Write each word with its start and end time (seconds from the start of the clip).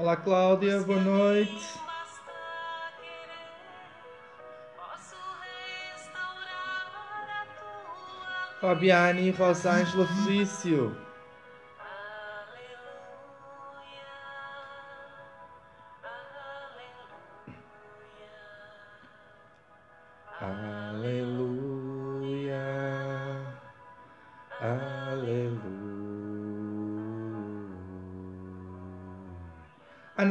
Olá 0.00 0.16
Cláudia, 0.16 0.80
boa 0.80 0.98
noite. 0.98 1.78
Fabiane, 8.62 9.30
Rosângela 9.30 10.06
Felício. 10.06 10.96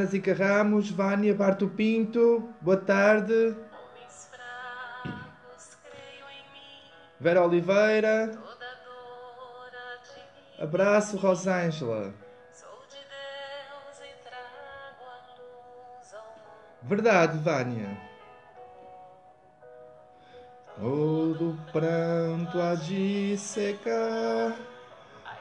Ana 0.00 0.08
Zica 0.08 0.32
Ramos, 0.32 0.90
Vânia 0.90 1.34
Barto 1.34 1.68
Pinto, 1.68 2.48
boa 2.58 2.78
tarde. 2.78 3.54
Vera 7.20 7.44
Oliveira. 7.44 8.32
Abraço, 10.58 11.18
Rosângela. 11.18 12.14
Verdade, 16.80 17.36
Vânia. 17.36 17.98
Todo 20.78 21.58
pranto 21.72 22.58
há 22.58 22.74
de 22.74 23.36
secar, 23.36 24.56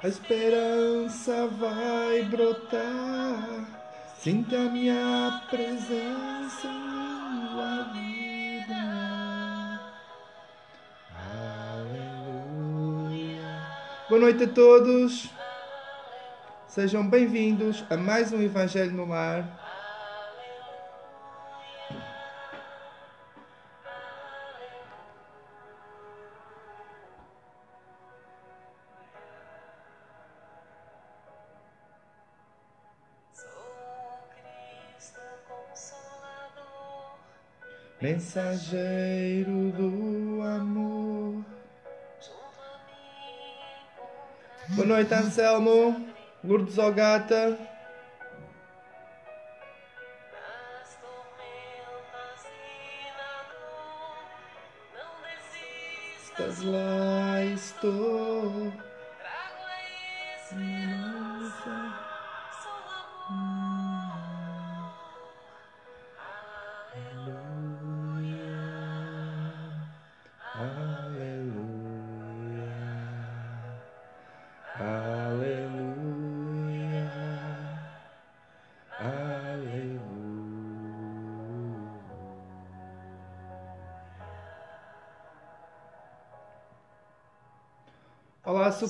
a 0.04 0.08
esperança 0.10 1.48
vai 1.48 2.24
brotar. 2.24 3.79
Sinta 4.22 4.58
minha 4.64 5.44
presença 5.50 6.68
em 6.68 7.48
tua 7.48 7.84
vida. 7.94 9.80
Aleluia. 11.78 13.48
Boa 14.10 14.20
noite 14.20 14.44
a 14.44 14.48
todos. 14.50 15.30
Sejam 16.68 17.10
bem-vindos 17.10 17.86
a 17.90 17.96
mais 17.96 18.34
um 18.34 18.42
Evangelho 18.42 18.92
no 18.92 19.08
Lar. 19.08 19.69
Mensageiro 38.02 39.74
do 39.74 40.42
amor. 40.42 41.44
Boa 44.70 44.88
noite, 44.88 45.14
Anselmo. 45.14 46.08
Lourdes 46.42 46.78
Ogata. 46.78 47.60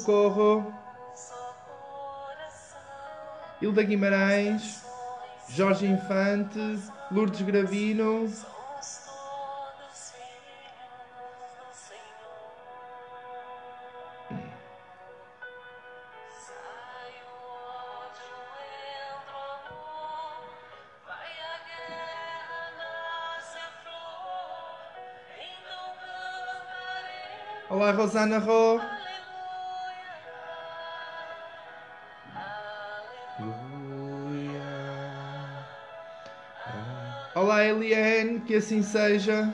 Socorro. 0.09 0.73
Hilda 3.61 3.83
Guimarães, 3.83 4.83
Jorge 5.55 5.85
Infante, 5.85 6.79
Lourdes 7.11 7.41
Gravino. 7.41 8.27
Olá, 27.69 27.91
Rosana 27.91 28.39
Ró. 28.39 28.98
Eliane, 37.69 38.41
que 38.41 38.55
assim 38.55 38.81
seja. 38.81 39.53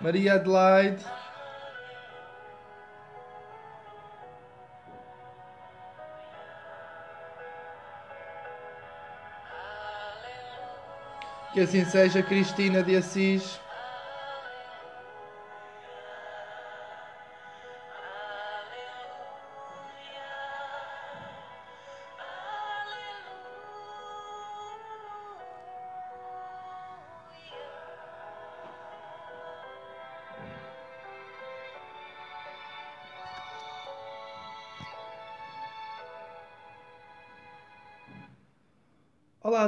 Maria 0.00 0.34
Adelaide. 0.34 1.04
Que 11.52 11.60
assim 11.60 11.84
seja, 11.86 12.22
Cristina 12.22 12.82
de 12.82 12.96
Assis. 12.96 13.65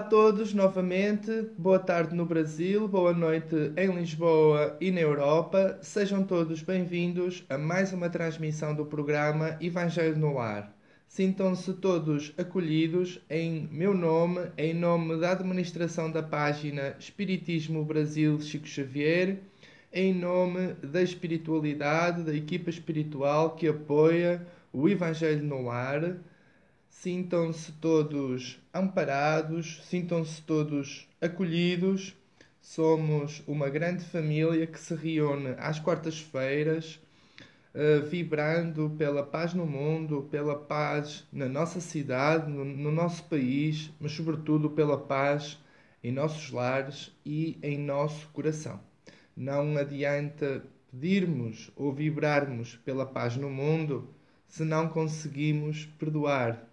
Todos 0.09 0.55
novamente, 0.55 1.51
boa 1.59 1.79
tarde 1.79 2.15
no 2.15 2.25
Brasil, 2.25 2.89
boa 2.89 3.13
noite 3.13 3.55
em 3.77 3.95
Lisboa 3.95 4.75
e 4.81 4.91
na 4.91 5.01
Europa. 5.01 5.79
Sejam 5.83 6.25
todos 6.25 6.63
bem-vindos 6.63 7.45
a 7.47 7.59
mais 7.59 7.93
uma 7.93 8.09
transmissão 8.09 8.75
do 8.75 8.87
programa 8.87 9.59
Evangelho 9.61 10.17
no 10.17 10.33
Lar. 10.33 10.75
Sintam-se 11.07 11.75
todos 11.75 12.33
acolhidos 12.39 13.21
em 13.29 13.69
meu 13.71 13.93
nome, 13.93 14.51
em 14.57 14.73
nome 14.73 15.19
da 15.19 15.33
administração 15.33 16.11
da 16.11 16.23
página 16.23 16.97
Espiritismo 16.99 17.85
Brasil 17.85 18.41
Chico 18.41 18.67
Xavier, 18.67 19.41
em 19.93 20.15
nome 20.15 20.73
da 20.83 21.03
espiritualidade, 21.03 22.23
da 22.23 22.35
equipa 22.35 22.71
espiritual 22.71 23.57
que 23.57 23.69
apoia 23.69 24.47
o 24.73 24.89
Evangelho 24.89 25.45
no 25.45 25.65
Lar 25.65 26.17
Sintam-se 27.01 27.71
todos 27.75 28.59
amparados, 28.75 29.81
sintam-se 29.85 30.43
todos 30.43 31.09
acolhidos. 31.21 32.17
Somos 32.61 33.41
uma 33.47 33.71
grande 33.71 34.05
família 34.05 34.67
que 34.67 34.81
se 34.81 34.97
reúne 34.97 35.55
às 35.59 35.79
quartas-feiras, 35.79 37.01
uh, 37.73 38.05
vibrando 38.05 38.91
pela 38.99 39.23
paz 39.23 39.55
no 39.55 39.65
mundo, 39.65 40.27
pela 40.29 40.57
paz 40.59 41.25
na 41.33 41.49
nossa 41.49 41.81
cidade, 41.81 42.51
no 42.51 42.91
nosso 42.91 43.23
país, 43.27 43.93
mas 44.01 44.11
sobretudo 44.11 44.69
pela 44.69 44.99
paz 44.99 45.57
em 46.03 46.11
nossos 46.11 46.51
lares 46.51 47.13
e 47.25 47.61
em 47.63 47.79
nosso 47.79 48.27
coração. 48.31 48.81
Não 49.37 49.77
adianta 49.77 50.65
pedirmos 50.91 51.71
ou 51.77 51.93
vibrarmos 51.93 52.75
pela 52.85 53.07
paz 53.07 53.37
no 53.37 53.49
mundo 53.49 54.13
se 54.49 54.65
não 54.65 54.89
conseguimos 54.89 55.85
perdoar 55.97 56.68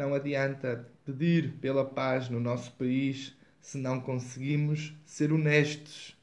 não 0.00 0.14
adianta 0.14 0.88
pedir 1.04 1.58
pela 1.60 1.84
paz 1.84 2.30
no 2.30 2.40
nosso 2.40 2.72
país 2.72 3.36
se 3.60 3.76
não 3.76 4.00
conseguimos 4.00 4.94
ser 5.04 5.30
honestos. 5.30 6.16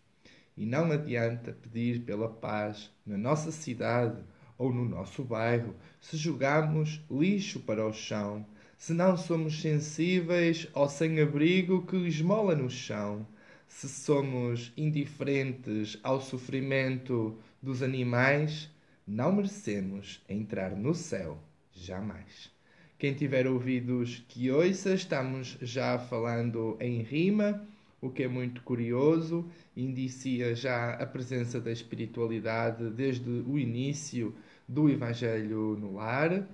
E 0.58 0.66
não 0.66 0.92
adianta 0.92 1.56
pedir 1.62 2.02
pela 2.02 2.28
paz 2.28 2.90
na 3.06 3.16
nossa 3.20 3.52
cidade 3.52 4.20
ou 4.58 4.74
no 4.74 4.84
nosso 4.84 5.24
bairro, 5.24 5.76
se 6.02 6.18
jogamos 6.18 7.00
lixo 7.08 7.60
para 7.60 7.86
o 7.86 7.94
chão, 7.94 8.44
se 8.80 8.94
não 8.94 9.16
somos 9.16 9.62
sensíveis 9.62 10.68
ao 10.74 10.90
sem-abrigo 10.90 11.86
que 11.86 11.98
esmola 11.98 12.56
no 12.56 12.72
chão, 12.72 13.28
se 13.68 13.88
somos 13.88 14.74
indiferentes 14.76 16.00
ao 16.02 16.20
sofrimento 16.20 17.38
dos 17.62 17.84
animais, 17.84 18.72
não 19.06 19.34
merecemos 19.34 20.20
entrar 20.28 20.72
no 20.72 20.96
céu 20.96 21.38
jamais. 21.72 22.57
Quem 22.98 23.14
tiver 23.14 23.46
ouvidos 23.46 24.24
que 24.28 24.50
ouça, 24.50 24.96
estamos 24.96 25.56
já 25.62 26.00
falando 26.00 26.76
em 26.80 27.04
rima, 27.04 27.62
o 28.02 28.10
que 28.10 28.24
é 28.24 28.28
muito 28.28 28.64
curioso, 28.64 29.46
indicia 29.76 30.56
já 30.56 30.94
a 30.94 31.06
presença 31.06 31.62
da 31.62 31.72
espiritualidade 31.72 32.90
desde 32.90 33.30
o 33.30 33.60
início 33.60 34.34
do 34.68 34.90
Evangelho 34.90 35.78
no 35.80 35.94
lar. 35.94 36.48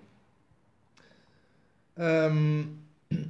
Um, 1.97 2.75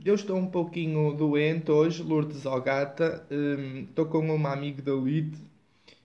eu 0.03 0.15
estou 0.15 0.37
um 0.37 0.47
pouquinho 0.47 1.13
doente 1.13 1.69
hoje, 1.69 2.01
Lourdes 2.01 2.47
Ogata. 2.47 3.27
Um, 3.29 3.83
estou 3.83 4.07
com 4.07 4.19
uma 4.33 4.53
amigdalite. 4.53 5.37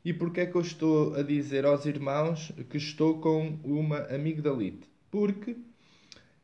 E 0.05 0.13
porquê 0.13 0.41
é 0.43 0.47
que 0.47 0.57
eu 0.57 0.61
estou 0.61 1.15
a 1.15 1.23
dizer 1.23 1.65
aos 1.65 1.87
irmãos 1.87 2.53
que 2.69 2.77
estou 2.77 3.19
com 3.19 3.59
uma 3.65 4.01
amigdalite? 4.15 4.87
Porque 5.11 5.57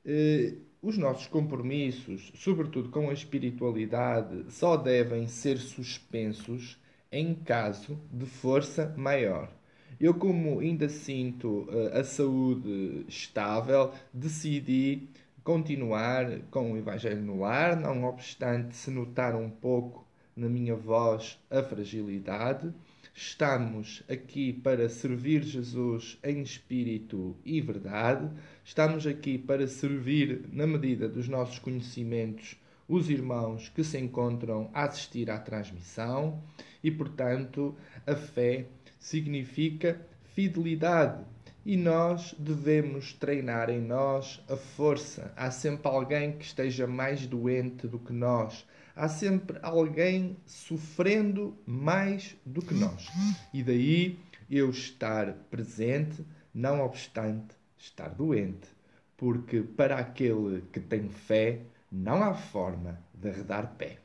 eh, 0.05 0.55
os 0.83 0.99
nossos 0.99 1.27
compromissos, 1.27 2.31
sobretudo 2.35 2.91
com 2.91 3.09
a 3.09 3.15
espiritualidade, 3.15 4.45
só 4.51 4.77
devem 4.77 5.27
ser 5.27 5.57
suspensos 5.57 6.79
em 7.11 7.35
caso 7.35 7.99
de 8.13 8.27
força 8.27 8.93
maior. 8.97 9.51
Eu, 9.99 10.13
como 10.13 10.59
ainda 10.59 10.89
sinto 10.89 11.69
uh, 11.71 11.99
a 11.99 12.05
saúde 12.05 13.07
estável, 13.09 13.93
decidi 14.13 15.09
continuar 15.43 16.41
com 16.51 16.73
o 16.73 16.77
Evangelho 16.77 17.23
no 17.23 17.41
lar, 17.41 17.77
não 17.77 18.05
obstante 18.05 18.77
se 18.77 18.91
notar 18.91 19.35
um 19.35 19.49
pouco 19.49 20.07
na 20.37 20.49
minha 20.49 20.75
voz 20.75 21.39
a 21.49 21.63
fragilidade. 21.63 22.73
Estamos 23.15 24.03
aqui 24.09 24.53
para 24.53 24.89
servir 24.89 25.43
Jesus 25.45 26.19
em 26.25 26.43
espírito 26.43 27.37
e 27.45 27.61
verdade. 27.61 28.29
Estamos 28.67 29.07
aqui 29.07 29.37
para 29.37 29.69
servir, 29.69 30.49
na 30.51 30.67
medida 30.67 31.07
dos 31.07 31.29
nossos 31.29 31.59
conhecimentos, 31.59 32.57
os 32.89 33.11
irmãos 33.11 33.69
que 33.69 33.85
se 33.85 33.99
encontram 33.99 34.71
a 34.73 34.85
assistir 34.85 35.31
à 35.31 35.39
transmissão 35.39 36.43
e, 36.83 36.91
portanto, 36.91 37.77
a 38.07 38.17
fé 38.17 38.65
significa 38.99 40.01
fidelidade 40.35 41.23
e 41.65 41.77
nós 41.77 42.35
devemos 42.39 43.13
treinar 43.13 43.69
em 43.69 43.83
nós 43.83 44.43
a 44.49 44.57
força. 44.57 45.31
Há 45.37 45.51
sempre 45.51 45.87
alguém 45.87 46.33
que 46.33 46.47
esteja 46.47 46.87
mais 46.87 47.27
doente 47.27 47.87
do 47.87 47.99
que 47.99 48.15
nós. 48.15 48.67
Há 48.97 49.11
sempre 49.11 49.59
alguém 49.61 50.39
sofrendo 50.47 51.55
mais 51.67 52.35
do 52.47 52.63
que 52.63 52.73
nós. 52.73 53.11
E 53.53 53.63
daí 53.63 54.19
eu 54.51 54.71
estar 54.71 55.35
presente, 55.51 56.25
não 56.55 56.81
obstante 56.81 57.63
estar 57.85 58.09
doente. 58.09 58.69
Porque 59.17 59.61
para 59.61 59.99
aquele 59.99 60.63
que 60.73 60.81
tem 60.81 61.09
fé, 61.09 61.61
não 61.91 62.23
há 62.23 62.35
forma 62.35 62.99
de 63.15 63.29
arredar 63.29 63.75
pé. 63.77 63.99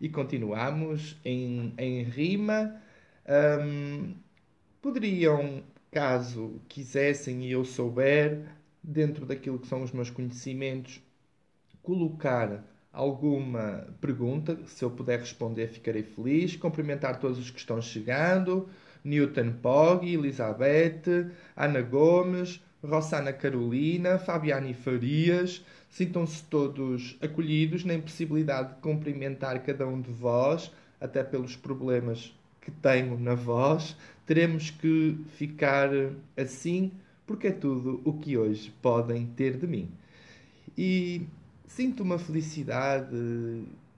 E 0.00 0.08
continuamos 0.08 1.16
em, 1.24 1.74
em 1.78 2.02
rima. 2.02 2.80
Hum, 3.62 4.14
poderiam, 4.80 5.62
caso 5.90 6.60
quisessem 6.68 7.44
e 7.44 7.52
eu 7.52 7.64
souber, 7.64 8.46
dentro 8.82 9.24
daquilo 9.26 9.58
que 9.58 9.66
são 9.66 9.82
os 9.82 9.92
meus 9.92 10.10
conhecimentos, 10.10 11.00
colocar 11.82 12.64
alguma 12.92 13.86
pergunta, 14.00 14.58
se 14.66 14.84
eu 14.84 14.90
puder 14.90 15.18
responder, 15.18 15.68
ficarei 15.68 16.02
feliz. 16.02 16.56
Cumprimentar 16.56 17.18
todos 17.18 17.38
os 17.38 17.50
que 17.50 17.58
estão 17.58 17.80
chegando: 17.82 18.68
Newton 19.02 19.52
Poggi, 19.60 20.14
Elizabeth, 20.14 21.30
Ana 21.56 21.82
Gomes, 21.82 22.63
Rossana 22.86 23.32
Carolina, 23.32 24.18
Fabiane 24.18 24.74
Farias. 24.74 25.64
Sintam-se 25.88 26.42
todos 26.44 27.16
acolhidos, 27.20 27.84
na 27.84 27.94
impossibilidade 27.94 28.74
de 28.74 28.80
cumprimentar 28.80 29.62
cada 29.62 29.86
um 29.86 30.00
de 30.00 30.10
vós, 30.10 30.70
até 31.00 31.22
pelos 31.22 31.56
problemas 31.56 32.34
que 32.60 32.70
tenho 32.70 33.18
na 33.18 33.34
voz. 33.34 33.96
Teremos 34.26 34.70
que 34.70 35.16
ficar 35.36 35.90
assim, 36.36 36.92
porque 37.26 37.48
é 37.48 37.52
tudo 37.52 38.00
o 38.04 38.14
que 38.14 38.36
hoje 38.36 38.72
podem 38.82 39.26
ter 39.26 39.56
de 39.56 39.66
mim. 39.66 39.90
E 40.76 41.22
sinto 41.66 42.02
uma 42.02 42.18
felicidade 42.18 43.14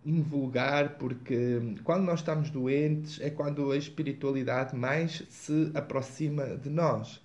invulgar, 0.04 0.90
porque 0.98 1.74
quando 1.82 2.04
nós 2.04 2.20
estamos 2.20 2.48
doentes 2.48 3.20
é 3.20 3.28
quando 3.28 3.72
a 3.72 3.76
espiritualidade 3.76 4.76
mais 4.76 5.24
se 5.28 5.70
aproxima 5.74 6.56
de 6.56 6.70
nós. 6.70 7.20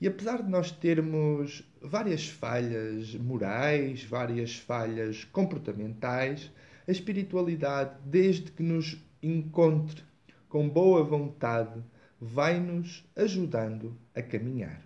E 0.00 0.08
apesar 0.08 0.42
de 0.42 0.48
nós 0.48 0.70
termos 0.70 1.62
várias 1.82 2.26
falhas 2.26 3.14
morais, 3.16 4.02
várias 4.02 4.54
falhas 4.54 5.24
comportamentais, 5.24 6.50
a 6.88 6.90
espiritualidade, 6.90 7.96
desde 8.06 8.50
que 8.50 8.62
nos 8.62 8.96
encontre 9.22 10.02
com 10.48 10.66
boa 10.66 11.04
vontade, 11.04 11.82
vai-nos 12.18 13.04
ajudando 13.14 13.94
a 14.14 14.22
caminhar. 14.22 14.82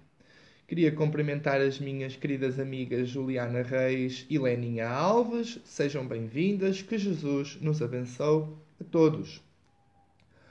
Queria 0.66 0.90
cumprimentar 0.90 1.60
as 1.60 1.78
minhas 1.78 2.16
queridas 2.16 2.58
amigas 2.58 3.08
Juliana 3.08 3.62
Reis 3.62 4.26
e 4.28 4.36
Leninha 4.36 4.88
Alves. 4.88 5.60
Sejam 5.64 6.06
bem-vindas, 6.08 6.82
que 6.82 6.98
Jesus 6.98 7.56
nos 7.60 7.80
abençoe 7.80 8.48
a 8.80 8.84
todos. 8.84 9.40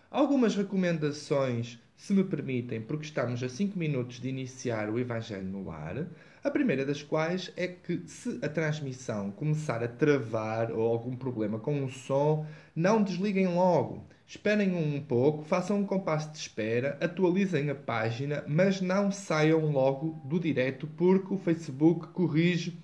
Algumas 0.09 0.55
recomendações, 0.55 1.79
se 1.95 2.13
me 2.13 2.23
permitem, 2.23 2.81
porque 2.81 3.05
estamos 3.05 3.41
a 3.43 3.49
5 3.49 3.77
minutos 3.77 4.19
de 4.19 4.27
iniciar 4.29 4.89
o 4.89 4.99
Evangelho 4.99 5.47
no 5.47 5.63
Lar. 5.63 6.07
A 6.43 6.51
primeira 6.51 6.85
das 6.85 7.01
quais 7.01 7.51
é 7.55 7.67
que, 7.67 8.03
se 8.05 8.39
a 8.41 8.49
transmissão 8.49 9.31
começar 9.31 9.81
a 9.83 9.87
travar 9.87 10.71
ou 10.71 10.85
algum 10.85 11.15
problema 11.15 11.59
com 11.59 11.83
o 11.83 11.89
som, 11.89 12.45
não 12.75 13.01
desliguem 13.01 13.47
logo. 13.47 14.05
Esperem 14.27 14.75
um 14.75 15.01
pouco, 15.01 15.43
façam 15.43 15.79
um 15.79 15.85
compasso 15.85 16.31
de 16.31 16.37
espera, 16.39 16.97
atualizem 16.99 17.69
a 17.69 17.75
página, 17.75 18.43
mas 18.47 18.81
não 18.81 19.11
saiam 19.11 19.71
logo 19.71 20.21
do 20.25 20.39
direto 20.39 20.87
porque 20.87 21.33
o 21.33 21.37
Facebook 21.37 22.07
corrige 22.07 22.77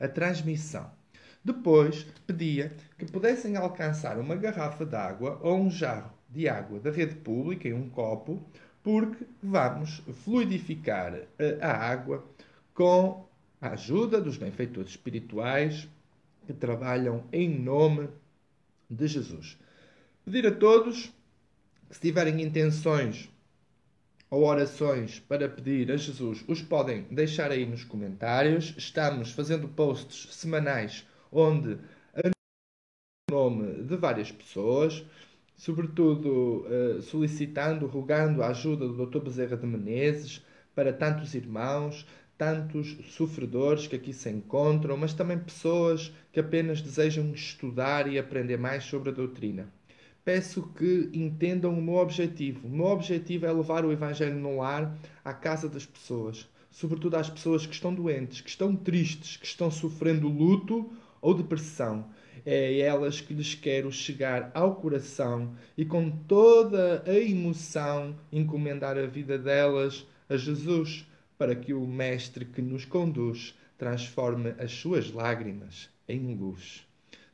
a 0.00 0.08
transmissão. 0.08 0.90
Depois, 1.44 2.06
pedia 2.26 2.72
que 2.98 3.04
pudessem 3.04 3.56
alcançar 3.56 4.18
uma 4.18 4.34
garrafa 4.34 4.86
de 4.86 4.96
água 4.96 5.38
ou 5.42 5.60
um 5.60 5.70
jarro 5.70 6.10
de 6.34 6.48
água 6.48 6.80
da 6.80 6.90
rede 6.90 7.14
pública 7.14 7.68
em 7.68 7.72
um 7.72 7.88
copo, 7.88 8.42
porque 8.82 9.24
vamos 9.42 10.02
fluidificar 10.24 11.22
a 11.60 11.70
água 11.70 12.24
com 12.74 13.26
a 13.60 13.70
ajuda 13.70 14.20
dos 14.20 14.36
benfeitores 14.36 14.90
espirituais 14.90 15.88
que 16.46 16.52
trabalham 16.52 17.24
em 17.32 17.48
nome 17.48 18.08
de 18.90 19.06
Jesus. 19.06 19.56
Pedir 20.24 20.46
a 20.46 20.54
todos 20.54 21.12
que, 21.88 21.94
se 21.94 22.00
tiverem 22.00 22.42
intenções 22.42 23.30
ou 24.28 24.44
orações 24.44 25.20
para 25.20 25.48
pedir 25.48 25.90
a 25.92 25.96
Jesus, 25.96 26.44
os 26.48 26.60
podem 26.60 27.02
deixar 27.10 27.50
aí 27.52 27.64
nos 27.64 27.84
comentários. 27.84 28.74
Estamos 28.76 29.30
fazendo 29.30 29.68
posts 29.68 30.34
semanais 30.34 31.06
onde 31.30 31.78
o 33.30 33.32
nome 33.32 33.82
de 33.84 33.96
várias 33.96 34.30
pessoas, 34.30 35.04
sobretudo 35.56 36.66
uh, 36.66 37.02
solicitando, 37.02 37.86
rogando 37.86 38.42
a 38.42 38.48
ajuda 38.48 38.86
do 38.86 39.06
Dr. 39.06 39.20
Bezerra 39.20 39.56
de 39.56 39.66
Menezes 39.66 40.44
para 40.74 40.92
tantos 40.92 41.34
irmãos, 41.34 42.06
tantos 42.36 42.96
sofredores 43.10 43.86
que 43.86 43.96
aqui 43.96 44.12
se 44.12 44.28
encontram, 44.30 44.96
mas 44.96 45.14
também 45.14 45.38
pessoas 45.38 46.12
que 46.32 46.40
apenas 46.40 46.80
desejam 46.80 47.32
estudar 47.32 48.10
e 48.10 48.18
aprender 48.18 48.56
mais 48.58 48.84
sobre 48.84 49.10
a 49.10 49.12
doutrina 49.12 49.72
peço 50.24 50.62
que 50.74 51.10
entendam 51.12 51.78
o 51.78 51.82
meu 51.82 51.96
objetivo. 51.96 52.66
O 52.66 52.70
meu 52.70 52.86
objetivo 52.86 53.46
é 53.46 53.52
levar 53.52 53.84
o 53.84 53.92
Evangelho 53.92 54.36
no 54.36 54.56
lar 54.56 54.96
à 55.24 55.34
casa 55.34 55.68
das 55.68 55.84
pessoas, 55.84 56.48
sobretudo 56.70 57.16
às 57.16 57.28
pessoas 57.28 57.66
que 57.66 57.74
estão 57.74 57.94
doentes, 57.94 58.40
que 58.40 58.48
estão 58.48 58.74
tristes, 58.74 59.36
que 59.36 59.46
estão 59.46 59.70
sofrendo 59.70 60.28
luto 60.28 60.90
ou 61.20 61.34
depressão. 61.34 62.06
É 62.46 62.66
a 62.66 62.86
elas 62.86 63.20
que 63.20 63.32
lhes 63.32 63.54
quero 63.54 63.90
chegar 63.90 64.50
ao 64.52 64.76
coração 64.76 65.54
e 65.76 65.84
com 65.84 66.10
toda 66.10 67.02
a 67.06 67.14
emoção 67.14 68.14
encomendar 68.30 68.98
a 68.98 69.06
vida 69.06 69.38
delas 69.38 70.06
a 70.28 70.36
Jesus, 70.36 71.06
para 71.38 71.54
que 71.54 71.72
o 71.72 71.86
Mestre 71.86 72.44
que 72.44 72.62
nos 72.62 72.84
conduz 72.84 73.54
transforme 73.78 74.54
as 74.58 74.72
suas 74.72 75.10
lágrimas 75.10 75.88
em 76.08 76.34
luz. 76.34 76.86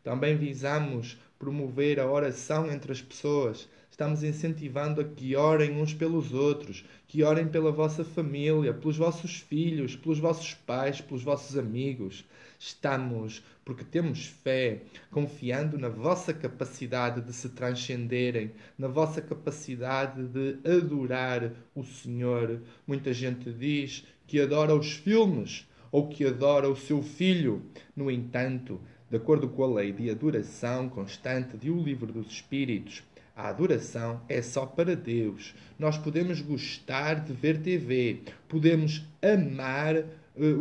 Também 0.02 0.37
visamos 0.37 1.19
promover 1.38 2.00
a 2.00 2.11
oração 2.11 2.71
entre 2.71 2.93
as 2.93 3.02
pessoas. 3.02 3.69
Estamos 3.90 4.23
incentivando 4.23 5.00
a 5.00 5.05
que 5.05 5.37
orem 5.37 5.73
uns 5.73 5.93
pelos 5.93 6.33
outros, 6.33 6.85
que 7.07 7.23
orem 7.23 7.49
pela 7.49 7.71
vossa 7.71 8.05
família, 8.05 8.73
pelos 8.73 8.97
vossos 8.97 9.37
filhos, 9.40 9.97
pelos 9.97 10.19
vossos 10.19 10.55
pais, 10.55 11.00
pelos 11.00 11.23
vossos 11.23 11.59
amigos. 11.59 12.25
Estamos, 12.62 13.43
porque 13.64 13.83
temos 13.83 14.26
fé, 14.26 14.83
confiando 15.11 15.79
na 15.79 15.88
vossa 15.88 16.35
capacidade 16.35 17.23
de 17.23 17.33
se 17.33 17.49
transcenderem, 17.49 18.52
na 18.79 18.87
vossa 18.87 19.23
capacidade 19.23 20.23
de 20.25 20.59
adorar 20.71 21.52
o 21.75 21.83
Senhor. 21.83 22.61
Muita 22.87 23.14
gente 23.14 23.50
diz 23.50 24.05
que 24.26 24.38
adora 24.38 24.75
os 24.75 24.93
filmes 24.93 25.67
ou 25.90 26.11
que 26.11 26.26
adora 26.26 26.69
o 26.69 26.76
seu 26.76 27.02
filho. 27.02 27.62
No 27.97 28.11
entanto, 28.11 28.79
de 29.09 29.17
acordo 29.17 29.49
com 29.49 29.64
a 29.64 29.76
lei 29.76 29.90
de 29.90 30.11
adoração 30.11 30.87
constante 30.87 31.57
de 31.57 31.71
O 31.71 31.83
Livro 31.83 32.12
dos 32.12 32.26
Espíritos, 32.26 33.02
a 33.35 33.49
adoração 33.49 34.21
é 34.29 34.43
só 34.43 34.67
para 34.67 34.95
Deus. 34.95 35.55
Nós 35.79 35.97
podemos 35.97 36.43
gostar 36.43 37.25
de 37.25 37.33
ver 37.33 37.62
TV, 37.62 38.21
podemos 38.47 39.02
amar 39.23 39.97
uh, 39.97 40.05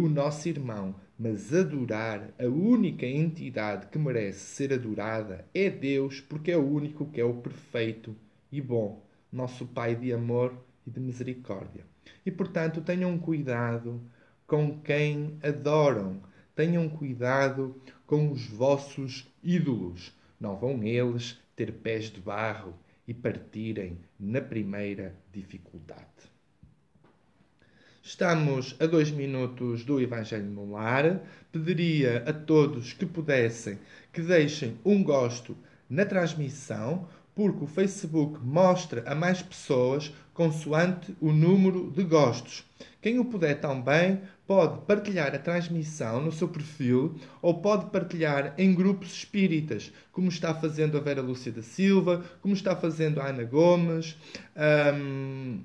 o 0.01 0.07
nosso 0.07 0.47
irmão, 0.47 0.95
mas 1.19 1.53
adorar 1.53 2.33
a 2.39 2.45
única 2.45 3.05
entidade 3.05 3.87
que 3.87 3.99
merece 3.99 4.39
ser 4.39 4.71
adorada 4.71 5.45
é 5.53 5.69
Deus, 5.69 6.21
porque 6.21 6.49
é 6.49 6.55
o 6.57 6.65
único 6.65 7.07
que 7.07 7.19
é 7.19 7.25
o 7.25 7.33
perfeito 7.33 8.15
e 8.49 8.61
bom, 8.61 9.05
nosso 9.29 9.67
Pai 9.67 9.97
de 9.97 10.13
amor 10.13 10.53
e 10.87 10.89
de 10.89 11.01
misericórdia. 11.01 11.83
E 12.25 12.31
portanto, 12.31 12.79
tenham 12.79 13.19
cuidado 13.19 14.01
com 14.47 14.79
quem 14.79 15.37
adoram, 15.43 16.21
tenham 16.55 16.87
cuidado 16.87 17.75
com 18.07 18.31
os 18.31 18.47
vossos 18.47 19.27
ídolos. 19.43 20.17
Não 20.39 20.55
vão 20.55 20.81
eles 20.83 21.37
ter 21.53 21.73
pés 21.73 22.05
de 22.05 22.21
barro 22.21 22.73
e 23.05 23.13
partirem 23.13 23.99
na 24.17 24.39
primeira 24.39 25.13
dificuldade. 25.33 26.38
Estamos 28.09 28.75
a 28.79 28.87
dois 28.87 29.11
minutos 29.11 29.85
do 29.85 30.01
Evangelho 30.01 30.49
no 30.49 30.71
Lar. 30.71 31.21
Pediria 31.51 32.23
a 32.25 32.33
todos 32.33 32.91
que 32.91 33.05
pudessem 33.05 33.77
que 34.11 34.19
deixem 34.23 34.79
um 34.83 35.03
gosto 35.03 35.55
na 35.87 36.03
transmissão, 36.03 37.07
porque 37.35 37.63
o 37.63 37.67
Facebook 37.67 38.39
mostra 38.43 39.03
a 39.05 39.13
mais 39.13 39.43
pessoas 39.43 40.11
consoante 40.33 41.15
o 41.21 41.31
número 41.31 41.91
de 41.91 42.03
gostos. 42.03 42.65
Quem 42.99 43.19
o 43.19 43.25
puder 43.25 43.61
também 43.61 44.19
pode 44.47 44.81
partilhar 44.87 45.35
a 45.35 45.39
transmissão 45.39 46.19
no 46.19 46.31
seu 46.31 46.47
perfil 46.47 47.13
ou 47.43 47.61
pode 47.61 47.91
partilhar 47.91 48.55
em 48.57 48.73
grupos 48.73 49.13
espíritas, 49.13 49.93
como 50.11 50.29
está 50.29 50.51
fazendo 50.55 50.97
a 50.97 50.99
Vera 50.99 51.21
Lúcia 51.21 51.51
da 51.51 51.61
Silva, 51.61 52.25
como 52.41 52.55
está 52.55 52.75
fazendo 52.75 53.21
a 53.21 53.27
Ana 53.27 53.43
Gomes. 53.43 54.17
Um 54.57 55.59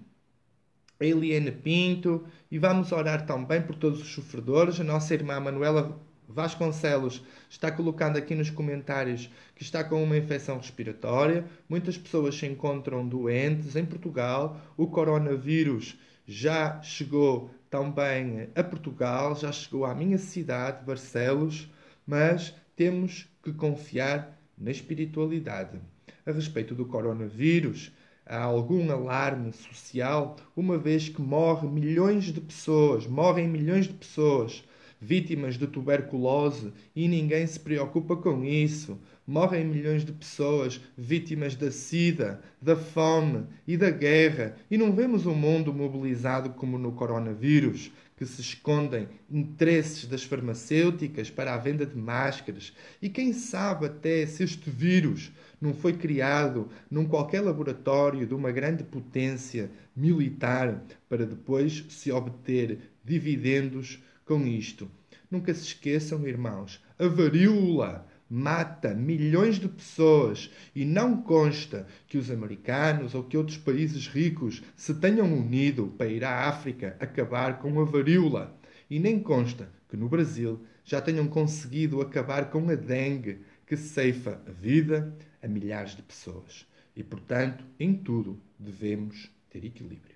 a 1.00 1.04
Eliane 1.04 1.50
Pinto 1.50 2.24
e 2.50 2.58
vamos 2.58 2.92
orar 2.92 3.26
também 3.26 3.60
por 3.62 3.76
todos 3.76 4.00
os 4.00 4.08
sofredores. 4.08 4.80
A 4.80 4.84
nossa 4.84 5.14
irmã 5.14 5.40
Manuela 5.40 6.00
Vasconcelos 6.28 7.22
está 7.50 7.70
colocando 7.70 8.16
aqui 8.16 8.34
nos 8.34 8.50
comentários 8.50 9.30
que 9.54 9.62
está 9.62 9.84
com 9.84 10.02
uma 10.02 10.16
infecção 10.16 10.56
respiratória. 10.56 11.44
Muitas 11.68 11.98
pessoas 11.98 12.36
se 12.36 12.46
encontram 12.46 13.06
doentes 13.06 13.76
em 13.76 13.84
Portugal. 13.84 14.60
O 14.76 14.86
coronavírus 14.86 15.98
já 16.26 16.80
chegou 16.82 17.50
também 17.68 18.48
a 18.54 18.62
Portugal, 18.62 19.36
já 19.36 19.52
chegou 19.52 19.84
à 19.84 19.94
minha 19.94 20.16
cidade, 20.16 20.84
Barcelos, 20.84 21.68
mas 22.06 22.54
temos 22.76 23.28
que 23.42 23.52
confiar 23.52 24.38
na 24.56 24.70
espiritualidade. 24.70 25.78
A 26.24 26.32
respeito 26.32 26.74
do 26.74 26.86
coronavírus, 26.86 27.92
há 28.26 28.42
algum 28.42 28.90
alarme 28.90 29.52
social, 29.52 30.36
uma 30.56 30.78
vez 30.78 31.08
que 31.08 31.20
morre 31.20 31.68
milhões 31.68 32.24
de 32.24 32.40
pessoas, 32.40 33.06
morrem 33.06 33.48
milhões 33.48 33.86
de 33.86 33.92
pessoas 33.92 34.64
vítimas 35.04 35.58
de 35.58 35.66
tuberculose 35.66 36.72
e 36.96 37.06
ninguém 37.06 37.46
se 37.46 37.60
preocupa 37.60 38.16
com 38.16 38.42
isso. 38.42 38.98
Morrem 39.26 39.64
milhões 39.64 40.04
de 40.04 40.12
pessoas 40.12 40.80
vítimas 40.96 41.54
da 41.54 41.70
sida, 41.70 42.42
da 42.60 42.76
fome 42.76 43.46
e 43.66 43.76
da 43.76 43.90
guerra, 43.90 44.56
e 44.70 44.76
não 44.76 44.92
vemos 44.92 45.24
um 45.26 45.34
mundo 45.34 45.72
mobilizado 45.72 46.50
como 46.50 46.78
no 46.78 46.92
coronavírus, 46.92 47.90
que 48.16 48.26
se 48.26 48.40
escondem 48.40 49.08
interesses 49.30 50.06
das 50.06 50.22
farmacêuticas 50.22 51.30
para 51.30 51.54
a 51.54 51.58
venda 51.58 51.86
de 51.86 51.96
máscaras. 51.96 52.72
E 53.00 53.08
quem 53.08 53.32
sabe 53.32 53.86
até 53.86 54.26
se 54.26 54.44
este 54.44 54.70
vírus 54.70 55.32
não 55.64 55.72
foi 55.72 55.94
criado 55.94 56.68
num 56.90 57.06
qualquer 57.06 57.40
laboratório 57.40 58.26
de 58.26 58.34
uma 58.34 58.52
grande 58.52 58.84
potência 58.84 59.70
militar 59.96 60.84
para 61.08 61.24
depois 61.24 61.86
se 61.88 62.12
obter 62.12 62.78
dividendos 63.02 64.02
com 64.26 64.46
isto. 64.46 64.90
Nunca 65.30 65.54
se 65.54 65.62
esqueçam, 65.62 66.28
irmãos, 66.28 66.84
a 66.98 67.08
varíola 67.08 68.06
mata 68.28 68.94
milhões 68.94 69.58
de 69.58 69.68
pessoas 69.68 70.50
e 70.74 70.84
não 70.84 71.22
consta 71.22 71.86
que 72.06 72.18
os 72.18 72.30
americanos 72.30 73.14
ou 73.14 73.24
que 73.24 73.36
outros 73.36 73.56
países 73.56 74.06
ricos 74.06 74.62
se 74.76 74.92
tenham 74.94 75.32
unido 75.32 75.94
para 75.96 76.08
ir 76.08 76.24
à 76.24 76.46
África 76.46 76.94
acabar 77.00 77.58
com 77.58 77.80
a 77.80 77.84
varíola. 77.84 78.54
E 78.90 78.98
nem 78.98 79.18
consta 79.18 79.70
que 79.88 79.96
no 79.96 80.10
Brasil 80.10 80.60
já 80.84 81.00
tenham 81.00 81.26
conseguido 81.26 82.02
acabar 82.02 82.50
com 82.50 82.68
a 82.68 82.74
dengue, 82.74 83.40
que 83.66 83.76
ceifa 83.76 84.40
a 84.46 84.52
vida, 84.52 85.16
a 85.44 85.48
milhares 85.48 85.94
de 85.94 86.02
pessoas. 86.02 86.66
E, 86.96 87.04
portanto, 87.04 87.64
em 87.78 87.94
tudo 87.94 88.40
devemos 88.58 89.30
ter 89.50 89.64
equilíbrio. 89.64 90.14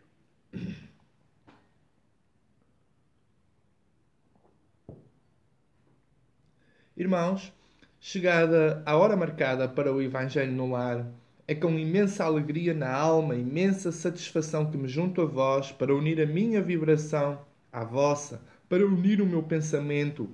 Irmãos, 6.97 7.52
chegada 8.00 8.82
a 8.87 8.97
hora 8.97 9.16
marcada 9.16 9.68
para 9.68 9.92
o 9.92 10.00
Evangelho 10.00 10.52
no 10.52 10.70
lar, 10.70 11.06
é 11.47 11.54
com 11.54 11.78
imensa 11.78 12.25
alegria 12.25 12.75
na 12.75 12.90
alma, 12.90 13.37
imensa 13.37 13.92
satisfação 13.92 14.70
que 14.70 14.76
me 14.76 14.88
junto 14.88 15.23
a 15.23 15.25
vós 15.25 15.70
para 15.70 15.94
unir 15.94 16.20
a 16.20 16.26
minha 16.26 16.61
vibração 16.62 17.44
à 17.70 17.85
vossa, 17.85 18.42
para 18.68 18.85
unir 18.87 19.20
o 19.20 19.26
meu 19.26 19.42
pensamento, 19.42 20.28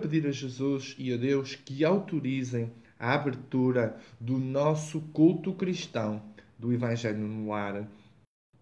pedir 0.00 0.26
a 0.26 0.32
Jesus 0.32 0.94
e 0.98 1.12
a 1.12 1.16
Deus 1.16 1.54
que 1.54 1.84
autorizem 1.84 2.72
a 3.02 3.14
abertura 3.14 3.96
do 4.20 4.38
nosso 4.38 5.00
culto 5.12 5.52
cristão 5.52 6.22
do 6.56 6.72
Evangelho 6.72 7.18
no 7.18 7.48
Lar, 7.48 7.88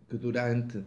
que 0.09 0.17
durante 0.17 0.79
uh, 0.79 0.87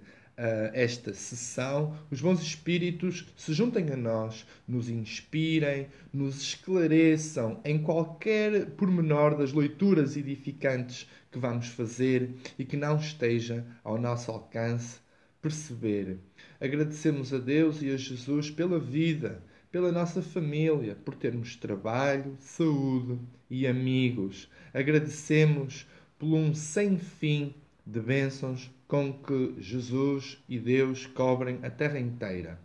esta 0.74 1.14
sessão 1.14 1.96
os 2.10 2.20
bons 2.20 2.42
espíritos 2.42 3.32
se 3.38 3.54
juntem 3.54 3.92
a 3.92 3.96
nós, 3.96 4.44
nos 4.68 4.90
inspirem, 4.90 5.88
nos 6.12 6.42
esclareçam 6.42 7.62
em 7.64 7.78
qualquer 7.78 8.72
pormenor 8.72 9.38
das 9.38 9.54
leituras 9.54 10.18
edificantes 10.18 11.08
que 11.32 11.38
vamos 11.38 11.68
fazer 11.68 12.32
e 12.58 12.66
que 12.66 12.76
não 12.76 12.96
esteja 12.96 13.64
ao 13.84 14.00
nosso 14.00 14.32
alcance 14.32 14.98
perceber. 15.40 16.18
Agradecemos 16.60 17.32
a 17.32 17.38
Deus 17.38 17.84
e 17.84 17.92
a 17.92 17.98
Jesus 17.98 18.50
pela 18.50 18.80
vida 18.80 19.44
pela 19.74 19.92
nossa 19.92 20.22
família, 20.22 20.96
por 21.04 21.16
termos 21.16 21.56
trabalho, 21.56 22.38
saúde 22.40 23.18
e 23.50 23.66
amigos. 23.66 24.48
Agradecemos 24.72 25.88
por 26.20 26.36
um 26.36 26.54
sem 26.54 27.00
fim 27.00 27.56
de 27.84 28.00
bênçãos 28.00 28.70
com 28.88 29.12
que 29.12 29.56
Jesus 29.58 30.38
e 30.48 30.60
Deus 30.60 31.08
cobrem 31.08 31.58
a 31.64 31.72
terra 31.72 32.00
inteira. 32.00 32.60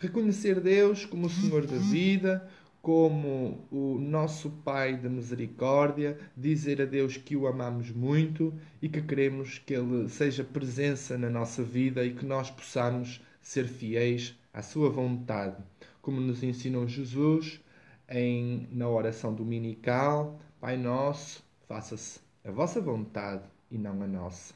Reconhecer 0.00 0.58
Deus 0.58 1.04
como 1.04 1.28
o 1.28 1.30
Senhor 1.30 1.64
da 1.68 1.76
vida, 1.76 2.44
como 2.82 3.64
o 3.70 4.00
nosso 4.00 4.50
Pai 4.50 4.96
de 4.96 5.08
misericórdia, 5.08 6.18
dizer 6.36 6.82
a 6.82 6.84
Deus 6.84 7.16
que 7.16 7.36
o 7.36 7.46
amamos 7.46 7.92
muito 7.92 8.52
e 8.82 8.88
que 8.88 9.00
queremos 9.00 9.60
que 9.60 9.72
Ele 9.72 10.08
seja 10.08 10.42
presença 10.42 11.16
na 11.16 11.30
nossa 11.30 11.62
vida 11.62 12.04
e 12.04 12.12
que 12.12 12.26
nós 12.26 12.50
possamos 12.50 13.24
ser 13.40 13.68
fiéis 13.68 14.36
à 14.52 14.62
Sua 14.62 14.90
vontade 14.90 15.62
como 16.00 16.20
nos 16.20 16.42
ensinou 16.42 16.86
Jesus 16.86 17.60
em, 18.08 18.68
na 18.72 18.88
oração 18.88 19.34
dominical: 19.34 20.40
Pai 20.60 20.76
Nosso, 20.76 21.44
faça-se 21.68 22.20
a 22.44 22.50
vossa 22.50 22.80
vontade 22.80 23.44
e 23.70 23.78
não 23.78 24.02
a 24.02 24.06
nossa. 24.06 24.54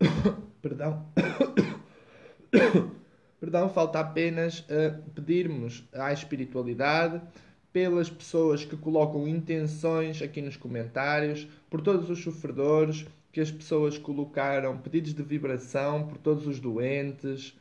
Perdão. 0.60 1.06
Perdão, 3.40 3.68
falta 3.68 3.98
apenas 3.98 4.60
uh, 4.60 5.02
pedirmos 5.14 5.82
à 5.92 6.12
espiritualidade 6.12 7.20
pelas 7.72 8.08
pessoas 8.10 8.64
que 8.64 8.76
colocam 8.76 9.26
intenções 9.26 10.22
aqui 10.22 10.40
nos 10.42 10.56
comentários, 10.56 11.48
por 11.70 11.80
todos 11.80 12.08
os 12.10 12.22
sofredores 12.22 13.06
que 13.32 13.40
as 13.40 13.50
pessoas 13.50 13.96
colocaram, 13.96 14.76
pedidos 14.76 15.14
de 15.14 15.22
vibração 15.22 16.06
por 16.06 16.18
todos 16.18 16.46
os 16.46 16.60
doentes, 16.60 17.58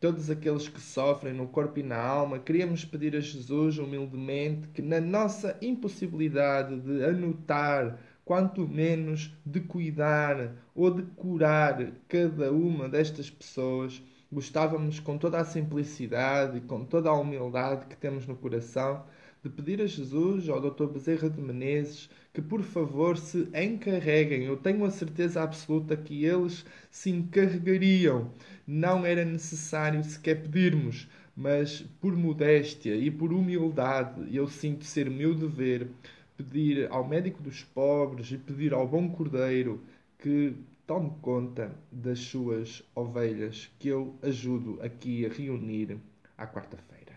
todos 0.00 0.30
aqueles 0.30 0.68
que 0.68 0.80
sofrem 0.80 1.32
no 1.32 1.48
corpo 1.48 1.80
e 1.80 1.82
na 1.82 1.96
alma, 1.96 2.38
queríamos 2.38 2.84
pedir 2.84 3.16
a 3.16 3.20
Jesus 3.20 3.78
humildemente 3.78 4.68
que, 4.68 4.80
na 4.80 5.00
nossa 5.00 5.56
impossibilidade 5.60 6.78
de 6.80 7.04
anotar, 7.04 7.98
quanto 8.24 8.68
menos 8.68 9.34
de 9.44 9.60
cuidar 9.60 10.52
ou 10.74 10.90
de 10.90 11.02
curar 11.16 11.92
cada 12.08 12.52
uma 12.52 12.88
destas 12.88 13.28
pessoas, 13.28 14.02
gostávamos 14.30 15.00
com 15.00 15.16
toda 15.18 15.40
a 15.40 15.44
simplicidade 15.44 16.58
e 16.58 16.60
com 16.60 16.84
toda 16.84 17.08
a 17.08 17.18
humildade 17.18 17.86
que 17.86 17.96
temos 17.96 18.26
no 18.26 18.36
coração 18.36 19.04
de 19.42 19.48
pedir 19.48 19.80
a 19.80 19.86
Jesus, 19.86 20.48
ao 20.48 20.60
Dr. 20.60 20.86
Bezerra 20.86 21.30
de 21.30 21.40
Menezes, 21.40 22.10
que 22.34 22.42
por 22.42 22.62
favor 22.62 23.16
se 23.16 23.48
encarreguem. 23.54 24.44
Eu 24.44 24.56
tenho 24.56 24.84
a 24.84 24.90
certeza 24.90 25.42
absoluta 25.42 25.96
que 25.96 26.24
eles 26.24 26.64
se 26.90 27.10
encarregariam. 27.10 28.32
Não 28.70 29.06
era 29.06 29.24
necessário 29.24 30.04
sequer 30.04 30.42
pedirmos, 30.42 31.08
mas 31.34 31.80
por 32.02 32.14
modéstia 32.14 32.94
e 32.94 33.10
por 33.10 33.32
humildade, 33.32 34.28
eu 34.30 34.46
sinto 34.46 34.84
ser 34.84 35.08
meu 35.08 35.34
dever 35.34 35.88
pedir 36.36 36.86
ao 36.92 37.08
médico 37.08 37.42
dos 37.42 37.64
pobres 37.64 38.30
e 38.30 38.36
pedir 38.36 38.74
ao 38.74 38.86
bom 38.86 39.08
cordeiro 39.08 39.82
que 40.18 40.54
tome 40.86 41.14
conta 41.22 41.74
das 41.90 42.18
suas 42.18 42.82
ovelhas 42.94 43.70
que 43.78 43.88
eu 43.88 44.14
ajudo 44.20 44.78
aqui 44.82 45.24
a 45.24 45.30
reunir 45.30 45.96
à 46.36 46.46
quarta-feira. 46.46 47.16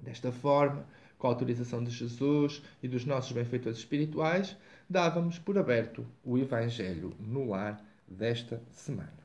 Desta 0.00 0.32
forma, 0.32 0.84
com 1.18 1.28
a 1.28 1.30
autorização 1.30 1.84
de 1.84 1.90
Jesus 1.92 2.64
e 2.82 2.88
dos 2.88 3.04
nossos 3.04 3.30
benfeitores 3.30 3.78
espirituais, 3.78 4.56
dávamos 4.90 5.38
por 5.38 5.56
aberto 5.56 6.04
o 6.24 6.36
Evangelho 6.36 7.14
no 7.20 7.48
lar 7.48 7.80
desta 8.08 8.60
semana. 8.72 9.17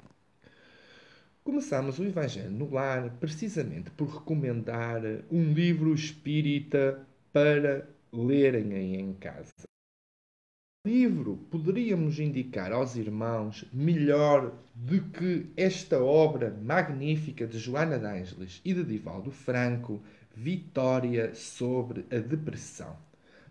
Começamos 1.44 2.00
o 2.00 2.06
Evangelho 2.06 2.52
no 2.52 2.72
lar 2.72 3.18
precisamente 3.20 3.92
por 3.92 4.08
recomendar 4.08 5.02
um 5.30 5.52
livro 5.52 5.94
espírita 5.94 7.06
para 7.34 7.86
lerem 8.14 8.96
em 8.96 9.14
casa. 9.16 9.52
Livro 10.88 11.36
poderíamos 11.52 12.18
indicar 12.18 12.72
aos 12.72 12.96
irmãos 12.96 13.66
melhor 13.74 14.54
do 14.74 15.02
que 15.10 15.52
esta 15.58 16.02
obra 16.02 16.50
magnífica 16.64 17.46
de 17.46 17.60
Joana 17.60 18.00
de 18.00 18.06
Ângeles 18.06 18.62
e 18.64 18.74
de 18.74 18.86
Divaldo 18.86 19.30
Franco, 19.30 20.02
Vitória 20.34 21.36
sobre 21.36 22.06
a 22.10 22.20
Depressão. 22.20 22.96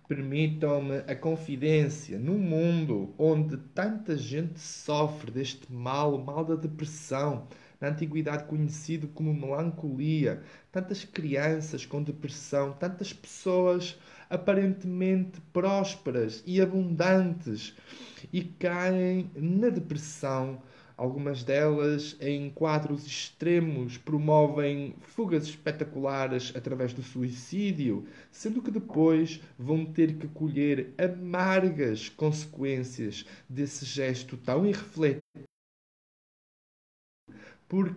Permitam-me 0.08 0.98
a 1.06 1.14
confidência 1.14 2.18
num 2.18 2.38
mundo 2.38 3.14
onde 3.18 3.58
tanta 3.74 4.16
gente 4.16 4.58
sofre 4.58 5.30
deste 5.30 5.70
mal, 5.70 6.14
o 6.14 6.24
mal 6.24 6.44
da 6.44 6.54
depressão, 6.54 7.46
na 7.82 7.88
antiguidade 7.88 8.44
conhecido 8.44 9.08
como 9.08 9.34
melancolia, 9.34 10.42
tantas 10.70 11.04
crianças 11.04 11.84
com 11.84 12.02
depressão, 12.02 12.72
tantas 12.72 13.12
pessoas 13.12 13.98
aparentemente 14.30 15.40
prósperas 15.52 16.42
e 16.46 16.62
abundantes 16.62 17.76
e 18.32 18.42
caem 18.42 19.30
na 19.36 19.68
depressão 19.68 20.62
Algumas 20.96 21.42
delas, 21.42 22.16
em 22.20 22.50
quadros 22.50 23.06
extremos, 23.06 23.96
promovem 23.98 24.94
fugas 25.00 25.44
espetaculares 25.44 26.52
através 26.54 26.92
do 26.92 27.02
suicídio, 27.02 28.06
sendo 28.30 28.62
que 28.62 28.70
depois 28.70 29.40
vão 29.58 29.84
ter 29.84 30.16
que 30.16 30.28
colher 30.28 30.94
amargas 30.98 32.08
consequências 32.08 33.24
desse 33.48 33.84
gesto 33.84 34.36
tão 34.36 34.66
irrefletido. 34.66 35.21
Porque 37.72 37.96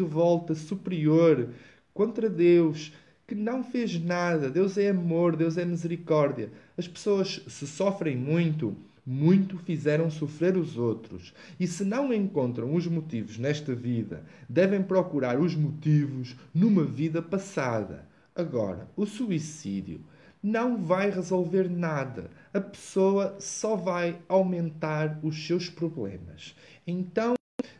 volta 0.00 0.54
superior 0.54 1.48
contra 1.92 2.30
Deus, 2.30 2.92
que 3.26 3.34
não 3.34 3.64
fez 3.64 4.00
nada. 4.00 4.48
Deus 4.48 4.78
é 4.78 4.90
amor, 4.90 5.34
Deus 5.34 5.58
é 5.58 5.64
misericórdia. 5.64 6.52
As 6.78 6.86
pessoas 6.86 7.42
se 7.48 7.66
sofrem 7.66 8.16
muito 8.16 8.76
muito 9.04 9.58
fizeram 9.58 10.08
sofrer 10.08 10.56
os 10.56 10.78
outros, 10.78 11.34
e 11.58 11.66
se 11.66 11.84
não 11.84 12.14
encontram 12.14 12.72
os 12.72 12.86
motivos 12.86 13.36
nesta 13.36 13.74
vida, 13.74 14.24
devem 14.48 14.80
procurar 14.80 15.40
os 15.40 15.56
motivos 15.56 16.36
numa 16.54 16.84
vida 16.84 17.20
passada. 17.20 18.06
Agora, 18.32 18.88
o 18.96 19.04
suicídio 19.04 20.00
não 20.40 20.80
vai 20.80 21.10
resolver 21.10 21.68
nada. 21.68 22.30
A 22.54 22.60
pessoa 22.60 23.36
só 23.40 23.74
vai 23.74 24.20
aumentar 24.28 25.18
os 25.20 25.44
seus 25.44 25.68
problemas. 25.68 26.54
Então, 26.86 27.34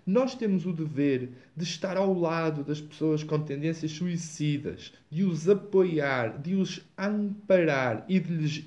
nós 0.06 0.34
temos 0.34 0.66
o 0.66 0.72
dever 0.72 1.32
de 1.56 1.64
estar 1.64 1.96
ao 1.96 2.12
lado 2.12 2.64
das 2.64 2.80
pessoas 2.80 3.22
com 3.22 3.42
tendências 3.42 3.92
suicidas, 3.92 4.92
de 5.10 5.24
os 5.24 5.48
apoiar, 5.48 6.40
de 6.40 6.54
os 6.54 6.84
amparar 6.98 8.04
e 8.08 8.18
de 8.18 8.34
lhes 8.34 8.64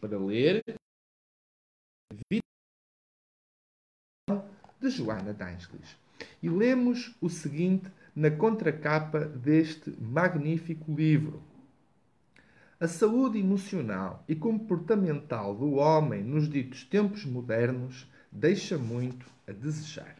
para 0.00 0.18
ler 0.18 0.62
de 2.30 2.40
Joana 4.90 5.32
D'Angelis. 5.32 5.96
E 6.42 6.48
lemos 6.48 7.14
o 7.20 7.28
seguinte 7.28 7.90
na 8.14 8.30
contracapa 8.30 9.20
deste 9.20 9.90
magnífico 9.98 10.94
livro. 10.94 11.42
A 12.78 12.86
saúde 12.86 13.38
emocional 13.38 14.22
e 14.28 14.36
comportamental 14.36 15.56
do 15.56 15.74
homem 15.74 16.22
nos 16.22 16.48
ditos 16.48 16.84
tempos 16.84 17.24
modernos 17.24 18.06
deixa 18.34 18.76
muito 18.76 19.26
a 19.48 19.52
desejar. 19.52 20.16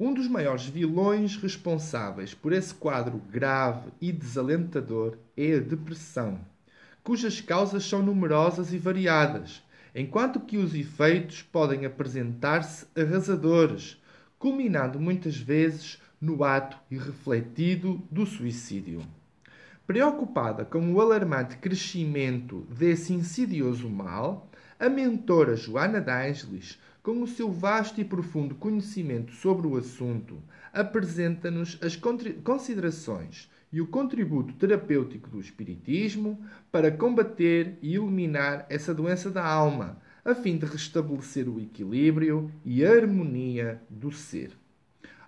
Um 0.00 0.12
dos 0.12 0.26
maiores 0.26 0.64
vilões 0.64 1.36
responsáveis 1.36 2.34
por 2.34 2.52
esse 2.52 2.74
quadro 2.74 3.18
grave 3.30 3.92
e 4.00 4.10
desalentador 4.10 5.16
é 5.36 5.54
a 5.54 5.60
depressão 5.60 6.40
cujas 7.04 7.38
causas 7.38 7.84
são 7.84 8.02
numerosas 8.02 8.72
e 8.72 8.78
variadas, 8.78 9.62
enquanto 9.94 10.40
que 10.40 10.56
os 10.56 10.74
efeitos 10.74 11.42
podem 11.42 11.84
apresentar-se 11.84 12.86
arrasadores, 12.98 14.02
culminando 14.38 14.98
muitas 14.98 15.36
vezes 15.36 16.00
no 16.18 16.42
ato 16.42 16.78
irrefletido 16.90 18.02
do 18.10 18.24
suicídio. 18.24 19.02
Preocupada 19.86 20.64
com 20.64 20.94
o 20.94 20.98
alarmante 20.98 21.58
crescimento 21.58 22.66
desse 22.70 23.12
insidioso 23.12 23.90
mal, 23.90 24.50
a 24.80 24.88
mentora 24.88 25.54
Joana 25.54 26.00
d'Angelis, 26.00 26.80
com 27.04 27.20
o 27.20 27.26
seu 27.26 27.52
vasto 27.52 28.00
e 28.00 28.04
profundo 28.04 28.54
conhecimento 28.54 29.30
sobre 29.32 29.66
o 29.66 29.76
assunto, 29.76 30.42
apresenta-nos 30.72 31.78
as 31.82 32.00
considerações 32.42 33.50
e 33.70 33.78
o 33.78 33.86
contributo 33.86 34.54
terapêutico 34.54 35.28
do 35.28 35.38
Espiritismo 35.38 36.42
para 36.72 36.90
combater 36.90 37.76
e 37.82 37.94
eliminar 37.94 38.64
essa 38.70 38.94
doença 38.94 39.30
da 39.30 39.44
alma, 39.44 40.00
a 40.24 40.34
fim 40.34 40.56
de 40.56 40.64
restabelecer 40.64 41.46
o 41.46 41.60
equilíbrio 41.60 42.50
e 42.64 42.82
a 42.82 42.92
harmonia 42.92 43.82
do 43.90 44.10
ser. 44.10 44.52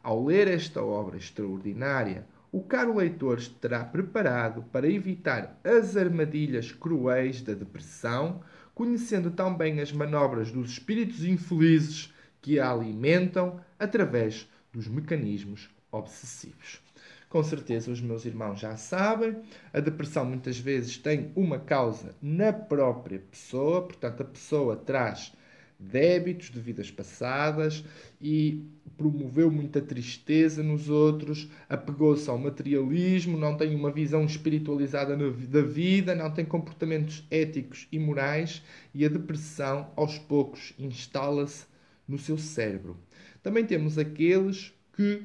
Ao 0.03 0.25
ler 0.25 0.49
esta 0.49 0.83
obra 0.83 1.19
extraordinária, 1.19 2.27
o 2.51 2.62
caro 2.62 2.97
leitor 2.97 3.37
estará 3.37 3.85
preparado 3.85 4.62
para 4.73 4.91
evitar 4.91 5.61
as 5.62 5.95
armadilhas 5.95 6.73
cruéis 6.73 7.43
da 7.43 7.53
depressão, 7.53 8.41
conhecendo 8.77 9.31
também 9.31 9.81
as 9.81 9.91
manobras 9.91 10.53
dos 10.53 10.73
espíritos 10.73 11.25
infelizes 11.25 12.12
que 12.43 12.61
a 12.61 12.71
alimentam 12.71 13.59
através 13.79 14.47
dos 14.71 14.87
mecanismos 14.87 15.71
obsessivos. 15.91 16.83
Com 17.31 17.43
certeza 17.43 17.91
os 17.91 18.03
meus 18.03 18.27
irmãos 18.27 18.61
já 18.61 18.77
sabem, 18.77 19.35
a 19.73 19.81
depressão 19.81 20.27
muitas 20.27 20.59
vezes 20.59 20.99
tem 20.99 21.33
uma 21.35 21.59
causa 21.59 22.15
na 22.21 22.53
própria 22.53 23.19
pessoa, 23.19 23.81
portanto, 23.81 24.21
a 24.21 24.27
pessoa 24.27 24.77
traz 24.77 25.33
débitos 25.79 26.51
de 26.51 26.61
vidas 26.61 26.91
passadas 26.91 27.85
e 28.21 28.65
promoveu 28.97 29.51
muita 29.51 29.81
tristeza 29.81 30.62
nos 30.62 30.89
outros, 30.89 31.49
apegou-se 31.69 32.29
ao 32.31 32.39
materialismo, 32.39 33.37
não 33.37 33.57
tem 33.57 33.75
uma 33.75 33.93
visão 33.93 34.25
espiritualizada 34.25 35.17
da 35.17 35.62
vida, 35.62 36.15
não 36.15 36.31
tem 36.31 36.45
comportamentos 36.45 37.25
éticos 37.31 37.87
e 37.93 37.99
morais 37.99 38.62
e 38.95 39.05
a 39.05 39.09
depressão 39.09 39.91
aos 39.95 40.19
poucos 40.19 40.73
instala-se 40.79 41.67
no 42.09 42.19
seu 42.19 42.39
cérebro. 42.39 42.97
Também 43.43 43.65
temos 43.65 43.99
aqueles 43.99 44.73
que, 44.95 45.23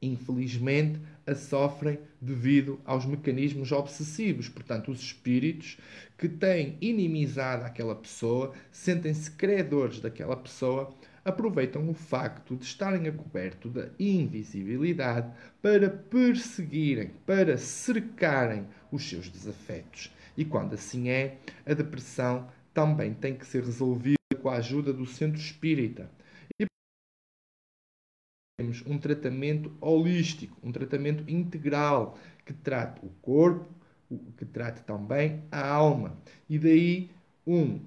infelizmente, 0.00 0.98
a 1.26 1.34
sofrem 1.34 1.98
devido 2.20 2.80
aos 2.84 3.04
mecanismos 3.06 3.72
obsessivos. 3.72 4.48
Portanto, 4.48 4.90
os 4.90 5.00
espíritos 5.00 5.78
que 6.18 6.28
têm 6.28 6.76
inimizado 6.80 7.64
aquela 7.64 7.94
pessoa, 7.94 8.52
sentem-se 8.70 9.30
credores 9.30 10.00
daquela 10.00 10.36
pessoa, 10.36 10.94
aproveitam 11.24 11.88
o 11.88 11.94
facto 11.94 12.54
de 12.56 12.64
estarem 12.64 13.08
a 13.08 13.12
coberto 13.12 13.68
da 13.68 13.88
invisibilidade 13.98 15.32
para 15.62 15.88
perseguirem, 15.88 17.12
para 17.24 17.56
cercarem 17.56 18.66
os 18.92 19.08
seus 19.08 19.28
desafetos. 19.28 20.12
E 20.36 20.44
quando 20.44 20.74
assim 20.74 21.08
é, 21.08 21.38
a 21.64 21.72
depressão 21.72 22.46
também 22.74 23.14
tem 23.14 23.34
que 23.34 23.46
ser 23.46 23.64
resolvida 23.64 24.18
com 24.42 24.50
a 24.50 24.56
ajuda 24.56 24.92
do 24.92 25.06
centro 25.06 25.40
espírita 25.40 26.10
temos 28.56 28.84
um 28.86 28.96
tratamento 28.98 29.72
holístico, 29.80 30.56
um 30.62 30.70
tratamento 30.70 31.28
integral, 31.28 32.16
que 32.44 32.52
trate 32.52 33.04
o 33.04 33.08
corpo, 33.20 33.68
que 34.36 34.44
trate 34.44 34.82
também 34.82 35.42
a 35.50 35.66
alma. 35.66 36.16
E 36.48 36.58
daí 36.58 37.10
um 37.46 37.80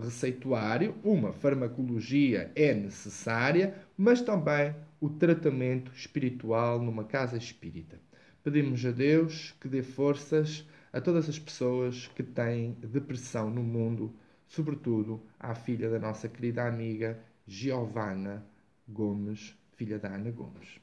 receituário, 0.00 0.94
uma 1.04 1.32
farmacologia 1.32 2.50
é 2.54 2.72
necessária, 2.72 3.74
mas 3.96 4.22
também 4.22 4.74
o 5.00 5.10
tratamento 5.10 5.92
espiritual 5.94 6.80
numa 6.80 7.04
casa 7.04 7.36
espírita. 7.36 8.00
Pedimos 8.42 8.84
a 8.84 8.90
Deus 8.90 9.54
que 9.60 9.68
dê 9.68 9.82
forças 9.82 10.66
a 10.92 11.00
todas 11.00 11.28
as 11.28 11.38
pessoas 11.38 12.08
que 12.14 12.22
têm 12.22 12.76
depressão 12.82 13.50
no 13.50 13.62
mundo, 13.62 14.14
sobretudo 14.46 15.22
à 15.38 15.54
filha 15.54 15.90
da 15.90 15.98
nossa 15.98 16.28
querida 16.28 16.66
amiga 16.66 17.20
Giovanna 17.46 18.44
Gomes 18.88 19.54
filha 19.76 19.98
da 19.98 20.08
Ana 20.08 20.30
Gomes. 20.30 20.80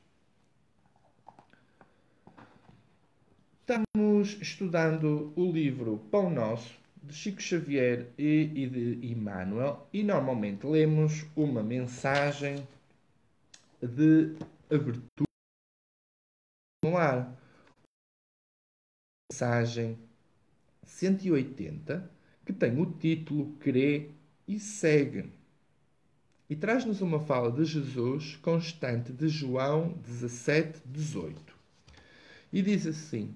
Estamos 3.62 4.42
estudando 4.42 5.32
o 5.36 5.52
livro 5.52 5.98
Pão 6.12 6.30
Nosso, 6.30 6.80
de 7.02 7.14
Chico 7.14 7.42
Xavier 7.42 8.12
e 8.18 8.68
de 8.68 9.08
Emmanuel, 9.08 9.88
e 9.94 10.04
normalmente 10.04 10.68
lemos 10.68 11.26
uma 11.36 11.64
mensagem 11.64 12.68
de 13.82 14.36
abertura 14.70 15.26
no 16.84 16.98
ar. 16.98 17.36
Mensagem 19.32 19.98
180, 20.84 22.12
que 22.46 22.52
tem 22.52 22.80
o 22.80 22.86
título 22.86 23.56
Crê 23.58 24.12
e 24.48 24.60
Segue 24.60 25.32
e 26.52 26.56
traz-nos 26.58 27.00
uma 27.00 27.18
fala 27.18 27.50
de 27.50 27.64
Jesus 27.64 28.36
constante 28.42 29.14
de 29.14 29.30
João 29.30 29.98
17, 30.06 30.82
18. 30.86 31.56
E 32.52 32.62
diz 32.62 32.86
assim: 32.86 33.34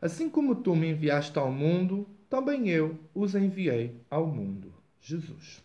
Assim 0.00 0.30
como 0.30 0.54
tu 0.54 0.74
me 0.74 0.88
enviaste 0.88 1.38
ao 1.38 1.52
mundo, 1.52 2.08
também 2.30 2.70
eu 2.70 2.98
os 3.14 3.34
enviei 3.34 4.00
ao 4.08 4.26
mundo. 4.26 4.72
Jesus. 5.02 5.62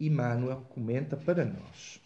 Emmanuel 0.00 0.64
comenta 0.70 1.14
para 1.14 1.44
nós: 1.44 2.00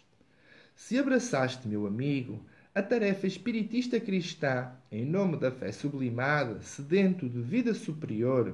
Se 0.75 0.99
abraçaste, 0.99 1.65
meu 1.65 1.87
amigo, 1.87 2.43
a 2.75 2.81
tarefa 2.83 3.25
espiritista 3.25 4.01
cristã, 4.01 4.69
em 4.91 5.05
nome 5.05 5.37
da 5.37 5.49
fé 5.49 5.71
sublimada, 5.71 6.61
sedento 6.61 7.29
de 7.29 7.41
vida 7.41 7.73
superior, 7.73 8.53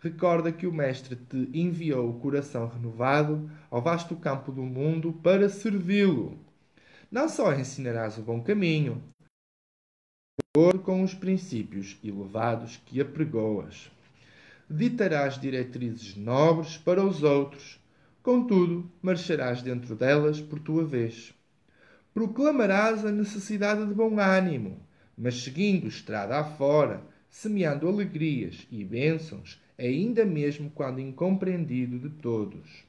recorda 0.00 0.52
que 0.52 0.66
o 0.66 0.72
Mestre 0.72 1.16
te 1.16 1.48
enviou 1.52 2.08
o 2.08 2.20
coração 2.20 2.68
renovado 2.68 3.50
ao 3.70 3.82
vasto 3.82 4.14
campo 4.16 4.52
do 4.52 4.62
mundo 4.62 5.12
para 5.12 5.48
servi-lo. 5.48 6.38
Não 7.10 7.28
só 7.28 7.52
ensinarás 7.54 8.18
o 8.18 8.22
bom 8.22 8.42
caminho, 8.42 9.02
com 10.82 11.02
os 11.02 11.14
princípios 11.14 11.96
elevados 12.02 12.80
que 12.84 13.00
apregoas. 13.00 13.90
Ditarás 14.68 15.40
diretrizes 15.40 16.16
nobres 16.16 16.76
para 16.76 17.04
os 17.04 17.22
outros, 17.22 17.80
contudo, 18.22 18.90
marcharás 19.00 19.62
dentro 19.62 19.94
delas 19.94 20.40
por 20.40 20.58
tua 20.58 20.84
vez. 20.84 21.32
Proclamarás 22.12 23.04
a 23.04 23.12
necessidade 23.12 23.86
de 23.86 23.94
bom 23.94 24.18
ânimo, 24.18 24.80
mas 25.16 25.42
seguindo 25.42 25.86
estrada 25.86 26.38
afora, 26.38 27.02
semeando 27.30 27.88
alegrias 27.88 28.66
e 28.70 28.82
bênçãos 28.84 29.60
ainda 29.78 30.24
mesmo 30.24 30.70
quando 30.70 31.00
incompreendido 31.00 31.98
de 31.98 32.10
todos. 32.10 32.84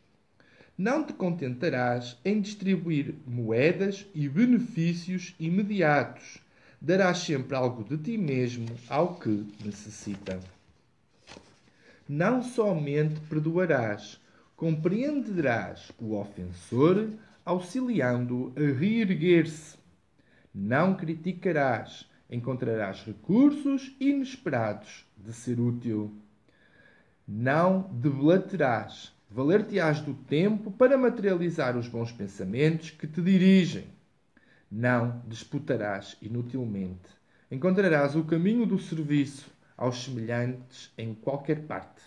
Não 0.75 1.03
te 1.03 1.13
contentarás 1.13 2.17
em 2.25 2.41
distribuir 2.41 3.13
moedas 3.27 4.07
e 4.15 4.27
benefícios 4.27 5.35
imediatos. 5.39 6.39
Darás 6.81 7.19
sempre 7.19 7.55
algo 7.55 7.83
de 7.83 7.97
ti 7.97 8.17
mesmo 8.17 8.65
ao 8.87 9.15
que 9.15 9.45
necessita. 9.63 10.39
Não 12.07 12.41
somente 12.41 13.19
perdoarás, 13.29 14.19
compreenderás 14.55 15.91
o 15.99 16.15
ofensor, 16.15 17.09
auxiliando-o 17.45 18.53
a 18.55 18.79
reerguer-se. 18.79 19.77
Não 20.55 20.95
criticarás, 20.95 22.09
encontrarás 22.31 23.03
recursos 23.03 23.95
inesperados 23.99 25.05
de 25.17 25.33
ser 25.33 25.59
útil 25.59 26.17
não 27.31 27.81
deblaterás. 27.93 29.13
Valer-te-ás 29.29 30.01
do 30.01 30.15
tempo 30.15 30.71
para 30.71 30.97
materializar 30.97 31.77
os 31.77 31.87
bons 31.87 32.11
pensamentos 32.11 32.89
que 32.89 33.05
te 33.05 33.21
dirigem. 33.21 33.85
Não 34.71 35.21
disputarás 35.27 36.17
inutilmente. 36.23 37.07
Encontrarás 37.51 38.15
o 38.15 38.23
caminho 38.23 38.65
do 38.65 38.79
serviço 38.79 39.45
aos 39.77 40.03
semelhantes 40.03 40.91
em 40.97 41.13
qualquer 41.13 41.67
parte. 41.67 42.01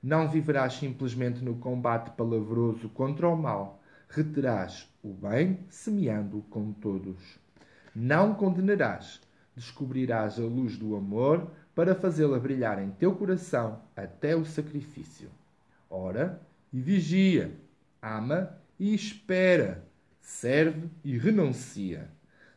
Não 0.00 0.28
viverás 0.28 0.74
simplesmente 0.74 1.42
no 1.42 1.56
combate 1.56 2.12
palavroso 2.12 2.88
contra 2.90 3.28
o 3.28 3.36
mal. 3.36 3.82
Reterás 4.08 4.88
o 5.02 5.12
bem, 5.12 5.58
semeando-o 5.68 6.42
com 6.42 6.72
todos. 6.74 7.40
Não 7.92 8.32
condenarás. 8.34 9.20
Descobrirás 9.56 10.38
a 10.38 10.42
luz 10.42 10.76
do 10.76 10.94
amor 10.94 11.50
para 11.74 11.94
fazê-la 11.94 12.38
brilhar 12.38 12.82
em 12.82 12.90
teu 12.90 13.14
coração 13.14 13.80
até 13.96 14.36
o 14.36 14.44
sacrifício. 14.44 15.28
Ora 15.90 16.40
e 16.72 16.80
vigia, 16.80 17.52
ama 18.02 18.56
e 18.78 18.94
espera, 18.94 19.84
serve 20.20 20.88
e 21.04 21.16
renuncia. 21.18 22.08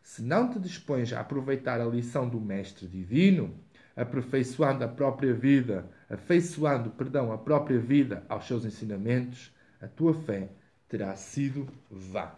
Se 0.02 0.22
não 0.22 0.50
te 0.50 0.60
dispões 0.60 1.12
a 1.12 1.20
aproveitar 1.20 1.82
a 1.82 1.86
lição 1.86 2.30
do 2.30 2.40
Mestre 2.40 2.88
Divino, 2.88 3.54
aperfeiçoando 3.96 4.84
a 4.84 4.88
própria 4.88 5.34
vida, 5.34 5.90
afeiçoando, 6.10 6.92
perdão, 6.92 7.32
a 7.32 7.38
própria 7.38 7.80
vida 7.80 8.24
aos 8.30 8.48
seus 8.48 8.64
ensinamentos, 8.64 9.52
a 9.82 9.88
tua 9.88 10.14
fé 10.14 10.50
terá 10.88 11.16
sido 11.16 11.68
vã. 11.90 12.32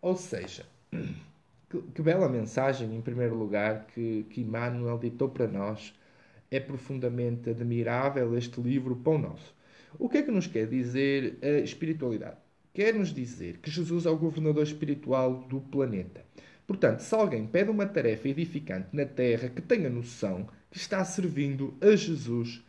Ou 0.00 0.16
seja, 0.16 0.64
que, 1.68 1.80
que, 1.80 2.02
bela 2.02 2.28
mensagem, 2.28 2.94
em 2.94 3.00
primeiro 3.00 3.34
lugar, 3.34 3.86
que, 3.86 4.24
que 4.30 4.40
Emmanuel 4.40 4.98
ditou 4.98 5.28
para 5.28 5.46
nós. 5.46 5.94
É 6.50 6.60
profundamente 6.60 7.50
admirável 7.50 8.36
este 8.36 8.60
livro 8.60 8.94
Pão 8.96 9.18
Nosso. 9.18 9.54
O 9.98 10.08
que 10.08 10.18
é 10.18 10.22
que 10.22 10.30
nos 10.30 10.46
quer 10.46 10.68
dizer 10.68 11.38
a 11.42 11.58
espiritualidade? 11.58 12.36
Quer 12.72 12.94
nos 12.94 13.12
dizer 13.12 13.58
que 13.58 13.70
Jesus 13.70 14.06
é 14.06 14.10
o 14.10 14.16
governador 14.16 14.62
espiritual 14.62 15.34
do 15.48 15.60
planeta. 15.60 16.24
Portanto, 16.66 17.00
se 17.00 17.14
alguém 17.14 17.46
pede 17.46 17.70
uma 17.70 17.86
tarefa 17.86 18.28
edificante 18.28 18.88
na 18.92 19.04
Terra, 19.04 19.48
que 19.48 19.62
tenha 19.62 19.88
noção 19.88 20.48
que 20.70 20.76
está 20.76 21.04
servindo 21.04 21.74
a 21.80 21.96
Jesus 21.96 22.62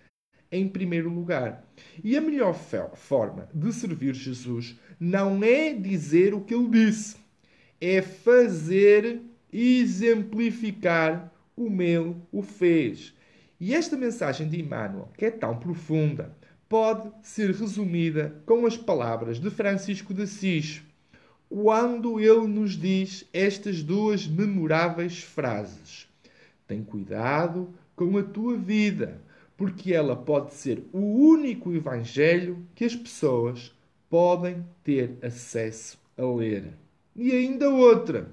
em 0.52 0.68
primeiro 0.68 1.10
lugar. 1.10 1.68
E 2.04 2.16
a 2.16 2.22
melhor 2.22 2.54
forma 2.54 3.50
de 3.54 3.74
servir 3.74 4.14
Jesus 4.14 4.80
não 5.00 5.44
é 5.44 5.74
dizer 5.74 6.34
o 6.34 6.42
que 6.42 6.54
ele 6.54 6.70
disse 6.70 7.18
é 7.80 8.02
fazer 8.02 9.22
exemplificar 9.52 11.32
como 11.56 11.82
ele 11.82 12.16
o 12.32 12.42
fez. 12.42 13.14
E 13.60 13.74
esta 13.74 13.98
mensagem 13.98 14.48
de 14.48 14.60
Emmanuel, 14.60 15.10
que 15.18 15.26
é 15.26 15.32
tão 15.32 15.58
profunda, 15.58 16.36
pode 16.70 17.10
ser 17.24 17.52
resumida 17.52 18.42
com 18.46 18.66
as 18.66 18.78
palavras 18.78 19.40
de 19.40 19.50
Francisco 19.50 20.14
de 20.14 20.24
Assis, 20.24 20.84
quando 21.50 22.20
ele 22.20 22.48
nos 22.48 22.78
diz 22.78 23.26
estas 23.34 23.82
duas 23.82 24.28
memoráveis 24.28 25.20
frases: 25.20 26.08
Tem 26.68 26.84
cuidado 26.84 27.74
com 27.96 28.18
a 28.18 28.24
tua 28.24 28.58
vida, 28.58 29.22
porque 29.56 29.94
ela 29.94 30.16
pode 30.16 30.54
ser 30.54 30.84
o 30.92 31.00
único 31.00 31.74
evangelho 31.74 32.66
que 32.76 32.86
as 32.86 32.96
pessoas 32.96 33.74
podem 34.10 34.64
ter 34.84 35.18
acesso 35.22 35.98
a 36.18 36.26
ler. 36.26 36.74
E 37.18 37.32
ainda 37.32 37.70
outra. 37.70 38.30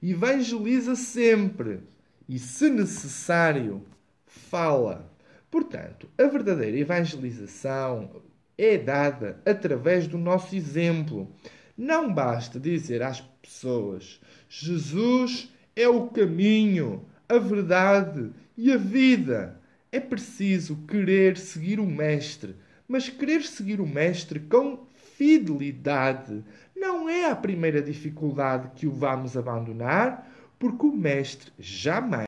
Evangeliza 0.00 0.94
sempre 0.94 1.80
e, 2.28 2.38
se 2.38 2.70
necessário, 2.70 3.84
fala. 4.26 5.10
Portanto, 5.50 6.08
a 6.16 6.24
verdadeira 6.24 6.78
evangelização 6.78 8.22
é 8.56 8.78
dada 8.78 9.40
através 9.44 10.06
do 10.06 10.16
nosso 10.16 10.54
exemplo. 10.54 11.30
Não 11.76 12.12
basta 12.12 12.60
dizer 12.60 13.02
às 13.02 13.20
pessoas: 13.20 14.20
Jesus 14.48 15.52
é 15.74 15.88
o 15.88 16.06
caminho, 16.08 17.04
a 17.28 17.38
verdade 17.38 18.30
e 18.56 18.70
a 18.72 18.76
vida. 18.76 19.60
É 19.90 20.00
preciso 20.00 20.76
querer 20.86 21.36
seguir 21.36 21.78
o 21.78 21.86
Mestre, 21.86 22.56
mas 22.88 23.08
querer 23.08 23.42
seguir 23.42 23.80
o 23.80 23.86
Mestre 23.86 24.40
com 24.40 24.86
fidelidade, 25.16 26.42
não 26.74 27.08
é 27.08 27.30
a 27.30 27.36
primeira 27.36 27.82
dificuldade 27.82 28.70
que 28.74 28.86
o 28.86 28.92
vamos 28.92 29.36
abandonar, 29.36 30.28
porque 30.58 30.86
o 30.86 30.92
Mestre 30.92 31.52
jamais, 31.58 32.26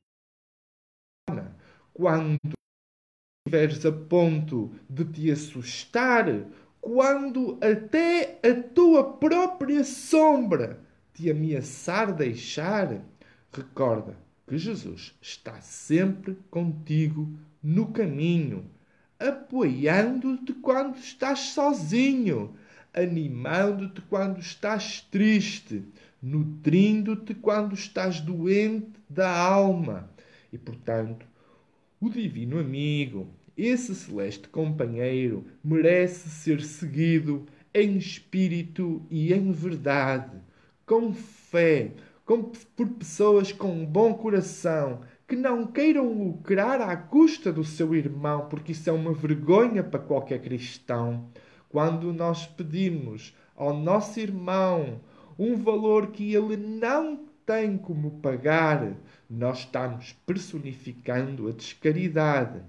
quando 1.92 2.38
estiveres 3.46 3.85
a 3.85 3.92
ponto 3.92 4.72
de 4.88 5.04
te 5.04 5.30
assustar, 5.30 6.26
quando 6.80 7.59
até 7.62 8.40
a 8.42 8.54
tua 8.62 9.12
própria 9.14 9.85
sombra 9.85 10.80
te 11.14 11.30
ameaçar 11.30 12.12
deixar, 12.12 13.00
recorda 13.52 14.16
que 14.46 14.59
Jesus 14.59 15.16
está 15.20 15.61
sempre 15.61 16.37
contigo 16.50 17.33
no 17.62 17.92
caminho, 17.92 18.70
apoiando-te 19.18 20.52
quando 20.54 20.98
estás 20.98 21.38
sozinho, 21.38 22.54
animando-te 22.94 24.00
quando 24.02 24.38
estás 24.38 25.00
triste, 25.11 25.83
nutrindo-te 26.22 27.35
quando 27.35 27.74
estás 27.74 28.20
doente 28.20 28.92
da 29.11 29.28
alma. 29.28 30.09
E, 30.52 30.57
portanto, 30.57 31.26
o 32.00 32.09
divino 32.09 32.59
amigo, 32.59 33.28
esse 33.57 33.94
celeste 33.94 34.48
companheiro, 34.48 35.44
merece 35.62 36.30
ser 36.30 36.62
seguido 36.62 37.44
em 37.74 37.96
espírito 37.96 39.04
e 39.11 39.33
em 39.33 39.50
verdade, 39.50 40.37
com 40.87 41.12
fé, 41.12 41.92
com, 42.24 42.52
por 42.76 42.88
pessoas 42.90 43.52
com 43.52 43.72
um 43.72 43.85
bom 43.85 44.14
coração, 44.14 45.00
que 45.26 45.35
não 45.35 45.66
queiram 45.66 46.12
lucrar 46.12 46.80
à 46.80 46.96
custa 46.96 47.52
do 47.52 47.64
seu 47.64 47.94
irmão, 47.94 48.46
porque 48.48 48.72
isso 48.72 48.88
é 48.88 48.92
uma 48.92 49.12
vergonha 49.12 49.83
para 49.83 49.98
qualquer 49.98 50.40
cristão. 50.40 51.28
Quando 51.74 52.12
nós 52.12 52.46
pedimos 52.46 53.34
ao 53.56 53.76
nosso 53.76 54.20
irmão 54.20 55.00
um 55.37 55.56
valor 55.56 56.12
que 56.12 56.32
ele 56.32 56.56
não 56.56 57.26
tem 57.44 57.76
como 57.76 58.12
pagar, 58.20 58.96
nós 59.28 59.58
estamos 59.58 60.12
personificando 60.24 61.48
a 61.48 61.50
descaridade. 61.50 62.62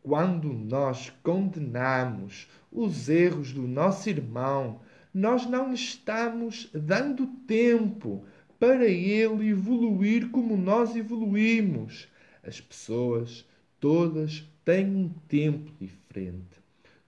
Quando 0.00 0.52
nós 0.52 1.12
condenamos 1.24 2.48
os 2.70 3.08
erros 3.08 3.52
do 3.52 3.62
nosso 3.62 4.08
irmão, 4.08 4.78
nós 5.12 5.44
não 5.44 5.74
estamos 5.74 6.70
dando 6.72 7.26
tempo 7.48 8.24
para 8.60 8.86
ele 8.86 9.48
evoluir 9.48 10.30
como 10.30 10.56
nós 10.56 10.94
evoluímos. 10.94 12.06
As 12.44 12.60
pessoas 12.60 13.44
todas 13.80 14.48
têm 14.64 14.86
um 14.86 15.08
tempo 15.26 15.72
diferente. 15.80 16.61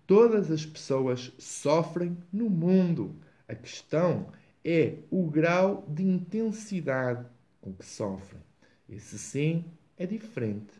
Todas 0.06 0.50
as 0.50 0.66
pessoas 0.66 1.32
sofrem 1.38 2.16
no 2.32 2.50
mundo. 2.50 3.16
A 3.48 3.54
questão 3.54 4.30
é 4.62 4.98
o 5.10 5.30
grau 5.30 5.86
de 5.88 6.02
intensidade 6.02 7.26
com 7.60 7.72
que 7.72 7.86
sofrem. 7.86 8.42
Esse 8.88 9.18
sim 9.18 9.64
é 9.96 10.06
diferente. 10.06 10.72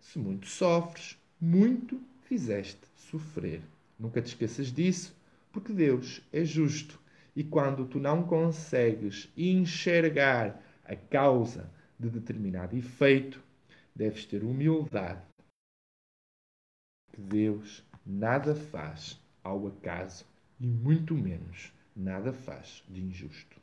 Se 0.00 0.18
muito 0.18 0.46
sofres, 0.46 1.16
muito 1.40 2.00
fizeste 2.22 2.80
sofrer. 2.96 3.62
Nunca 3.98 4.20
te 4.20 4.26
esqueças 4.26 4.72
disso, 4.72 5.14
porque 5.52 5.72
Deus 5.72 6.20
é 6.32 6.44
justo. 6.44 7.00
E 7.36 7.44
quando 7.44 7.86
tu 7.86 8.00
não 8.00 8.24
consegues 8.24 9.28
enxergar 9.36 10.60
a 10.84 10.96
causa 10.96 11.70
de 11.98 12.10
determinado 12.10 12.76
efeito, 12.76 13.40
deves 13.94 14.26
ter 14.26 14.42
humildade. 14.42 15.22
Que 17.12 17.20
Deus 17.20 17.84
nada 18.04 18.54
faz 18.54 19.20
ao 19.42 19.66
acaso 19.66 20.24
e 20.60 20.66
muito 20.66 21.14
menos 21.14 21.72
nada 21.94 22.32
faz 22.32 22.82
de 22.88 23.00
injusto. 23.00 23.60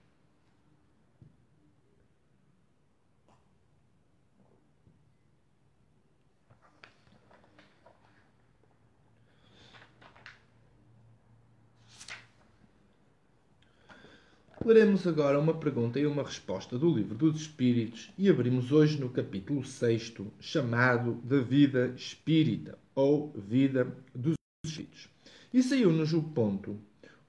Leremos 14.65 15.07
agora 15.07 15.39
uma 15.39 15.53
pergunta 15.53 15.99
e 15.99 16.05
uma 16.05 16.21
resposta 16.21 16.77
do 16.77 16.93
Livro 16.93 17.15
dos 17.15 17.41
Espíritos 17.41 18.11
e 18.17 18.29
abrimos 18.29 18.71
hoje 18.71 18.99
no 18.99 19.09
capítulo 19.09 19.63
6, 19.63 20.13
chamado 20.39 21.13
da 21.23 21.39
Vida 21.39 21.93
Espírita 21.95 22.77
ou 22.99 23.33
Vida 23.35 23.95
dos 24.13 24.35
Espíritos. 24.65 25.09
E 25.53 25.63
saiu-nos 25.63 26.13
o 26.13 26.21
ponto 26.21 26.79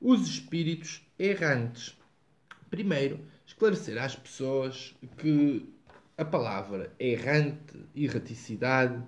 os 0.00 0.28
espíritos 0.28 1.02
errantes. 1.18 1.96
Primeiro, 2.70 3.20
esclarecer 3.46 4.02
às 4.02 4.16
pessoas 4.16 4.94
que 5.18 5.68
a 6.16 6.24
palavra 6.24 6.92
errante, 6.98 7.78
erraticidade, 7.94 9.02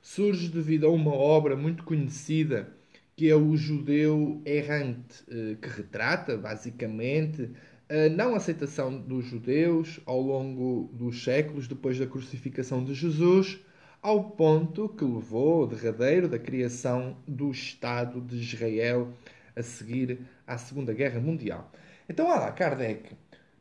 surge 0.00 0.48
devido 0.48 0.86
a 0.86 0.90
uma 0.90 1.12
obra 1.12 1.56
muito 1.56 1.84
conhecida 1.84 2.74
que 3.16 3.28
é 3.28 3.34
o 3.34 3.56
Judeu 3.56 4.40
Errante, 4.46 5.24
eh, 5.28 5.56
que 5.60 5.68
retrata 5.68 6.36
basicamente 6.36 7.50
a 7.90 8.08
não 8.10 8.34
aceitação 8.34 8.96
dos 8.96 9.24
judeus 9.24 9.98
ao 10.06 10.20
longo 10.20 10.88
dos 10.92 11.24
séculos 11.24 11.66
depois 11.66 11.98
da 11.98 12.06
crucificação 12.06 12.84
de 12.84 12.94
Jesus, 12.94 13.58
ao 14.00 14.30
ponto 14.30 14.88
que 14.88 15.04
levou 15.04 15.64
o 15.64 15.66
derradeiro 15.66 16.28
da 16.28 16.38
criação 16.38 17.16
do 17.26 17.50
Estado 17.50 18.20
de 18.20 18.36
Israel 18.36 19.12
a 19.56 19.62
seguir 19.62 20.20
à 20.46 20.56
Segunda 20.56 20.94
Guerra 20.94 21.20
Mundial. 21.20 21.70
Então, 22.08 22.28
lá, 22.28 22.50
Kardec, 22.52 23.16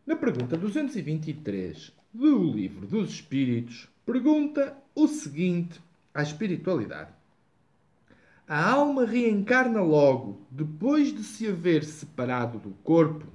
na 0.06 0.16
pergunta 0.16 0.56
223 0.56 1.92
do 2.14 2.44
Livro 2.44 2.86
dos 2.86 3.10
Espíritos, 3.10 3.90
pergunta 4.06 4.78
o 4.94 5.08
seguinte 5.08 5.82
à 6.14 6.22
espiritualidade: 6.22 7.12
A 8.48 8.72
alma 8.72 9.06
reencarna 9.06 9.82
logo 9.82 10.46
depois 10.52 11.14
de 11.14 11.24
se 11.24 11.48
haver 11.48 11.84
separado 11.84 12.60
do 12.60 12.72
corpo? 12.84 13.26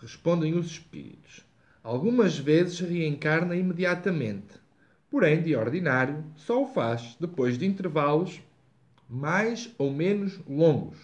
Respondem 0.00 0.54
os 0.54 0.66
espíritos. 0.66 1.44
Algumas 1.82 2.38
vezes 2.38 2.80
reencarna 2.80 3.54
imediatamente, 3.54 4.65
porém, 5.16 5.42
de 5.42 5.56
ordinário, 5.56 6.22
só 6.36 6.62
o 6.62 6.66
faz 6.66 7.16
depois 7.18 7.56
de 7.56 7.64
intervalos 7.64 8.38
mais 9.08 9.74
ou 9.78 9.90
menos 9.90 10.38
longos 10.46 10.98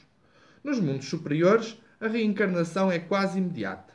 nos 0.62 0.78
mundos 0.78 1.08
superiores, 1.08 1.80
a 1.98 2.08
reencarnação 2.08 2.92
é 2.92 2.98
quase 2.98 3.38
imediata. 3.38 3.94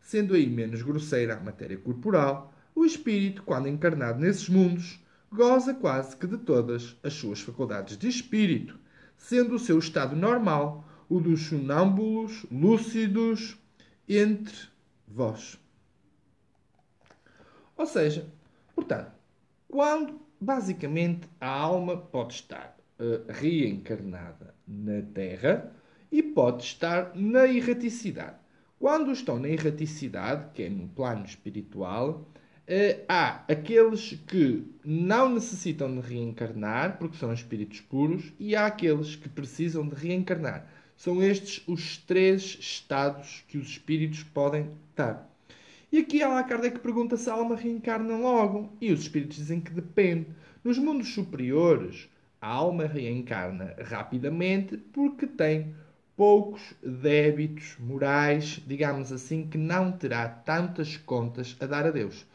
Sendo 0.00 0.32
aí 0.32 0.46
menos 0.46 0.80
grosseira 0.80 1.36
a 1.36 1.40
matéria 1.40 1.76
corporal, 1.76 2.50
o 2.74 2.86
espírito, 2.86 3.42
quando 3.42 3.68
encarnado 3.68 4.18
nesses 4.20 4.48
mundos, 4.48 4.98
goza 5.30 5.74
quase 5.74 6.16
que 6.16 6.26
de 6.26 6.38
todas 6.38 6.96
as 7.02 7.12
suas 7.12 7.42
faculdades 7.42 7.98
de 7.98 8.08
espírito, 8.08 8.78
sendo 9.18 9.56
o 9.56 9.58
seu 9.58 9.78
estado 9.78 10.16
normal 10.16 10.88
o 11.10 11.20
dos 11.20 11.42
sonâmbulos 11.42 12.46
lúcidos 12.50 13.58
entre 14.08 14.56
vós. 15.06 15.60
Ou 17.76 17.84
seja, 17.84 18.26
portanto, 18.74 19.20
quando 19.72 20.20
basicamente 20.38 21.26
a 21.40 21.48
alma 21.48 21.96
pode 21.96 22.34
estar 22.34 22.76
uh, 23.00 23.24
reencarnada 23.32 24.54
na 24.68 25.00
Terra, 25.14 25.72
e 26.12 26.22
pode 26.22 26.62
estar 26.62 27.12
na 27.14 27.48
erraticidade. 27.48 28.36
Quando 28.78 29.10
estão 29.10 29.38
na 29.38 29.48
erraticidade, 29.48 30.48
que 30.52 30.64
é 30.64 30.68
no 30.68 30.86
plano 30.88 31.24
espiritual, 31.24 32.28
eh, 32.66 33.02
há 33.08 33.42
aqueles 33.48 34.12
que 34.26 34.62
não 34.84 35.32
necessitam 35.32 35.98
de 35.98 36.06
reencarnar, 36.06 36.98
porque 36.98 37.16
são 37.16 37.32
espíritos 37.32 37.80
puros, 37.80 38.30
e 38.38 38.54
há 38.54 38.66
aqueles 38.66 39.16
que 39.16 39.28
precisam 39.28 39.88
de 39.88 39.94
reencarnar. 39.94 40.66
São 40.98 41.22
estes 41.22 41.66
os 41.66 41.96
três 41.96 42.58
estados 42.60 43.42
que 43.48 43.56
os 43.56 43.68
espíritos 43.68 44.22
podem 44.22 44.68
estar. 44.90 45.31
E 45.92 45.98
aqui 45.98 46.22
Allan 46.22 46.42
Kardec 46.44 46.78
pergunta 46.78 47.18
se 47.18 47.28
a 47.28 47.34
alma 47.34 47.54
reencarna 47.54 48.16
logo. 48.16 48.72
E 48.80 48.90
os 48.90 49.00
espíritos 49.00 49.36
dizem 49.36 49.60
que 49.60 49.70
depende. 49.70 50.26
Nos 50.64 50.78
mundos 50.78 51.12
superiores, 51.12 52.08
a 52.40 52.48
alma 52.48 52.86
reencarna 52.86 53.76
rapidamente 53.78 54.78
porque 54.78 55.26
tem 55.26 55.74
poucos 56.16 56.62
débitos 56.82 57.76
morais, 57.78 58.62
digamos 58.66 59.12
assim, 59.12 59.46
que 59.46 59.58
não 59.58 59.92
terá 59.92 60.26
tantas 60.26 60.96
contas 60.96 61.54
a 61.60 61.66
dar 61.66 61.86
a 61.86 61.90
Deus. 61.90 62.26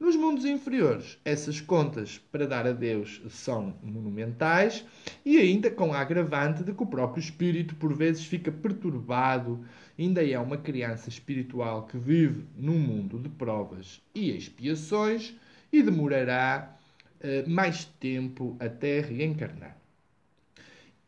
Nos 0.00 0.16
mundos 0.16 0.44
inferiores, 0.44 1.16
essas 1.24 1.60
contas 1.60 2.18
para 2.32 2.48
dar 2.48 2.66
a 2.66 2.72
Deus 2.72 3.22
são 3.30 3.76
monumentais 3.80 4.84
e 5.24 5.38
ainda 5.38 5.70
com 5.70 5.94
a 5.94 6.00
agravante 6.00 6.64
de 6.64 6.74
que 6.74 6.82
o 6.82 6.86
próprio 6.86 7.22
espírito 7.22 7.76
por 7.76 7.94
vezes 7.94 8.26
fica 8.26 8.50
perturbado, 8.50 9.64
ainda 9.98 10.24
é 10.26 10.38
uma 10.38 10.56
criança 10.56 11.08
espiritual 11.08 11.86
que 11.86 11.98
vive 11.98 12.44
num 12.56 12.78
mundo 12.78 13.18
de 13.18 13.28
provas 13.28 14.00
e 14.14 14.30
expiações 14.30 15.34
e 15.72 15.82
demorará 15.82 16.76
uh, 17.20 17.48
mais 17.48 17.84
tempo 17.84 18.56
até 18.60 19.00
reencarnar. 19.00 19.76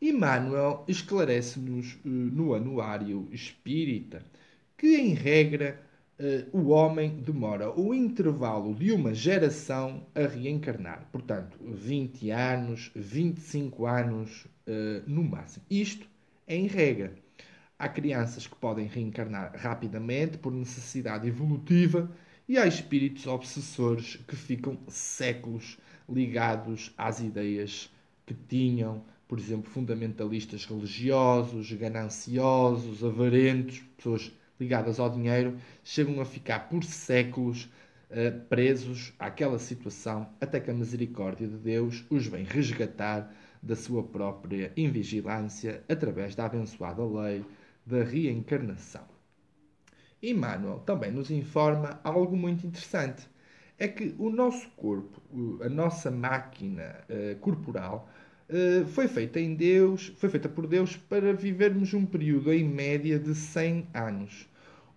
Emmanuel 0.01 0.83
esclarece-nos 0.87 1.93
uh, 1.93 1.99
no 2.07 2.53
Anuário 2.53 3.27
Espírita 3.31 4.23
que, 4.77 4.95
em 4.95 5.13
regra, 5.13 5.81
uh, 6.19 6.57
o 6.57 6.69
homem 6.69 7.17
demora 7.17 7.71
o 7.71 7.93
intervalo 7.93 8.75
de 8.75 8.91
uma 8.91 9.13
geração 9.13 10.05
a 10.13 10.27
reencarnar. 10.27 11.07
Portanto, 11.11 11.57
20 11.61 12.29
anos, 12.29 12.91
25 12.95 13.85
anos 13.85 14.45
uh, 14.67 15.03
no 15.07 15.23
máximo. 15.23 15.65
Isto 15.69 16.07
em 16.47 16.67
regra. 16.67 17.13
Há 17.79 17.87
crianças 17.87 18.47
que 18.47 18.55
podem 18.55 18.87
reencarnar 18.87 19.53
rapidamente 19.55 20.39
por 20.39 20.51
necessidade 20.51 21.27
evolutiva 21.27 22.09
e 22.49 22.57
há 22.57 22.65
espíritos 22.65 23.27
obsessores 23.27 24.15
que 24.27 24.35
ficam 24.35 24.79
séculos 24.87 25.77
ligados 26.09 26.91
às 26.97 27.19
ideias 27.19 27.93
que 28.25 28.33
tinham, 28.33 29.03
por 29.27 29.37
exemplo, 29.37 29.69
fundamentalistas 29.69 30.65
religiosos, 30.65 31.71
gananciosos, 31.71 33.03
avarentos, 33.03 33.83
pessoas 33.95 34.31
ligadas 34.59 34.99
ao 34.99 35.11
dinheiro, 35.11 35.55
chegam 35.83 36.19
a 36.19 36.25
ficar 36.25 36.69
por 36.69 36.83
séculos 36.83 37.65
uh, 38.09 38.39
presos 38.49 39.13
àquela 39.19 39.59
situação 39.59 40.27
até 40.41 40.59
que 40.59 40.71
a 40.71 40.73
misericórdia 40.73 41.47
de 41.47 41.57
Deus 41.57 42.03
os 42.09 42.25
vem 42.25 42.43
resgatar 42.43 43.31
da 43.61 43.75
sua 43.75 44.01
própria 44.01 44.71
invigilância 44.75 45.83
através 45.87 46.33
da 46.33 46.45
abençoada 46.45 47.05
lei 47.05 47.45
da 47.87 48.03
reencarnação. 48.03 49.05
Emmanuel 50.21 50.79
também 50.79 51.11
nos 51.11 51.31
informa 51.31 51.99
algo 52.03 52.35
muito 52.35 52.67
interessante. 52.67 53.27
É 53.79 53.87
que 53.87 54.13
o 54.17 54.29
nosso 54.29 54.67
corpo, 54.71 55.21
a 55.63 55.69
nossa 55.69 56.11
máquina 56.11 56.99
uh, 57.09 57.35
corporal, 57.37 58.09
uh, 58.49 58.85
foi 58.87 59.07
feita 59.07 59.39
em 59.39 59.55
Deus, 59.55 60.07
foi 60.17 60.29
feita 60.29 60.49
por 60.49 60.67
Deus 60.67 60.97
para 60.97 61.31
vivermos 61.33 61.93
um 61.93 62.05
período 62.05 62.51
em 62.51 62.67
média 62.67 63.17
de 63.19 63.33
100 63.35 63.87
anos. 63.93 64.49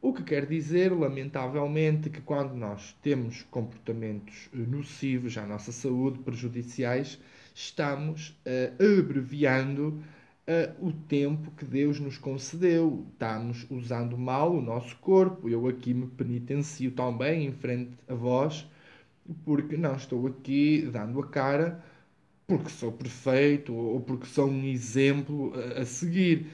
O 0.02 0.14
que 0.14 0.22
quer 0.22 0.46
dizer, 0.46 0.90
lamentavelmente, 0.90 2.08
que 2.08 2.22
quando 2.22 2.54
nós 2.54 2.96
temos 3.02 3.42
comportamentos 3.50 4.48
eh, 4.54 4.56
nocivos 4.56 5.36
à 5.36 5.44
nossa 5.44 5.72
saúde, 5.72 6.20
prejudiciais, 6.20 7.20
estamos 7.54 8.30
uh, 8.46 8.98
abreviando 8.98 10.02
uh, 10.50 10.86
o 10.86 10.92
tempo 10.92 11.52
que 11.52 11.64
Deus 11.64 12.00
nos 12.00 12.18
concedeu. 12.18 13.06
Estamos 13.12 13.66
usando 13.70 14.18
mal 14.18 14.54
o 14.54 14.60
nosso 14.60 14.96
corpo. 14.96 15.48
Eu 15.48 15.68
aqui 15.68 15.94
me 15.94 16.08
penitencio 16.08 16.90
também 16.90 17.46
em 17.46 17.52
frente 17.52 17.92
a 18.08 18.14
vós, 18.14 18.66
porque 19.44 19.76
não 19.76 19.94
estou 19.94 20.26
aqui 20.26 20.88
dando 20.92 21.20
a 21.20 21.26
cara 21.26 21.84
porque 22.46 22.68
sou 22.68 22.90
perfeito 22.90 23.72
ou 23.72 24.00
porque 24.00 24.26
sou 24.26 24.48
um 24.50 24.64
exemplo 24.64 25.52
a, 25.54 25.82
a 25.82 25.86
seguir. 25.86 26.48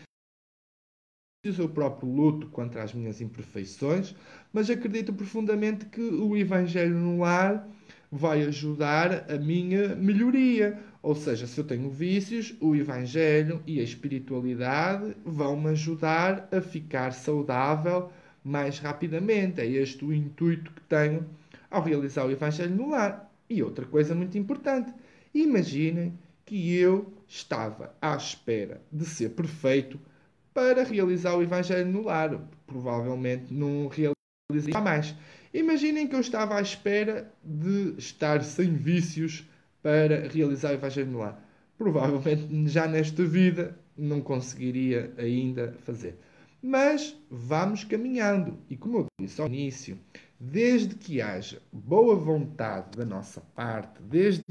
O 1.47 1.53
seu 1.53 1.69
próprio 1.69 2.13
luto 2.13 2.49
contra 2.49 2.83
as 2.83 2.93
minhas 2.93 3.21
imperfeições, 3.21 4.17
mas 4.53 4.69
acredito 4.69 5.13
profundamente 5.13 5.87
que 5.87 6.01
o 6.01 6.37
Evangelho 6.37 6.97
no 6.97 7.21
lar 7.21 7.69
vai 8.11 8.43
ajudar 8.43 9.31
a 9.31 9.39
minha 9.39 9.95
melhoria. 9.95 10.79
Ou 11.07 11.14
seja, 11.14 11.47
se 11.47 11.57
eu 11.57 11.62
tenho 11.62 11.88
vícios, 11.88 12.53
o 12.61 12.75
Evangelho 12.75 13.62
e 13.64 13.79
a 13.79 13.83
espiritualidade 13.85 15.16
vão-me 15.25 15.69
ajudar 15.69 16.49
a 16.51 16.61
ficar 16.61 17.12
saudável 17.12 18.11
mais 18.42 18.81
rapidamente. 18.81 19.61
É 19.61 19.66
este 19.66 20.05
o 20.05 20.12
intuito 20.12 20.73
que 20.73 20.81
tenho 20.81 21.25
ao 21.71 21.81
realizar 21.81 22.27
o 22.27 22.31
Evangelho 22.33 22.75
no 22.75 22.90
lar. 22.90 23.33
E 23.49 23.62
outra 23.62 23.87
coisa 23.87 24.16
muito 24.16 24.37
importante: 24.37 24.92
imaginem 25.33 26.19
que 26.45 26.75
eu 26.75 27.14
estava 27.29 27.95
à 28.03 28.16
espera 28.16 28.83
de 28.90 29.05
ser 29.05 29.29
perfeito 29.29 30.01
para 30.53 30.83
realizar 30.83 31.37
o 31.37 31.42
Evangelho 31.45 31.87
no 31.87 32.03
lar. 32.03 32.37
Provavelmente 32.66 33.55
não 33.55 33.87
realizaria 33.87 34.81
mais. 34.81 35.14
Imaginem 35.55 36.09
que 36.09 36.16
eu 36.16 36.21
estava 36.21 36.57
à 36.57 36.61
espera 36.61 37.33
de 37.45 37.95
estar 37.97 38.42
sem 38.42 38.75
vícios 38.75 39.47
para 39.87 40.27
realizar 40.27 40.72
o 40.72 40.75
Evangelho 40.75 41.12
no 41.12 41.18
lar. 41.18 41.40
Provavelmente 41.79 42.68
já 42.68 42.88
nesta 42.88 43.25
vida 43.25 43.79
não 43.96 44.20
conseguiria 44.20 45.14
ainda 45.16 45.77
fazer. 45.85 46.18
Mas 46.61 47.16
vamos 47.31 47.85
caminhando. 47.85 48.59
E 48.68 48.77
como 48.77 48.99
eu 48.99 49.07
disse 49.20 49.40
ao 49.40 49.46
início, 49.46 49.96
desde 50.40 50.96
que 50.96 51.22
haja 51.22 51.62
boa 51.72 52.16
vontade 52.16 52.99
da 52.99 53.05
nossa 53.05 53.40
parte, 53.55 54.03
desde 54.03 54.42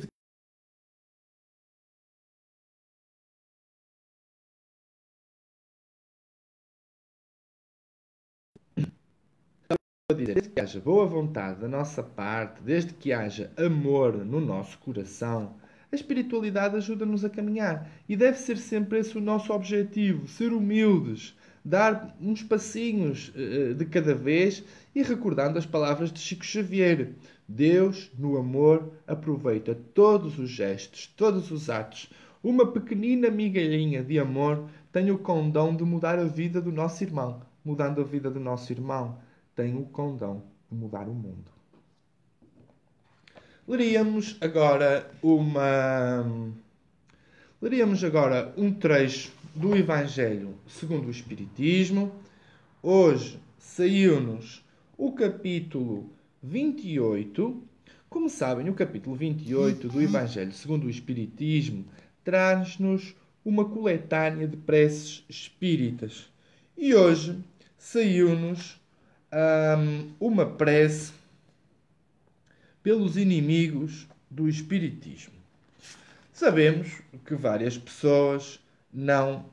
desde 10.13 10.49
que 10.49 10.59
haja 10.61 10.79
boa 10.79 11.07
vontade 11.07 11.61
da 11.61 11.67
nossa 11.67 12.03
parte, 12.03 12.61
desde 12.61 12.93
que 12.93 13.11
haja 13.11 13.51
amor 13.57 14.23
no 14.23 14.39
nosso 14.39 14.77
coração, 14.77 15.55
a 15.91 15.95
espiritualidade 15.95 16.75
ajuda-nos 16.75 17.25
a 17.25 17.29
caminhar. 17.29 17.89
E 18.07 18.15
deve 18.15 18.37
ser 18.37 18.57
sempre 18.57 18.99
esse 18.99 19.17
o 19.17 19.21
nosso 19.21 19.51
objetivo: 19.51 20.27
ser 20.27 20.53
humildes, 20.53 21.35
dar 21.63 22.15
uns 22.21 22.43
passinhos 22.43 23.29
uh, 23.29 23.73
de 23.73 23.83
cada 23.85 24.13
vez 24.13 24.63
e 24.93 25.01
recordando 25.01 25.57
as 25.57 25.65
palavras 25.65 26.11
de 26.11 26.19
Chico 26.19 26.45
Xavier. 26.45 27.13
Deus, 27.47 28.11
no 28.15 28.37
amor, 28.37 28.91
aproveita 29.07 29.73
todos 29.95 30.37
os 30.37 30.51
gestos, 30.51 31.11
todos 31.17 31.49
os 31.49 31.67
atos. 31.67 32.11
Uma 32.43 32.71
pequenina 32.71 33.31
migalhinha 33.31 34.03
de 34.03 34.19
amor 34.19 34.69
tem 34.91 35.09
o 35.09 35.17
condão 35.17 35.75
de 35.75 35.83
mudar 35.83 36.19
a 36.19 36.25
vida 36.25 36.61
do 36.61 36.71
nosso 36.71 37.03
irmão. 37.03 37.41
Mudando 37.63 38.01
a 38.01 38.03
vida 38.03 38.29
do 38.29 38.39
nosso 38.39 38.71
irmão, 38.71 39.17
tem 39.55 39.75
o 39.77 39.85
condão 39.85 40.43
de 40.69 40.77
mudar 40.77 41.07
o 41.07 41.13
mundo. 41.13 41.51
Leríamos 43.67 44.37
agora 44.41 45.09
uma. 45.23 46.53
Leríamos 47.61 48.03
agora 48.03 48.53
um 48.57 48.71
trecho 48.71 49.31
do 49.55 49.75
Evangelho 49.75 50.55
segundo 50.67 51.07
o 51.07 51.11
Espiritismo. 51.11 52.11
Hoje 52.83 53.39
saiu-nos 53.57 54.63
o 54.97 55.13
capítulo 55.13 56.11
28. 56.43 57.63
Como 58.09 58.29
sabem, 58.29 58.69
o 58.69 58.73
capítulo 58.75 59.15
28 59.15 59.87
do 59.87 60.01
Evangelho 60.01 60.51
segundo 60.51 60.85
o 60.85 60.89
Espiritismo 60.89 61.85
traz-nos 62.23 63.15
uma 63.43 63.65
coletânea 63.65 64.47
de 64.47 64.57
preces 64.57 65.23
espíritas. 65.29 66.29
E 66.77 66.93
hoje 66.93 67.37
saiu-nos 67.77 68.79
um, 69.35 70.11
uma 70.19 70.45
prece 70.45 71.11
pelos 72.81 73.17
inimigos 73.17 74.07
do 74.29 74.47
Espiritismo. 74.47 75.33
Sabemos 76.31 77.01
que 77.25 77.35
várias 77.35 77.77
pessoas 77.77 78.59
não 78.93 79.45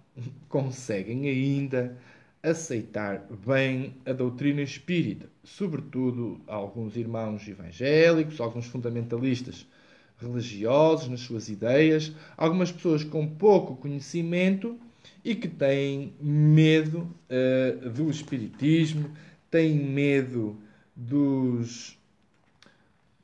conseguem 0.48 1.28
ainda 1.28 1.96
aceitar 2.42 3.24
bem 3.46 3.96
a 4.04 4.12
doutrina 4.12 4.62
espírita, 4.62 5.28
sobretudo 5.44 6.40
alguns 6.46 6.96
irmãos 6.96 7.46
evangélicos, 7.46 8.40
alguns 8.40 8.66
fundamentalistas 8.66 9.66
religiosos 10.18 11.08
nas 11.08 11.20
suas 11.20 11.48
ideias, 11.48 12.12
algumas 12.36 12.70
pessoas 12.70 13.04
com 13.04 13.26
pouco 13.26 13.76
conhecimento 13.76 14.78
e 15.24 15.34
que 15.34 15.48
têm 15.48 16.14
medo 16.20 17.08
uh, 17.30 17.90
do 17.90 18.10
espiritismo, 18.10 19.10
têm 19.52 19.74
medo 19.74 20.58
dos 20.96 21.96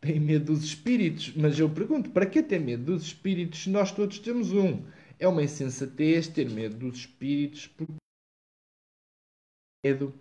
têm 0.01 0.21
medo 0.21 0.53
dos 0.53 0.62
espíritos, 0.62 1.35
mas 1.35 1.59
eu 1.59 1.68
pergunto, 1.68 2.11
para 2.11 2.26
que 2.26 2.41
ter 2.41 2.61
medo 2.61 2.85
dos 2.85 3.03
espíritos 3.03 3.64
se 3.64 3.70
nós 3.70 3.91
todos 3.91 4.20
temos 4.20 4.53
um? 4.53 4.85
É 5.18 5.26
uma 5.26 5.43
insensatez 5.43 6.29
ter 6.29 6.49
medo 6.49 6.76
dos 6.76 6.99
espíritos 6.99 7.66
porque 7.66 7.95
medo 9.85 10.14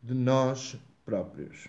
de 0.00 0.14
nós 0.14 0.76
próprios. 1.04 1.68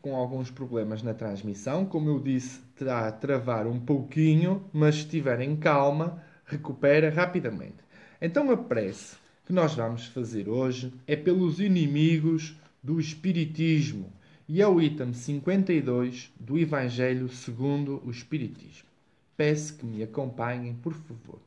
Com 0.00 0.16
alguns 0.16 0.50
problemas 0.50 1.02
na 1.02 1.14
transmissão. 1.14 1.84
Como 1.84 2.08
eu 2.08 2.20
disse, 2.20 2.60
terá 2.76 3.06
a 3.06 3.12
travar 3.12 3.66
um 3.66 3.78
pouquinho, 3.78 4.64
mas 4.72 4.96
se 4.96 5.00
estiverem 5.02 5.56
calma, 5.56 6.22
recupera 6.44 7.10
rapidamente. 7.10 7.76
Então 8.20 8.50
a 8.50 8.56
prece 8.56 9.16
que 9.44 9.52
nós 9.52 9.74
vamos 9.74 10.06
fazer 10.06 10.48
hoje 10.48 10.92
é 11.06 11.14
pelos 11.14 11.60
inimigos 11.60 12.56
do 12.82 12.98
Espiritismo 13.00 14.12
e 14.48 14.62
é 14.62 14.66
o 14.66 14.80
item 14.80 15.12
52 15.12 16.32
do 16.40 16.58
Evangelho 16.58 17.28
segundo 17.28 18.02
o 18.04 18.10
Espiritismo. 18.10 18.88
Peço 19.36 19.76
que 19.76 19.86
me 19.86 20.02
acompanhem, 20.02 20.74
por 20.74 20.94
favor. 20.94 21.38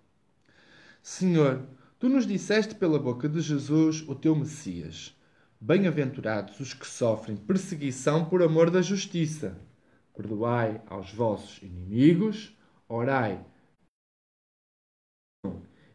Senhor, 1.02 1.64
tu 2.00 2.08
nos 2.08 2.26
disseste 2.26 2.76
pela 2.76 3.00
boca 3.00 3.28
de 3.28 3.42
Jesus, 3.42 4.04
o 4.08 4.16
teu 4.16 4.36
Messias 4.36 5.16
Bem-aventurados 5.64 6.60
os 6.60 6.74
que 6.74 6.88
sofrem 6.88 7.38
perseguição 7.38 8.28
por 8.28 8.42
amor 8.42 8.72
da 8.72 8.82
justiça. 8.82 9.62
Perdoai 10.16 10.82
aos 10.88 11.14
vossos 11.14 11.62
inimigos, 11.62 12.58
orai 12.90 13.46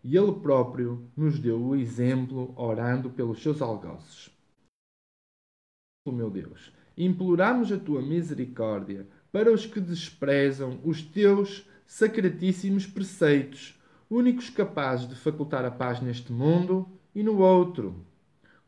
e 0.05 0.17
Ele 0.17 0.33
próprio 0.41 1.11
nos 1.17 1.41
deu 1.41 1.61
o 1.61 1.75
exemplo 1.75 2.55
orando 2.57 3.11
pelos 3.11 3.43
seus 3.43 3.61
algozes. 3.61 4.31
Meu 6.07 6.31
Deus, 6.31 6.73
imploramos 6.97 7.73
a 7.73 7.77
tua 7.77 8.01
misericórdia 8.01 9.05
para 9.33 9.53
os 9.53 9.67
que 9.67 9.81
desprezam 9.81 10.81
os 10.85 11.03
teus 11.03 11.69
sacratíssimos 11.85 12.87
preceitos, 12.87 13.77
únicos 14.09 14.49
capazes 14.49 15.09
de 15.09 15.17
facultar 15.17 15.64
a 15.64 15.73
paz 15.73 16.01
neste 16.01 16.33
mundo 16.33 16.89
e 17.12 17.25
no 17.25 17.39
outro. 17.41 18.06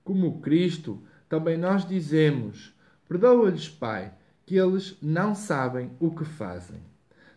Como 0.09 0.40
Cristo, 0.40 1.02
também 1.28 1.59
nós 1.59 1.86
dizemos: 1.86 2.74
Perdoa-lhes, 3.06 3.68
Pai, 3.68 4.11
que 4.46 4.56
eles 4.56 4.96
não 5.02 5.34
sabem 5.34 5.90
o 6.00 6.11
que 6.11 6.24
fazem. 6.24 6.80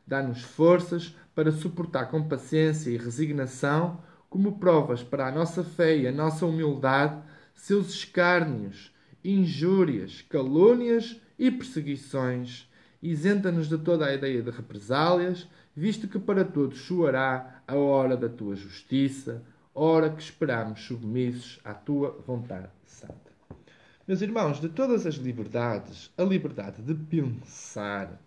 Dá-nos 0.07 0.41
forças 0.41 1.13
para 1.35 1.51
suportar 1.51 2.05
com 2.05 2.29
paciência 2.29 2.89
e 2.89 2.95
resignação, 2.95 4.01
como 4.29 4.57
provas 4.57 5.03
para 5.03 5.27
a 5.27 5.31
nossa 5.33 5.65
fé 5.65 5.97
e 5.97 6.07
a 6.07 6.13
nossa 6.13 6.45
humildade, 6.45 7.21
seus 7.53 7.89
escárnios, 7.89 8.95
injúrias, 9.21 10.21
calúnias 10.21 11.19
e 11.37 11.51
perseguições. 11.51 12.71
Isenta-nos 13.03 13.67
de 13.67 13.79
toda 13.79 14.05
a 14.05 14.13
ideia 14.13 14.41
de 14.41 14.49
represálias, 14.49 15.45
visto 15.75 16.07
que 16.07 16.17
para 16.17 16.45
todos 16.45 16.79
soará 16.79 17.63
a 17.67 17.75
hora 17.75 18.15
da 18.15 18.29
tua 18.29 18.55
justiça, 18.55 19.43
hora 19.73 20.09
que 20.09 20.21
esperamos 20.21 20.81
submissos 20.81 21.59
à 21.63 21.73
tua 21.73 22.21
vontade 22.25 22.69
santa. 22.85 23.31
Meus 24.07 24.21
irmãos, 24.21 24.59
de 24.59 24.67
todas 24.67 25.05
as 25.05 25.15
liberdades, 25.15 26.11
a 26.17 26.23
liberdade 26.23 26.81
de 26.81 26.93
pensar, 26.93 28.21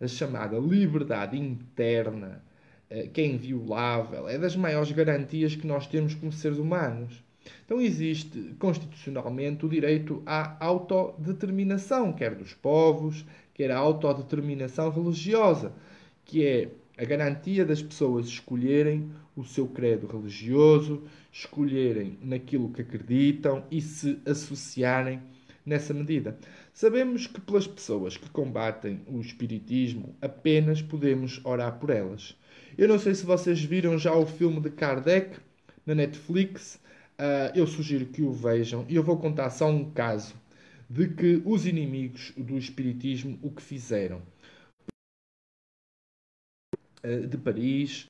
a 0.00 0.06
chamada 0.06 0.58
liberdade 0.58 1.36
interna, 1.36 2.42
eh, 2.88 3.08
que 3.08 3.20
é 3.20 3.26
inviolável, 3.26 4.28
é 4.28 4.38
das 4.38 4.56
maiores 4.56 4.92
garantias 4.92 5.54
que 5.54 5.66
nós 5.66 5.86
temos 5.86 6.14
como 6.14 6.32
seres 6.32 6.58
humanos. 6.58 7.22
Então 7.64 7.80
existe 7.80 8.54
constitucionalmente 8.58 9.66
o 9.66 9.68
direito 9.68 10.22
à 10.24 10.56
autodeterminação, 10.64 12.12
quer 12.12 12.34
dos 12.34 12.54
povos, 12.54 13.24
quer 13.54 13.70
a 13.70 13.78
autodeterminação 13.78 14.90
religiosa, 14.90 15.72
que 16.24 16.44
é 16.44 16.68
a 16.98 17.04
garantia 17.04 17.64
das 17.64 17.82
pessoas 17.82 18.26
escolherem 18.26 19.10
o 19.36 19.44
seu 19.44 19.66
credo 19.66 20.06
religioso, 20.06 21.02
escolherem 21.30 22.18
naquilo 22.22 22.70
que 22.70 22.80
acreditam 22.80 23.64
e 23.70 23.80
se 23.82 24.18
associarem 24.24 25.20
nessa 25.64 25.92
medida. 25.92 26.38
Sabemos 26.72 27.26
que 27.26 27.40
pelas 27.40 27.66
pessoas 27.66 28.16
que 28.16 28.30
combatem 28.30 29.00
o 29.06 29.20
espiritismo 29.20 30.14
apenas 30.22 30.80
podemos 30.80 31.40
orar 31.44 31.78
por 31.78 31.90
elas. 31.90 32.34
Eu 32.78 32.88
não 32.88 32.98
sei 32.98 33.14
se 33.14 33.26
vocês 33.26 33.62
viram 33.62 33.98
já 33.98 34.14
o 34.14 34.24
filme 34.24 34.60
de 34.60 34.70
Kardec 34.70 35.38
na 35.84 35.94
Netflix. 35.94 36.76
Uh, 37.18 37.52
eu 37.54 37.66
sugiro 37.66 38.06
que 38.06 38.22
o 38.22 38.30
vejam 38.30 38.84
e 38.88 38.94
eu 38.94 39.02
vou 39.02 39.18
contar 39.18 39.50
só 39.50 39.68
um 39.68 39.90
caso 39.90 40.34
de 40.88 41.08
que 41.08 41.42
os 41.44 41.66
inimigos 41.66 42.32
do 42.36 42.56
espiritismo 42.56 43.38
o 43.42 43.50
que 43.50 43.62
fizeram 43.62 44.20
de 47.28 47.36
Paris 47.38 48.06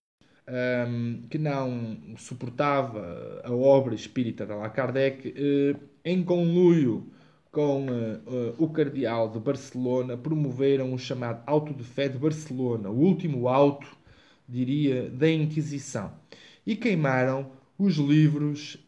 um, 0.49 1.23
que 1.29 1.39
não 1.39 1.99
suportava 2.17 3.43
a 3.45 3.53
obra 3.53 3.95
espírita 3.95 4.47
de 4.47 4.53
Allan 4.53 4.71
Kardec, 4.71 5.29
uh, 5.29 5.81
em 6.05 6.23
conluio 6.23 7.11
com 7.51 7.87
uh, 7.87 8.55
o 8.59 8.69
cardeal 8.69 9.31
de 9.31 9.39
Barcelona, 9.39 10.17
promoveram 10.17 10.93
o 10.93 10.99
chamado 10.99 11.43
Auto 11.47 11.73
de 11.73 11.83
Fé 11.83 12.09
de 12.09 12.19
Barcelona, 12.19 12.91
o 12.91 12.99
último 12.99 13.49
auto, 13.49 13.87
diria, 14.49 15.11
da 15.11 15.29
Inquisição. 15.29 16.13
E 16.67 16.77
queimaram 16.77 17.51
os 17.79 17.97
livros 17.97 18.79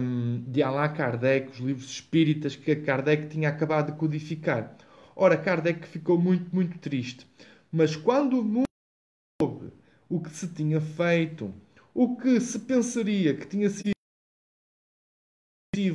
um, 0.00 0.42
de 0.46 0.62
Allan 0.62 0.88
Kardec, 0.88 1.50
os 1.50 1.58
livros 1.58 1.90
espíritas 1.90 2.54
que 2.54 2.76
Kardec 2.76 3.28
tinha 3.28 3.48
acabado 3.48 3.92
de 3.92 3.98
codificar. 3.98 4.76
Ora, 5.16 5.36
Kardec 5.36 5.86
ficou 5.86 6.18
muito, 6.18 6.54
muito 6.54 6.78
triste. 6.78 7.26
Mas 7.72 7.96
quando 7.96 8.42
o 10.08 10.20
que 10.20 10.30
se 10.30 10.48
tinha 10.48 10.80
feito, 10.80 11.52
o 11.94 12.16
que 12.16 12.40
se 12.40 12.60
pensaria 12.60 13.34
que 13.34 13.46
tinha 13.46 13.68
sido 13.68 13.92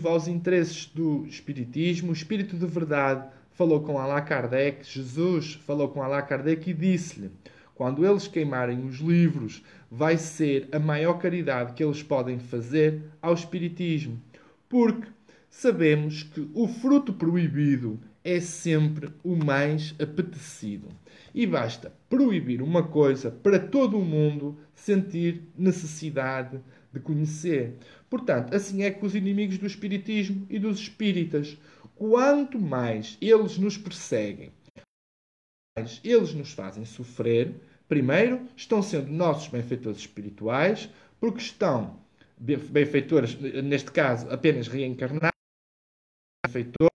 aos 0.05 0.27
interesses 0.27 0.85
do 0.85 1.25
Espiritismo, 1.25 2.11
o 2.11 2.13
Espírito 2.13 2.55
de 2.55 2.65
Verdade 2.65 3.29
falou 3.51 3.81
com 3.83 3.99
Allan 3.99 4.21
Kardec, 4.21 4.85
Jesus 4.85 5.55
falou 5.55 5.89
com 5.89 6.01
Allan 6.01 6.21
Kardec 6.21 6.69
e 6.69 6.73
disse-lhe: 6.73 7.31
quando 7.75 8.05
eles 8.05 8.27
queimarem 8.27 8.85
os 8.85 8.97
livros, 8.97 9.63
vai 9.89 10.17
ser 10.17 10.69
a 10.71 10.79
maior 10.79 11.15
caridade 11.15 11.73
que 11.73 11.83
eles 11.83 12.03
podem 12.03 12.39
fazer 12.39 13.01
ao 13.21 13.33
Espiritismo, 13.33 14.21
porque 14.69 15.07
sabemos 15.49 16.23
que 16.23 16.49
o 16.53 16.67
fruto 16.67 17.13
proibido 17.13 17.99
é 18.23 18.39
sempre 18.39 19.11
o 19.23 19.35
mais 19.35 19.93
apetecido. 19.99 20.87
E 21.33 21.45
basta 21.45 21.91
proibir 22.09 22.61
uma 22.61 22.83
coisa 22.83 23.31
para 23.31 23.59
todo 23.59 23.97
o 23.97 24.05
mundo 24.05 24.57
sentir 24.73 25.43
necessidade 25.57 26.59
de 26.91 26.99
conhecer. 26.99 27.75
Portanto, 28.09 28.55
assim 28.55 28.83
é 28.83 28.91
que 28.91 29.05
os 29.05 29.15
inimigos 29.15 29.57
do 29.57 29.65
Espiritismo 29.65 30.45
e 30.49 30.59
dos 30.59 30.79
espíritas, 30.79 31.57
quanto 31.95 32.59
mais 32.59 33.17
eles 33.19 33.57
nos 33.57 33.77
perseguem, 33.77 34.51
mais 35.75 35.99
eles 36.03 36.33
nos 36.33 36.53
fazem 36.53 36.85
sofrer, 36.85 37.55
primeiro, 37.87 38.47
estão 38.55 38.83
sendo 38.83 39.11
nossos 39.11 39.47
benfeitores 39.47 39.97
espirituais, 39.97 40.87
porque 41.19 41.39
estão 41.39 41.99
benfeitores, 42.37 43.35
neste 43.63 43.91
caso, 43.91 44.29
apenas 44.29 44.67
reencarnados, 44.67 45.31
benfeitores, 46.45 46.92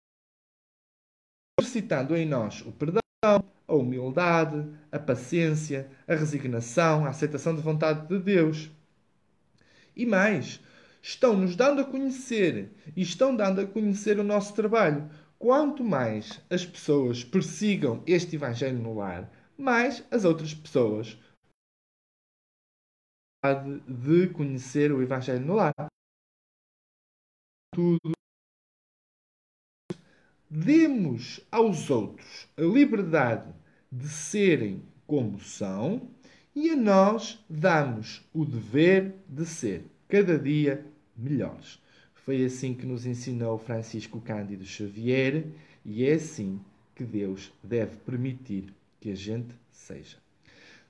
exercitando 1.79 2.16
em 2.16 2.26
nós 2.26 2.61
o 2.62 2.72
perdão, 2.72 3.01
a 3.24 3.74
humildade, 3.74 4.68
a 4.91 4.99
paciência, 4.99 5.91
a 6.07 6.14
resignação, 6.14 7.05
a 7.05 7.11
aceitação 7.11 7.55
da 7.55 7.62
vontade 7.62 8.07
de 8.09 8.18
Deus. 8.18 8.70
E 9.95 10.05
mais, 10.05 10.61
estão 11.03 11.37
nos 11.37 11.57
dando 11.57 11.81
a 11.81 11.85
conhecer 11.85 12.72
e 12.97 13.03
estão 13.03 13.35
dando 13.35 13.61
a 13.61 13.66
conhecer 13.66 14.18
o 14.18 14.24
nosso 14.24 14.55
trabalho. 14.55 15.11
Quanto 15.39 15.85
mais 15.85 16.41
as 16.51 16.66
pessoas 16.66 17.22
persigam 17.22 18.03
este 18.07 18.37
Evangelho 18.37 18.79
no 18.79 18.95
lar, 18.95 19.31
mais 19.57 20.05
as 20.11 20.24
outras 20.24 20.53
pessoas 20.55 21.16
de 23.87 24.29
conhecer 24.31 24.91
o 24.93 25.01
Evangelho 25.01 25.47
no 25.47 25.55
lar. 25.55 25.72
Tudo 27.72 28.18
demos 30.51 31.41
aos 31.51 31.91
outros 31.91 32.49
a 32.57 32.63
liberdade 32.63 33.53
de 33.91 34.09
serem 34.09 34.83
como 35.07 35.39
são 35.41 36.09
e 36.55 36.71
a 36.71 36.77
nós 36.77 37.45
damos 37.49 38.25
o 38.33 38.45
dever 38.45 39.15
de 39.29 39.47
ser 39.47 39.85
cada 40.09 40.39
dia 40.39 40.85
melhores. 41.17 41.81
Foi 42.15 42.45
assim 42.45 42.75
que 42.75 42.87
nos 42.87 43.07
ensinou 43.07 43.59
Francisco 43.59 44.21
Cândido 44.21 44.65
Xavier 44.65 45.47
e 45.85 46.05
é 46.05 46.15
assim 46.15 46.61
que 46.95 47.05
Deus 47.05 47.53
deve 47.63 47.97
permitir 47.97 48.75
que 49.01 49.11
a 49.11 49.15
gente 49.15 49.55
seja. 49.71 50.17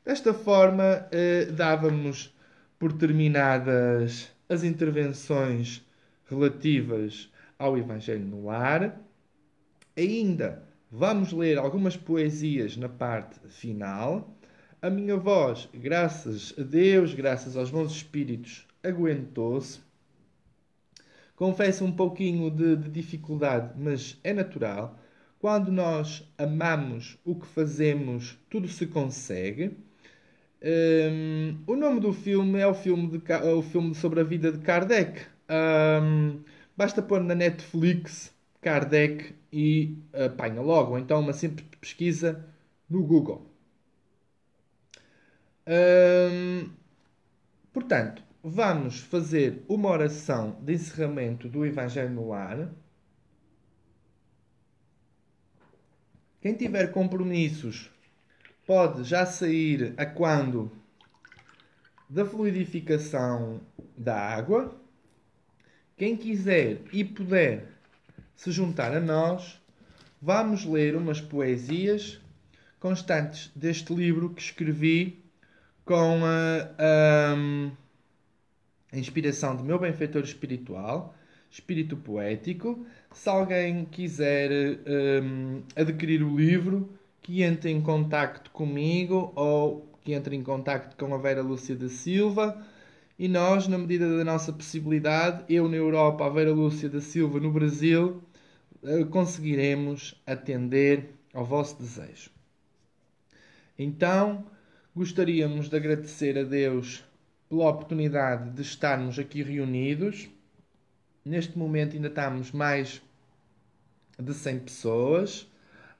Desta 0.04 0.32
forma, 0.32 1.06
eh, 1.12 1.46
dávamos 1.46 2.34
por 2.78 2.92
terminadas 2.92 4.30
as 4.48 4.64
intervenções 4.64 5.84
relativas 6.28 7.30
ao 7.58 7.76
Evangelho 7.76 8.24
no 8.24 8.46
Lar 8.46 8.98
Ainda 9.98 10.62
vamos 10.92 11.32
ler 11.32 11.58
algumas 11.58 11.96
poesias 11.96 12.76
na 12.76 12.88
parte 12.88 13.36
final. 13.48 14.32
A 14.80 14.88
minha 14.88 15.16
voz, 15.16 15.68
graças 15.74 16.54
a 16.56 16.62
Deus, 16.62 17.14
graças 17.14 17.56
aos 17.56 17.68
bons 17.68 17.90
espíritos, 17.90 18.64
aguentou-se. 18.80 19.80
Confesso 21.34 21.84
um 21.84 21.90
pouquinho 21.90 22.48
de, 22.48 22.76
de, 22.76 22.88
dificuldade, 22.88 23.72
mas 23.76 24.16
é 24.22 24.32
natural. 24.32 24.96
Quando 25.40 25.72
nós 25.72 26.22
amamos 26.38 27.18
o 27.24 27.34
que 27.34 27.46
fazemos, 27.48 28.38
tudo 28.48 28.68
se 28.68 28.86
consegue. 28.86 29.76
Um, 30.62 31.58
o 31.66 31.74
nome 31.74 31.98
do 31.98 32.12
filme 32.12 32.60
é 32.60 32.66
o 32.68 32.74
filme, 32.74 33.18
de, 33.18 33.32
o 33.52 33.62
filme 33.62 33.96
sobre 33.96 34.20
a 34.20 34.24
vida 34.24 34.52
de 34.52 34.58
Kardec. 34.58 35.22
Um, 35.50 36.38
basta 36.76 37.02
pôr 37.02 37.20
na 37.20 37.34
Netflix 37.34 38.37
Kardec 38.60 39.34
e 39.52 39.96
apanha 40.12 40.60
logo, 40.60 40.92
ou 40.92 40.98
então 40.98 41.20
uma 41.20 41.32
simples 41.32 41.66
pesquisa 41.80 42.44
no 42.88 43.04
Google. 43.04 43.48
Hum, 45.66 46.70
portanto, 47.72 48.22
vamos 48.42 49.00
fazer 49.00 49.64
uma 49.68 49.90
oração 49.90 50.58
de 50.62 50.74
encerramento 50.74 51.48
do 51.48 51.64
Evangelho 51.64 52.10
no 52.10 52.28
Lar. 52.28 52.70
Quem 56.40 56.54
tiver 56.54 56.92
compromissos 56.92 57.90
pode 58.66 59.04
já 59.04 59.26
sair 59.26 59.94
a 59.96 60.06
quando 60.06 60.70
da 62.08 62.24
fluidificação 62.24 63.60
da 63.96 64.18
água. 64.18 64.80
Quem 65.96 66.16
quiser 66.16 66.80
e 66.92 67.04
puder 67.04 67.77
se 68.38 68.52
juntar 68.52 68.96
a 68.96 69.00
nós, 69.00 69.60
vamos 70.22 70.64
ler 70.64 70.94
umas 70.94 71.20
poesias 71.20 72.20
constantes 72.78 73.50
deste 73.54 73.92
livro 73.92 74.30
que 74.30 74.40
escrevi 74.40 75.24
com 75.84 76.24
a, 76.24 76.70
a, 76.78 77.34
a 78.92 78.96
inspiração 78.96 79.56
do 79.56 79.64
meu 79.64 79.76
benfeitor 79.76 80.22
espiritual, 80.22 81.16
espírito 81.50 81.96
poético. 81.96 82.86
Se 83.12 83.28
alguém 83.28 83.84
quiser 83.84 84.50
um, 85.20 85.60
adquirir 85.74 86.22
o 86.22 86.36
livro, 86.36 86.88
que 87.20 87.42
entre 87.42 87.72
em 87.72 87.80
contacto 87.80 88.52
comigo 88.52 89.32
ou 89.34 89.92
que 90.04 90.12
entre 90.12 90.36
em 90.36 90.44
contacto 90.44 90.96
com 90.96 91.12
a 91.12 91.18
Vera 91.18 91.42
Lúcia 91.42 91.74
da 91.74 91.88
Silva 91.88 92.64
e 93.18 93.26
nós, 93.26 93.66
na 93.66 93.76
medida 93.76 94.16
da 94.16 94.24
nossa 94.24 94.52
possibilidade, 94.52 95.42
eu 95.52 95.68
na 95.68 95.76
Europa, 95.76 96.24
a 96.24 96.28
Vera 96.28 96.52
Lúcia 96.52 96.88
da 96.88 97.00
Silva 97.00 97.40
no 97.40 97.50
Brasil, 97.50 98.22
conseguiremos 99.10 100.20
atender 100.26 101.14
ao 101.32 101.44
vosso 101.44 101.78
desejo. 101.78 102.30
Então, 103.78 104.46
gostaríamos 104.94 105.68
de 105.68 105.76
agradecer 105.76 106.36
a 106.38 106.42
Deus 106.42 107.04
pela 107.48 107.68
oportunidade 107.68 108.50
de 108.50 108.62
estarmos 108.62 109.18
aqui 109.18 109.42
reunidos. 109.42 110.28
Neste 111.24 111.56
momento 111.56 111.94
ainda 111.94 112.08
estamos 112.08 112.52
mais 112.52 113.00
de 114.18 114.34
100 114.34 114.58
pessoas. 114.60 115.48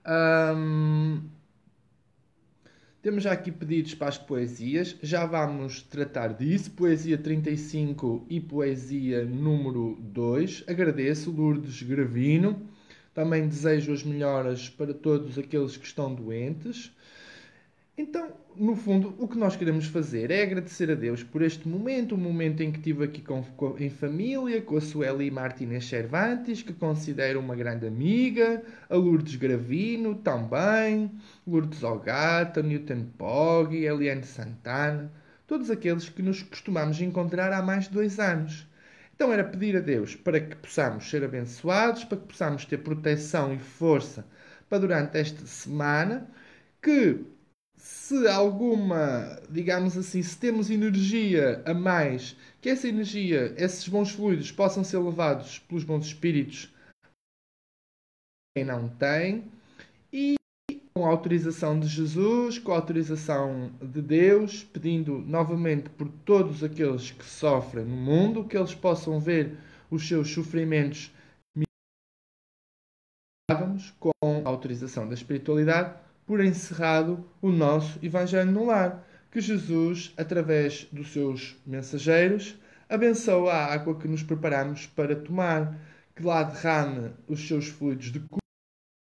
Um, 0.07 1.23
temos 3.01 3.23
já 3.23 3.33
aqui 3.33 3.53
pedidos 3.53 3.95
para 3.95 4.09
as 4.09 4.19
poesias, 4.19 4.97
já 5.03 5.25
vamos 5.25 5.83
tratar 5.83 6.35
disso. 6.35 6.71
Poesia 6.73 7.17
35 7.17 8.27
e 8.29 8.41
poesia 8.41 9.25
número 9.25 9.97
2. 10.01 10.65
Agradeço, 10.67 11.31
Lourdes 11.31 11.83
Gravino. 11.83 12.61
Também 13.15 13.47
desejo 13.49 13.93
as 13.93 14.03
melhoras 14.03 14.69
para 14.69 14.93
todos 14.93 15.39
aqueles 15.39 15.77
que 15.77 15.87
estão 15.87 16.15
doentes. 16.15 16.93
Então, 18.01 18.33
no 18.55 18.77
fundo, 18.77 19.13
o 19.19 19.27
que 19.27 19.37
nós 19.37 19.57
queremos 19.57 19.87
fazer 19.87 20.31
é 20.31 20.45
agradecer 20.45 20.89
a 20.89 20.95
Deus 20.95 21.25
por 21.25 21.43
este 21.43 21.67
momento, 21.67 22.15
o 22.15 22.19
momento 22.19 22.63
em 22.63 22.71
que 22.71 22.79
estive 22.79 23.03
aqui 23.03 23.21
com, 23.21 23.43
com, 23.43 23.77
em 23.77 23.91
família, 23.91 24.63
com 24.63 24.77
a 24.77 24.81
Sueli 24.81 25.33
Martínez 25.33 25.85
Cervantes, 25.87 26.63
que 26.63 26.73
considero 26.73 27.41
uma 27.41 27.57
grande 27.57 27.89
amiga, 27.89 28.63
a 28.89 28.95
Lourdes 28.95 29.35
Gravino 29.35 30.15
também, 30.15 31.11
Lourdes 31.45 31.83
Ogata, 31.83 32.63
Newton 32.63 33.05
Poggi, 33.19 33.85
Eliane 33.85 34.23
Santana, 34.23 35.11
todos 35.45 35.69
aqueles 35.69 36.09
que 36.09 36.23
nos 36.23 36.41
costumamos 36.41 37.01
encontrar 37.01 37.53
há 37.53 37.61
mais 37.61 37.89
de 37.89 37.95
dois 37.95 38.21
anos. 38.21 38.65
Então 39.13 39.33
era 39.33 39.43
pedir 39.43 39.77
a 39.77 39.81
Deus 39.81 40.15
para 40.15 40.39
que 40.39 40.55
possamos 40.55 41.11
ser 41.11 41.25
abençoados, 41.25 42.05
para 42.05 42.19
que 42.19 42.29
possamos 42.29 42.65
ter 42.65 42.79
proteção 42.79 43.53
e 43.53 43.59
força 43.59 44.25
para 44.69 44.79
durante 44.79 45.19
esta 45.19 45.45
semana, 45.47 46.31
que 46.81 47.27
se 47.79 48.27
alguma, 48.27 49.41
digamos 49.49 49.97
assim, 49.97 50.21
se 50.21 50.37
temos 50.37 50.69
energia 50.69 51.63
a 51.65 51.73
mais, 51.73 52.37
que 52.61 52.69
essa 52.69 52.89
energia, 52.89 53.55
esses 53.57 53.87
bons 53.89 54.11
fluidos 54.11 54.51
possam 54.51 54.83
ser 54.83 54.99
levados 54.99 55.61
pelos 55.61 55.85
bons 55.85 56.07
espíritos 56.07 56.73
quem 58.57 58.65
não 58.65 58.89
tem 58.89 59.45
e 60.13 60.35
com 60.93 61.07
a 61.07 61.11
autorização 61.11 61.79
de 61.79 61.87
Jesus, 61.87 62.59
com 62.59 62.73
a 62.73 62.77
autorização 62.77 63.71
de 63.81 64.03
Deus, 64.03 64.65
pedindo 64.65 65.21
novamente 65.21 65.89
por 65.91 66.09
todos 66.25 66.65
aqueles 66.65 67.13
que 67.13 67.25
sofrem 67.25 67.85
no 67.85 67.97
mundo, 67.97 68.45
que 68.45 68.57
eles 68.57 68.75
possam 68.75 69.21
ver 69.21 69.57
os 69.89 70.07
seus 70.09 70.29
sofrimentos 70.31 71.13
com 74.01 74.43
a 74.45 74.49
autorização 74.49 75.09
da 75.09 75.15
espiritualidade 75.15 76.08
por 76.29 76.45
encerrado 76.45 77.27
o 77.41 77.51
nosso 77.51 77.99
Evangelho 78.05 78.53
no 78.53 78.67
lar, 78.67 79.03
que 79.31 79.41
Jesus, 79.41 80.13
através 80.15 80.85
dos 80.93 81.11
seus 81.11 81.57
mensageiros, 81.67 82.55
abençoa 82.87 83.51
a 83.51 83.73
água 83.73 83.99
que 83.99 84.07
nos 84.07 84.23
preparamos 84.23 84.87
para 84.87 85.17
tomar, 85.17 85.81
que 86.15 86.23
lá 86.23 86.43
derrame 86.43 87.13
os 87.27 87.49
seus 87.49 87.69
fluidos 87.69 88.13
de 88.13 88.21
cura, 88.21 88.43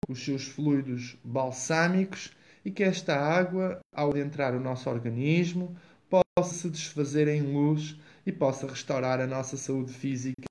os 0.09 0.25
seus 0.25 0.47
fluidos 0.47 1.15
balsâmicos 1.23 2.31
e 2.65 2.71
que 2.71 2.83
esta 2.83 3.15
água, 3.15 3.79
ao 3.95 4.17
entrar 4.17 4.53
no 4.53 4.59
nosso 4.59 4.89
organismo, 4.89 5.77
possa 6.09 6.55
se 6.55 6.67
desfazer 6.67 7.27
em 7.27 7.41
luz 7.41 7.95
e 8.25 8.31
possa 8.31 8.65
restaurar 8.65 9.21
a 9.21 9.27
nossa 9.27 9.55
saúde 9.55 9.93
física. 9.93 10.45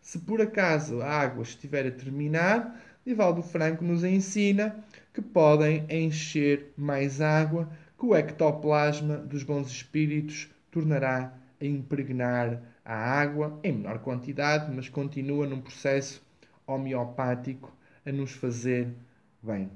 Se 0.00 0.20
por 0.20 0.40
acaso 0.40 1.02
a 1.02 1.10
água 1.10 1.42
estiver 1.42 1.88
a 1.88 1.90
terminar, 1.90 2.93
Divaldo 3.04 3.42
Franco 3.42 3.84
nos 3.84 4.02
ensina 4.02 4.82
que 5.12 5.20
podem 5.20 5.84
encher 5.90 6.72
mais 6.74 7.20
água 7.20 7.70
que 7.98 8.06
o 8.06 8.16
ectoplasma 8.16 9.18
dos 9.18 9.42
bons 9.42 9.70
espíritos 9.70 10.48
tornará 10.70 11.34
a 11.60 11.64
impregnar 11.64 12.62
a 12.82 12.94
água 12.94 13.60
em 13.62 13.72
menor 13.72 13.98
quantidade, 13.98 14.74
mas 14.74 14.88
continua 14.88 15.46
num 15.46 15.60
processo 15.60 16.22
homeopático 16.66 17.70
a 18.06 18.10
nos 18.10 18.32
fazer 18.32 18.88
bem. 19.42 19.70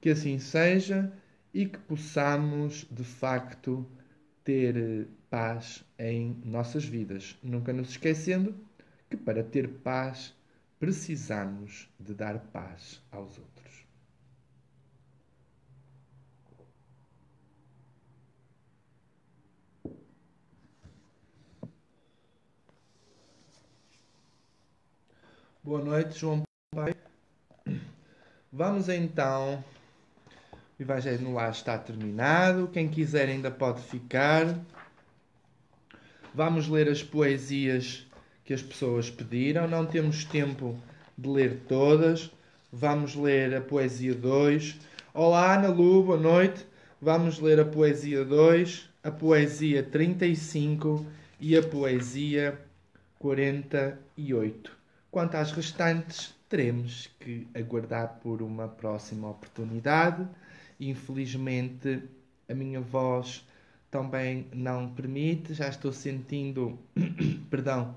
Que 0.00 0.10
assim 0.10 0.38
seja 0.38 1.12
e 1.52 1.66
que 1.66 1.78
possamos 1.78 2.86
de 2.90 3.04
facto 3.04 3.86
ter 4.42 5.06
paz 5.28 5.84
em 5.98 6.40
nossas 6.44 6.84
vidas, 6.84 7.36
nunca 7.42 7.74
nos 7.74 7.90
esquecendo 7.90 8.54
que 9.10 9.16
para 9.16 9.42
ter 9.42 9.68
paz 9.68 10.34
precisamos 10.78 11.88
de 11.98 12.14
dar 12.14 12.38
paz 12.38 13.02
aos 13.10 13.38
outros. 13.38 13.86
Boa 25.62 25.84
noite, 25.84 26.18
João 26.18 26.42
Pai. 26.74 26.94
Vamos 28.50 28.88
então. 28.88 29.62
O 30.78 30.82
Evangelho 30.82 31.20
no 31.20 31.34
Lar 31.34 31.50
está 31.50 31.76
terminado. 31.76 32.68
Quem 32.68 32.88
quiser 32.88 33.28
ainda 33.28 33.50
pode 33.50 33.82
ficar. 33.82 34.58
Vamos 36.32 36.68
ler 36.68 36.88
as 36.88 37.02
poesias 37.02 38.07
que 38.48 38.54
as 38.54 38.62
pessoas 38.62 39.10
pediram. 39.10 39.68
Não 39.68 39.84
temos 39.84 40.24
tempo 40.24 40.74
de 41.18 41.28
ler 41.28 41.64
todas. 41.68 42.30
Vamos 42.72 43.14
ler 43.14 43.54
a 43.54 43.60
poesia 43.60 44.14
2. 44.14 44.74
Olá, 45.12 45.54
Ana 45.54 45.68
Lu, 45.68 46.02
boa 46.02 46.16
noite. 46.16 46.64
Vamos 46.98 47.38
ler 47.40 47.60
a 47.60 47.64
poesia 47.66 48.24
2, 48.24 48.88
a 49.04 49.10
poesia 49.10 49.82
35 49.82 51.04
e 51.38 51.58
a 51.58 51.62
poesia 51.62 52.58
48. 53.18 54.72
Quanto 55.10 55.34
às 55.34 55.52
restantes, 55.52 56.34
teremos 56.48 57.10
que 57.20 57.46
aguardar 57.54 58.18
por 58.22 58.40
uma 58.40 58.66
próxima 58.66 59.28
oportunidade. 59.28 60.26
Infelizmente, 60.80 62.02
a 62.48 62.54
minha 62.54 62.80
voz 62.80 63.46
também 63.90 64.46
não 64.54 64.88
permite, 64.88 65.52
já 65.52 65.68
estou 65.68 65.92
sentindo, 65.92 66.78
perdão, 67.50 67.94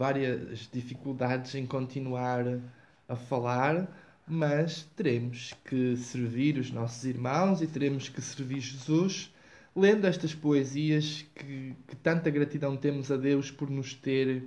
várias 0.00 0.66
dificuldades 0.72 1.54
em 1.54 1.66
continuar 1.66 2.58
a 3.06 3.14
falar, 3.14 3.86
mas 4.26 4.88
teremos 4.96 5.52
que 5.62 5.94
servir 5.94 6.56
os 6.56 6.70
nossos 6.70 7.04
irmãos 7.04 7.60
e 7.60 7.66
teremos 7.66 8.08
que 8.08 8.22
servir 8.22 8.60
Jesus 8.60 9.30
lendo 9.76 10.06
estas 10.06 10.34
poesias 10.34 11.26
que, 11.34 11.74
que 11.86 11.96
tanta 11.96 12.30
gratidão 12.30 12.78
temos 12.78 13.12
a 13.12 13.16
Deus 13.18 13.50
por 13.50 13.68
nos 13.68 13.92
ter 13.92 14.42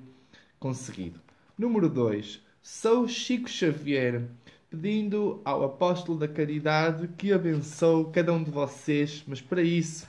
conseguido. 0.59 1.21
Número 1.55 1.87
2. 1.87 2.41
Sou 2.59 3.07
Chico 3.07 3.47
Xavier, 3.47 4.23
pedindo 4.71 5.39
ao 5.45 5.63
apóstolo 5.63 6.17
da 6.17 6.27
caridade 6.27 7.07
que 7.09 7.31
abençoe 7.31 8.11
cada 8.11 8.33
um 8.33 8.43
de 8.43 8.49
vocês, 8.49 9.23
mas 9.27 9.39
para 9.39 9.61
isso, 9.61 10.07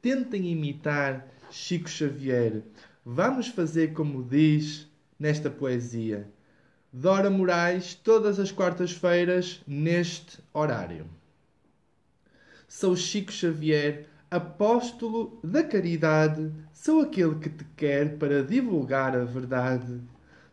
tentem 0.00 0.46
imitar 0.46 1.26
Chico 1.50 1.90
Xavier 1.90 2.62
Vamos 3.08 3.46
fazer 3.46 3.92
como 3.92 4.20
diz 4.20 4.90
nesta 5.16 5.48
poesia. 5.48 6.28
Dora 6.92 7.30
Moraes, 7.30 7.94
todas 7.94 8.40
as 8.40 8.50
quartas-feiras, 8.50 9.62
neste 9.64 10.40
horário. 10.52 11.06
Sou 12.66 12.96
Chico 12.96 13.30
Xavier, 13.30 14.08
apóstolo 14.28 15.38
da 15.44 15.62
caridade, 15.62 16.52
sou 16.72 17.02
aquele 17.02 17.36
que 17.36 17.48
te 17.48 17.64
quer 17.76 18.18
para 18.18 18.42
divulgar 18.42 19.16
a 19.16 19.24
verdade. 19.24 20.00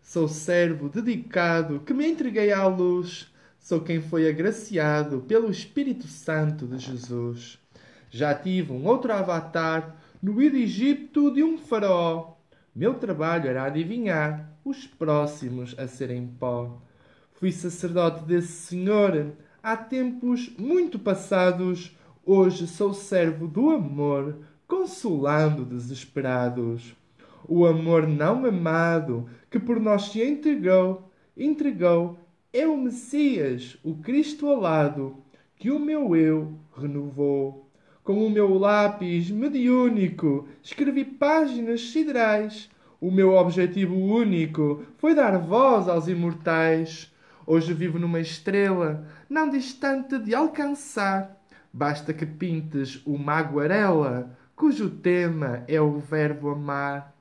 Sou 0.04 0.28
servo 0.28 0.89
dedicado 0.89 1.80
que 1.80 1.91
me 1.91 2.08
entreguei 2.08 2.51
à 2.51 2.68
luz, 2.68 3.34
sou 3.60 3.82
quem 3.82 3.99
foi 3.99 4.30
agraciado 4.30 5.22
pelo 5.22 5.49
Espírito 5.49 6.06
Santo 6.06 6.68
de 6.68 6.78
Jesus. 6.78 7.58
Já 8.12 8.36
tive 8.36 8.72
um 8.72 8.86
outro 8.86 9.12
avatar 9.12 9.95
no 10.22 10.39
Egito 10.39 11.34
de 11.34 11.41
um 11.41 11.58
faraó. 11.58 12.42
Meu 12.76 12.95
trabalho 12.95 13.47
era 13.47 13.65
adivinhar 13.65 14.51
os 14.65 14.88
próximos 14.88 15.78
a 15.78 15.88
serem 15.88 16.26
pó. 16.26 16.82
Fui 17.34 17.51
sacerdote 17.51 18.24
desse 18.26 18.51
senhor 18.51 19.34
há 19.61 19.78
tempos 19.78 20.51
muito 20.57 20.97
passados. 20.97 21.95
Hoje 22.26 22.65
sou 22.65 22.91
servo 22.91 23.47
do 23.47 23.69
amor, 23.69 24.39
consolando 24.67 25.63
desesperados. 25.63 26.95
O 27.47 27.63
amor 27.67 28.07
não 28.07 28.43
amado 28.43 29.30
que 29.51 29.59
por 29.59 29.80
nós 29.80 30.05
se 30.09 30.24
entregou, 30.24 31.11
entregou, 31.38 32.17
é 32.51 32.65
o 32.65 32.76
Messias, 32.76 33.78
o 33.84 33.97
Cristo 33.97 34.49
alado, 34.49 35.17
que 35.57 35.69
o 35.69 35.78
meu 35.78 36.15
eu 36.15 36.57
renovou. 36.76 37.62
Com 38.04 38.28
o 38.28 38.30
meu 38.30 38.58
lápis 38.58 39.32
mediúnico 39.32 40.45
escrevi 40.62 41.06
páginas 41.06 41.89
siderais. 41.89 42.70
O 42.99 43.10
meu 43.10 43.32
objetivo 43.32 43.95
único 43.95 44.84
foi 44.97 45.16
dar 45.16 45.38
voz 45.38 45.88
aos 45.88 46.10
imortais. 46.10 47.10
Hoje 47.47 47.74
vivo 47.74 47.97
numa 47.97 48.20
estrela, 48.20 49.08
não 49.30 49.49
distante 49.49 50.20
de 50.20 50.36
alcançar. 50.36 51.41
Basta 51.72 52.14
que 52.14 52.26
pintes 52.26 53.01
uma 53.06 53.36
aguarela, 53.36 54.38
cujo 54.54 54.89
tema 54.89 55.64
é 55.66 55.80
o 55.80 55.97
verbo 55.97 56.49
amar. 56.49 57.16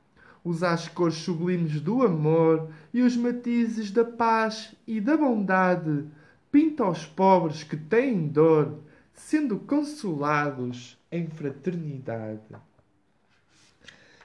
Usa 0.45 0.71
as 0.71 0.89
cores 0.89 1.15
sublimes 1.15 1.81
do 1.81 2.03
amor 2.03 2.71
e 2.93 3.03
os 3.03 3.17
matizes 3.17 3.93
da 3.93 4.05
paz 4.05 4.75
e 4.85 5.01
da 5.01 5.17
bondade. 5.17 6.07
Pinta 6.51 6.83
aos 6.83 7.07
pobres 7.07 7.63
que 7.63 7.77
têm 7.77 8.27
dor, 8.27 8.81
sendo 9.27 9.59
consolados 9.61 10.99
em 11.11 11.27
fraternidade. 11.27 12.41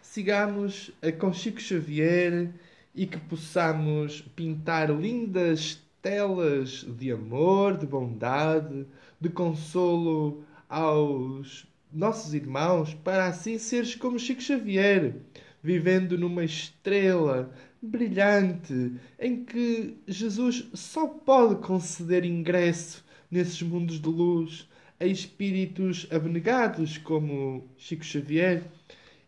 Sigamos 0.02 0.92
com 1.20 1.32
Chico 1.32 1.62
Xavier 1.62 2.52
e 2.94 3.06
que 3.06 3.18
possamos 3.18 4.22
pintar 4.36 4.90
lindas 4.90 5.82
telas 6.02 6.86
de 6.98 7.12
amor, 7.12 7.78
de 7.78 7.86
bondade, 7.86 8.86
de 9.22 9.30
consolo 9.30 10.44
aos 10.68 11.66
nossos 11.94 12.34
irmãos, 12.34 12.94
para 12.96 13.28
assim 13.28 13.58
seres 13.60 13.96
como 13.96 14.20
Chico 14.20 14.42
Xavier, 14.42 15.16
vivendo 15.64 16.18
numa 16.18 16.44
estrela 16.44 17.54
brilhante 17.82 18.94
em 19.20 19.46
que 19.46 19.96
Jesus 20.08 20.68
só 20.74 21.08
pode 21.08 21.66
conceder 21.66 22.26
ingresso 22.26 23.06
nesses 23.30 23.62
mundos 23.62 24.02
de 24.02 24.10
luz 24.10 24.68
a 25.00 25.06
espíritos 25.06 26.08
abnegados 26.12 26.98
como 26.98 27.68
Chico 27.78 28.04
Xavier. 28.04 28.64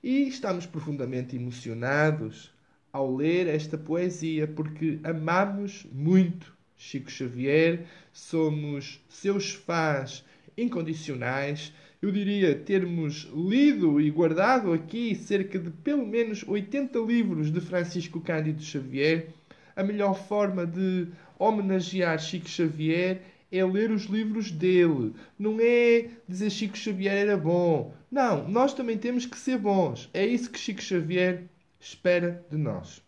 E 0.03 0.27
estamos 0.27 0.65
profundamente 0.65 1.35
emocionados 1.35 2.51
ao 2.91 3.15
ler 3.15 3.47
esta 3.47 3.77
poesia 3.77 4.47
porque 4.47 4.99
amamos 5.03 5.85
muito 5.91 6.57
Chico 6.75 7.11
Xavier, 7.11 7.85
somos 8.13 9.03
seus 9.09 9.51
fãs 9.51 10.23
incondicionais. 10.57 11.73
Eu 12.01 12.09
diria 12.09 12.55
termos 12.55 13.29
lido 13.35 13.99
e 13.99 14.09
guardado 14.09 14.71
aqui 14.71 15.13
cerca 15.13 15.59
de 15.59 15.69
pelo 15.69 16.07
menos 16.07 16.43
80 16.47 16.97
livros 16.99 17.51
de 17.51 17.59
Francisco 17.59 18.21
Cândido 18.21 18.63
Xavier. 18.63 19.27
A 19.75 19.83
melhor 19.83 20.13
forma 20.13 20.65
de 20.65 21.09
homenagear 21.37 22.17
Chico 22.17 22.47
Xavier 22.47 23.21
é 23.51 23.63
ler 23.65 23.91
os 23.91 24.03
livros 24.03 24.51
dele. 24.51 25.13
Não 25.37 25.57
é 25.59 26.09
dizer 26.27 26.49
Chico 26.49 26.77
Xavier 26.77 27.15
era 27.15 27.37
bom. 27.37 27.93
Não, 28.11 28.47
nós 28.47 28.73
também 28.73 28.97
temos 28.97 29.25
que 29.25 29.37
ser 29.37 29.57
bons. 29.57 30.09
É 30.13 30.25
isso 30.25 30.49
que 30.49 30.59
Chico 30.59 30.81
Xavier 30.81 31.45
espera 31.79 32.45
de 32.49 32.57
nós. 32.57 33.01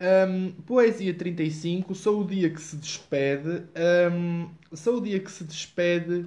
Um, 0.00 0.52
poesia 0.62 1.12
35, 1.12 1.92
sou 1.92 2.20
o 2.20 2.24
dia 2.24 2.50
que 2.50 2.60
se 2.60 2.76
despede. 2.76 3.64
Um, 4.12 4.48
sou 4.72 4.98
o 4.98 5.00
dia 5.00 5.18
que 5.18 5.30
se 5.30 5.42
despede. 5.42 6.26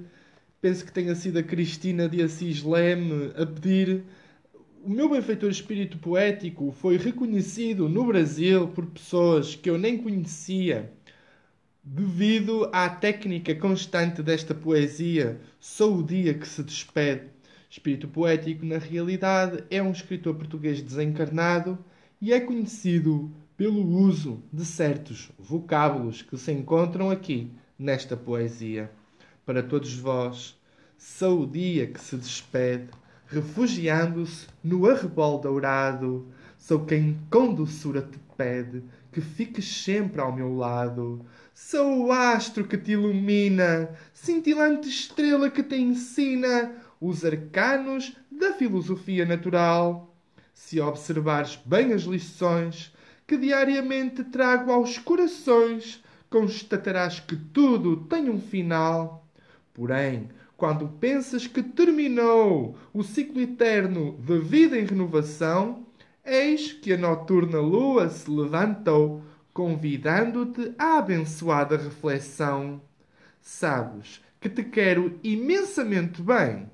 Penso 0.60 0.84
que 0.84 0.92
tenha 0.92 1.14
sido 1.14 1.38
a 1.38 1.42
Cristina 1.42 2.08
de 2.08 2.22
Assis 2.22 2.62
Leme 2.62 3.32
a 3.34 3.46
pedir. 3.46 4.04
O 4.84 4.90
meu 4.90 5.08
benfeitor 5.08 5.50
espírito 5.50 5.96
poético 5.98 6.70
foi 6.72 6.96
reconhecido 6.96 7.88
no 7.88 8.04
Brasil 8.04 8.68
por 8.68 8.84
pessoas 8.86 9.54
que 9.54 9.70
eu 9.70 9.78
nem 9.78 9.96
conhecia, 9.96 10.92
devido 11.84 12.70
à 12.72 12.88
técnica 12.88 13.54
constante 13.56 14.22
desta 14.22 14.54
poesia. 14.54 15.40
Sou 15.58 15.98
o 15.98 16.02
dia 16.02 16.32
que 16.32 16.46
se 16.46 16.62
despede. 16.62 17.24
Espírito 17.68 18.06
poético, 18.06 18.64
na 18.64 18.78
realidade, 18.78 19.64
é 19.68 19.82
um 19.82 19.90
escritor 19.90 20.36
português 20.36 20.80
desencarnado 20.80 21.76
e 22.20 22.32
é 22.32 22.38
conhecido 22.38 23.32
pelo 23.56 23.84
uso 23.84 24.40
de 24.52 24.64
certos 24.64 25.32
vocábulos 25.38 26.22
que 26.22 26.36
se 26.36 26.52
encontram 26.52 27.10
aqui 27.10 27.50
nesta 27.76 28.16
poesia. 28.16 28.90
Para 29.44 29.62
todos 29.62 29.92
vós, 29.94 30.56
sou 30.96 31.42
o 31.42 31.46
dia 31.46 31.88
que 31.88 32.00
se 32.00 32.16
despede, 32.16 32.90
refugiando-se 33.26 34.46
no 34.62 34.88
arrebol 34.88 35.40
dourado. 35.40 36.28
Sou 36.56 36.84
quem 36.84 37.18
com 37.28 37.52
doçura 37.52 38.02
te 38.02 38.18
pede 38.36 38.84
que 39.12 39.20
fiques 39.20 39.66
sempre 39.66 40.20
ao 40.20 40.34
meu 40.34 40.56
lado. 40.56 41.24
Sou 41.54 42.06
o 42.06 42.12
astro 42.12 42.64
que 42.64 42.78
te 42.78 42.92
ilumina, 42.92 43.90
cintilante 44.14 44.88
estrela 44.88 45.50
que 45.50 45.62
te 45.62 45.76
ensina 45.76 46.72
os 46.98 47.26
arcanos 47.26 48.16
da 48.30 48.54
filosofia 48.54 49.26
natural. 49.26 50.16
Se 50.54 50.80
observares 50.80 51.58
bem 51.64 51.92
as 51.92 52.02
lições, 52.02 52.90
que 53.26 53.36
diariamente 53.36 54.24
trago 54.24 54.72
aos 54.72 54.96
corações, 54.96 56.02
constatarás 56.30 57.20
que 57.20 57.36
tudo 57.36 58.04
tem 58.04 58.30
um 58.30 58.40
final. 58.40 59.28
Porém, 59.74 60.30
quando 60.56 60.88
pensas 60.88 61.46
que 61.46 61.62
terminou 61.62 62.76
o 62.94 63.02
ciclo 63.02 63.42
eterno 63.42 64.18
de 64.18 64.38
vida 64.38 64.78
em 64.78 64.86
renovação, 64.86 65.84
eis 66.24 66.72
que 66.72 66.94
a 66.94 66.96
noturna 66.96 67.60
lua 67.60 68.08
se 68.08 68.30
levantou, 68.30 69.22
convidando-te 69.52 70.72
à 70.78 70.98
abençoada 70.98 71.76
reflexão. 71.76 72.80
Sabes 73.40 74.22
que 74.40 74.48
te 74.48 74.62
quero 74.64 75.18
imensamente 75.22 76.22
bem. 76.22 76.70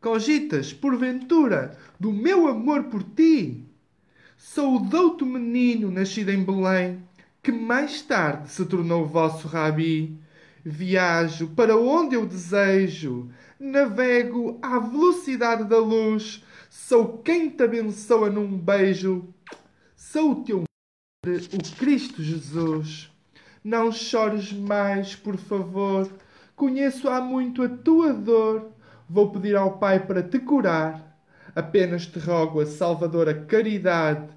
Cogitas, 0.00 0.72
porventura, 0.72 1.76
do 1.98 2.12
meu 2.12 2.48
amor 2.48 2.84
por 2.84 3.02
ti? 3.02 3.64
Sou 4.36 4.76
o 4.76 4.80
douto 4.80 5.24
menino 5.24 5.90
nascido 5.90 6.30
em 6.30 6.42
Belém, 6.42 7.00
que 7.40 7.52
mais 7.52 8.02
tarde 8.02 8.50
se 8.50 8.64
tornou 8.66 9.06
vosso 9.06 9.46
rabi. 9.46 10.18
Viajo 10.64 11.48
para 11.50 11.76
onde 11.76 12.14
eu 12.14 12.26
desejo, 12.26 13.30
navego 13.58 14.58
à 14.62 14.78
velocidade 14.78 15.64
da 15.64 15.78
luz. 15.78 16.44
Sou 16.68 17.18
quem 17.18 17.50
te 17.50 17.62
abençoa 17.62 18.30
num 18.30 18.56
beijo. 18.58 19.28
Sou 19.96 20.32
o 20.32 20.44
teu 20.44 20.64
o 21.24 21.76
Cristo 21.76 22.22
Jesus. 22.22 23.10
Não 23.64 23.92
chores 23.92 24.52
mais, 24.52 25.14
por 25.14 25.36
favor. 25.36 26.10
Conheço 26.56 27.08
há 27.08 27.20
muito 27.20 27.62
a 27.62 27.68
tua 27.68 28.12
dor. 28.12 28.70
Vou 29.08 29.30
pedir 29.30 29.56
ao 29.56 29.78
Pai 29.78 30.04
para 30.04 30.22
te 30.22 30.38
curar 30.38 31.12
apenas 31.54 32.06
te 32.06 32.18
rogo 32.18 32.60
a 32.60 32.66
salvadora 32.66 33.34
caridade, 33.34 34.28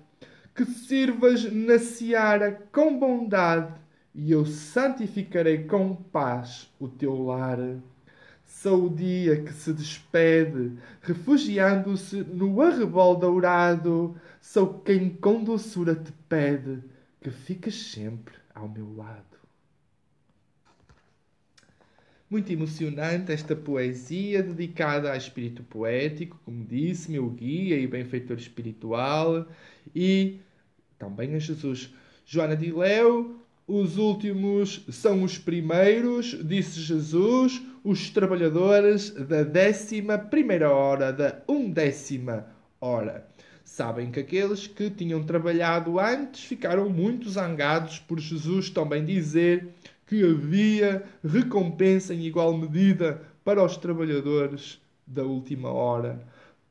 que 0.54 0.66
sirvas 0.66 1.52
na 1.52 1.80
seara 1.80 2.68
com 2.72 2.98
bondade, 2.98 3.74
e 4.14 4.32
eu 4.32 4.46
santificarei 4.46 5.66
com 5.66 5.96
paz 5.96 6.72
o 6.80 6.88
teu 6.88 7.22
lar. 7.24 7.60
Sou 8.66 8.88
o 8.88 8.90
dia 8.90 9.44
que 9.44 9.54
se 9.54 9.72
despede, 9.72 10.72
refugiando-se 11.04 12.24
no 12.24 12.60
arrebol 12.64 13.16
dourado. 13.16 14.20
Sou 14.42 14.80
quem 14.80 15.08
com 15.08 15.44
doçura 15.44 15.94
te 15.94 16.12
pede 16.28 16.82
que 17.22 17.30
fiques 17.30 17.92
sempre 17.92 18.34
ao 18.56 18.68
meu 18.68 18.92
lado. 18.96 19.38
Muito 22.28 22.52
emocionante 22.52 23.32
esta 23.32 23.56
poesia 23.56 24.42
dedicada 24.42 25.12
a 25.12 25.16
espírito 25.16 25.62
poético, 25.62 26.40
como 26.44 26.66
disse, 26.66 27.12
meu 27.12 27.30
guia 27.30 27.78
e 27.78 27.86
benfeitor 27.86 28.38
espiritual, 28.38 29.48
e 29.96 30.40
também 30.98 31.36
a 31.36 31.38
Jesus. 31.38 31.94
Joana 32.26 32.58
de 32.58 32.72
Leu, 32.72 33.40
os 33.68 34.00
últimos 34.00 34.84
são 34.90 35.22
os 35.22 35.38
primeiros, 35.38 36.36
disse 36.44 36.82
Jesus, 36.82 37.62
os 37.86 38.10
trabalhadores 38.10 39.12
da 39.12 39.44
décima 39.44 40.18
primeira 40.18 40.72
hora, 40.72 41.14
da 41.14 41.44
undécima 41.48 42.48
hora. 42.82 43.28
Sabem 43.64 44.10
que 44.10 44.20
aqueles 44.20 44.66
que 44.66 44.90
tinham 44.90 45.24
trabalhado 45.24 46.00
antes 46.00 46.46
ficaram 46.46 46.90
muito 46.90 47.30
zangados 47.30 48.00
por 48.00 48.20
Jesus 48.20 48.72
também 48.72 49.06
dizer 49.06 49.68
que 50.08 50.24
havia 50.24 51.04
recompensa 51.24 52.12
em 52.12 52.26
igual 52.26 52.58
medida 52.58 53.22
para 53.44 53.64
os 53.64 53.78
trabalhadores 53.78 54.82
da 55.06 55.22
última 55.22 55.70
hora 55.70 56.20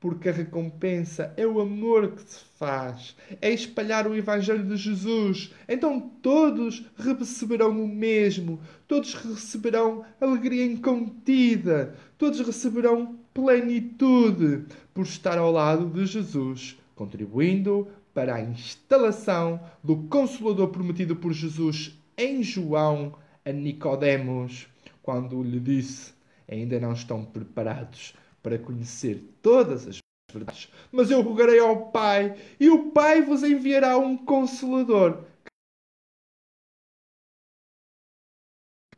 porque 0.05 0.29
a 0.29 0.33
recompensa 0.33 1.33
é 1.35 1.47
o 1.47 1.59
amor 1.59 2.13
que 2.13 2.21
se 2.21 2.45
faz, 2.59 3.17
é 3.41 3.51
espalhar 3.51 4.07
o 4.07 4.15
Evangelho 4.15 4.63
de 4.63 4.77
Jesus. 4.77 5.51
Então 5.67 5.99
todos 6.21 6.85
receberão 6.95 7.71
o 7.71 7.89
mesmo, 7.89 8.61
todos 8.87 9.15
receberão 9.15 10.05
alegria 10.21 10.67
incontida, 10.67 11.95
todos 12.19 12.39
receberão 12.41 13.19
plenitude 13.33 14.67
por 14.93 15.07
estar 15.07 15.39
ao 15.39 15.51
lado 15.51 15.87
de 15.87 16.05
Jesus, 16.05 16.79
contribuindo 16.95 17.89
para 18.13 18.35
a 18.35 18.43
instalação 18.43 19.59
do 19.83 19.97
Consolador 19.97 20.69
prometido 20.69 21.17
por 21.17 21.33
Jesus 21.33 21.99
em 22.19 22.43
João 22.43 23.15
a 23.43 23.51
Nicodemos, 23.51 24.69
quando 25.03 25.43
lhe 25.43 25.61
disse: 25.61 26.13
Ainda 26.47 26.79
não 26.79 26.93
estão 26.93 27.25
preparados 27.25 28.13
para 28.45 28.59
conhecer 28.59 29.25
todas 29.41 29.89
as 29.89 29.99
verdades. 30.31 30.71
Mas 30.93 31.11
eu 31.11 31.23
rogarei 31.23 31.59
ao 31.59 31.91
Pai, 31.91 32.37
e 32.61 32.69
o 32.69 32.91
Pai 32.91 33.23
vos 33.23 33.43
enviará 33.43 33.97
um 33.97 34.19
consolador. 34.19 35.25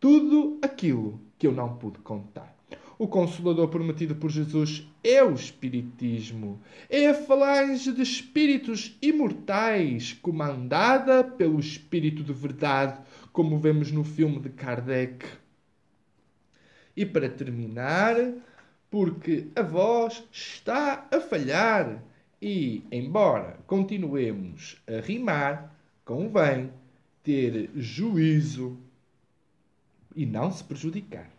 Tudo 0.01 0.59
aquilo 0.61 1.20
que 1.38 1.47
eu 1.47 1.53
não 1.53 1.78
pude 1.78 2.01
contar. 2.01 2.55
O 2.99 3.07
Consolador 3.07 3.68
prometido 3.68 4.16
por 4.16 4.30
Jesus 4.30 4.86
é 5.05 5.22
o 5.22 5.34
Espiritismo. 5.34 6.61
É 6.88 7.09
a 7.09 7.14
falange 7.14 7.92
de 7.92 8.03
espíritos 8.03 8.97
imortais, 9.03 10.14
comandada 10.14 11.22
pelo 11.22 11.61
Espírito 11.61 12.24
de 12.24 12.32
Verdade, 12.32 13.01
como 13.32 13.59
vemos 13.59 13.92
no 13.92 14.03
filme 14.03 14.40
de 14.40 14.49
Kardec. 14.49 15.26
E 16.97 17.05
para 17.05 17.28
terminar, 17.28 18.16
porque 18.97 19.49
a 19.55 19.61
voz 19.61 20.24
está 20.32 21.07
a 21.12 21.20
falhar 21.20 22.03
e, 22.40 22.82
embora 22.90 23.59
continuemos 23.66 24.82
a 24.88 25.03
rimar, 25.03 25.70
convém 26.03 26.72
ter 27.22 27.68
juízo 27.76 28.78
e 30.14 30.24
não 30.24 30.51
se 30.51 30.64
prejudicar. 30.64 31.30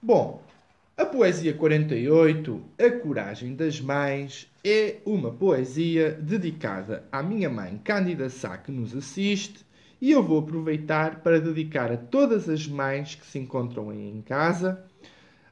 Bom, 0.00 0.40
a 0.96 1.04
poesia 1.04 1.52
48, 1.52 2.62
A 2.78 2.90
Coragem 3.00 3.56
das 3.56 3.80
Mães, 3.80 4.48
é 4.62 4.98
uma 5.04 5.32
poesia 5.32 6.12
dedicada 6.12 7.08
à 7.10 7.24
minha 7.24 7.50
mãe 7.50 7.76
Cândida 7.82 8.30
Sá, 8.30 8.56
que 8.56 8.70
nos 8.70 8.94
assiste 8.94 9.66
e 10.00 10.10
eu 10.10 10.22
vou 10.22 10.38
aproveitar 10.38 11.20
para 11.20 11.40
dedicar 11.40 11.92
a 11.92 11.96
todas 11.96 12.48
as 12.48 12.66
mães 12.66 13.14
que 13.14 13.26
se 13.26 13.38
encontram 13.38 13.90
aí 13.90 14.08
em 14.08 14.22
casa, 14.22 14.82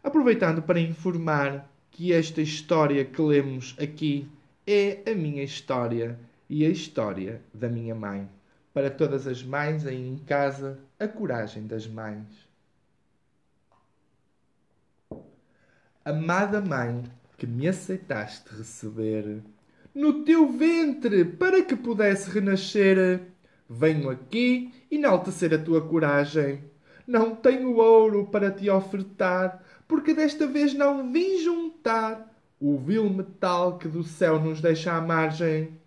aproveitando 0.02 0.62
para 0.62 0.80
informar 0.80 1.70
que 1.90 2.12
esta 2.12 2.40
história 2.40 3.04
que 3.04 3.20
lemos 3.20 3.76
aqui 3.78 4.28
é 4.66 5.02
a 5.10 5.14
minha 5.14 5.42
história 5.42 6.18
e 6.48 6.64
a 6.64 6.68
história 6.70 7.42
da 7.52 7.68
minha 7.68 7.94
mãe. 7.94 8.28
Para 8.72 8.90
todas 8.90 9.26
as 9.26 9.42
mães 9.42 9.84
aí 9.84 10.08
em 10.08 10.18
casa, 10.18 10.78
a 10.98 11.06
coragem 11.06 11.66
das 11.66 11.86
mães. 11.86 12.48
Amada 16.04 16.60
mãe, 16.60 17.02
que 17.36 17.46
me 17.46 17.68
aceitaste 17.68 18.54
receber 18.56 19.42
no 19.94 20.24
teu 20.24 20.50
ventre 20.50 21.24
para 21.24 21.62
que 21.62 21.76
pudesse 21.76 22.30
renascer 22.30 23.20
Venho 23.68 24.08
aqui 24.08 24.72
enaltecer 24.90 25.52
a 25.52 25.58
tua 25.58 25.82
coragem. 25.82 26.64
Não 27.06 27.34
tenho 27.34 27.76
ouro 27.76 28.26
para 28.26 28.50
te 28.50 28.70
ofertar, 28.70 29.62
porque 29.86 30.14
desta 30.14 30.46
vez 30.46 30.72
não 30.72 31.12
vim 31.12 31.38
juntar 31.42 32.34
o 32.58 32.78
vil 32.78 33.08
metal 33.10 33.78
que 33.78 33.86
do 33.86 34.02
céu 34.02 34.40
nos 34.40 34.60
deixa 34.60 34.96
à 34.96 35.00
margem. 35.00 35.78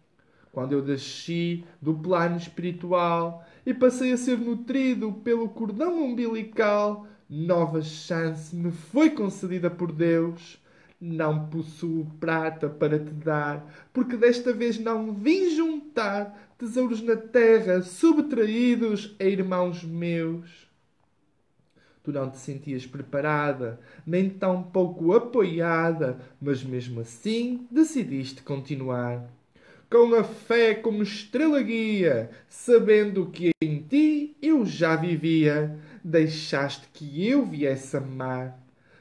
Quando 0.52 0.74
eu 0.74 0.82
desci 0.82 1.64
do 1.82 1.94
plano 1.94 2.38
espiritual 2.38 3.44
e 3.66 3.74
passei 3.74 4.12
a 4.12 4.18
ser 4.18 4.38
nutrido 4.38 5.12
pelo 5.14 5.50
cordão 5.50 6.04
umbilical, 6.04 7.08
nova 7.28 7.82
chance 7.82 8.56
me 8.56 8.72
foi 8.72 9.10
concedida 9.10 9.70
por 9.72 9.92
Deus. 9.92 10.62
Não 11.00 11.48
possuo 11.48 12.06
prata 12.20 12.70
para 12.70 13.00
te 13.00 13.12
dar, 13.12 13.66
porque 13.92 14.16
desta 14.16 14.54
vez 14.54 14.78
não 14.78 15.14
vim 15.14 15.50
juntar 15.56 16.51
tesouros 16.62 17.02
na 17.02 17.16
terra, 17.16 17.82
subtraídos 17.82 19.16
a 19.20 19.24
irmãos 19.24 19.84
meus. 19.84 20.70
Tu 22.04 22.12
não 22.12 22.30
te 22.30 22.38
sentias 22.38 22.86
preparada, 22.86 23.80
nem 24.06 24.30
tão 24.30 24.62
pouco 24.62 25.12
apoiada, 25.14 26.20
mas 26.40 26.64
mesmo 26.64 27.02
assim 27.02 27.68
decidiste 27.72 28.44
continuar. 28.44 29.28
Com 29.90 30.14
a 30.14 30.24
fé 30.24 30.76
como 30.76 31.02
estrela 31.02 31.64
guia, 31.64 32.30
sabendo 32.48 33.26
que 33.26 33.50
em 33.60 33.82
ti 33.82 34.38
eu 34.40 34.64
já 34.64 34.96
vivia, 34.96 35.80
deixaste 36.04 36.88
que 36.94 37.28
eu 37.28 37.44
viesse 37.44 37.98
amar. 37.98 38.56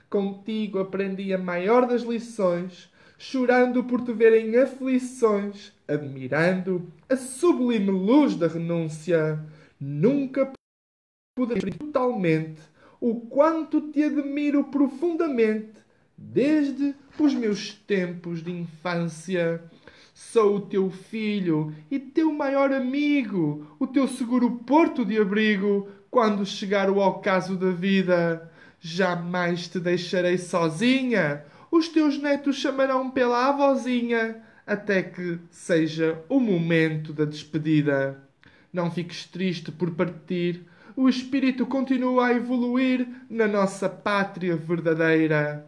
Contigo 0.08 0.78
aprendi 0.78 1.34
a 1.34 1.38
maior 1.38 1.86
das 1.86 2.00
lições, 2.00 2.90
chorando 3.20 3.84
por 3.84 4.00
te 4.00 4.14
ver 4.14 4.32
em 4.32 4.56
aflições, 4.56 5.72
admirando 5.86 6.90
a 7.06 7.16
sublime 7.16 7.90
luz 7.90 8.34
da 8.34 8.48
renúncia. 8.48 9.38
Nunca 9.78 10.50
pude 11.36 11.60
totalmente 11.72 12.62
o 12.98 13.20
quanto 13.20 13.92
te 13.92 14.02
admiro 14.02 14.64
profundamente 14.64 15.72
desde 16.16 16.94
os 17.18 17.34
meus 17.34 17.74
tempos 17.74 18.42
de 18.42 18.52
infância. 18.52 19.62
Sou 20.14 20.56
o 20.56 20.60
teu 20.62 20.90
filho 20.90 21.74
e 21.90 21.98
teu 21.98 22.32
maior 22.32 22.72
amigo, 22.72 23.76
o 23.78 23.86
teu 23.86 24.08
seguro 24.08 24.50
porto 24.66 25.04
de 25.04 25.18
abrigo 25.18 25.86
quando 26.10 26.46
chegar 26.46 26.88
o 26.88 26.96
ocaso 26.96 27.54
da 27.54 27.70
vida. 27.70 28.50
Jamais 28.80 29.68
te 29.68 29.78
deixarei 29.78 30.38
sozinha 30.38 31.44
os 31.70 31.88
teus 31.88 32.18
netos 32.18 32.56
chamarão 32.56 33.10
pela 33.10 33.48
avózinha 33.48 34.42
até 34.66 35.02
que 35.02 35.38
seja 35.50 36.22
o 36.28 36.38
momento 36.38 37.12
da 37.12 37.24
despedida. 37.24 38.22
Não 38.72 38.90
fiques 38.90 39.26
triste 39.26 39.72
por 39.72 39.90
partir, 39.92 40.64
o 40.96 41.08
espírito 41.08 41.66
continua 41.66 42.26
a 42.26 42.34
evoluir 42.34 43.08
na 43.28 43.46
nossa 43.46 43.88
pátria 43.88 44.56
verdadeira. 44.56 45.66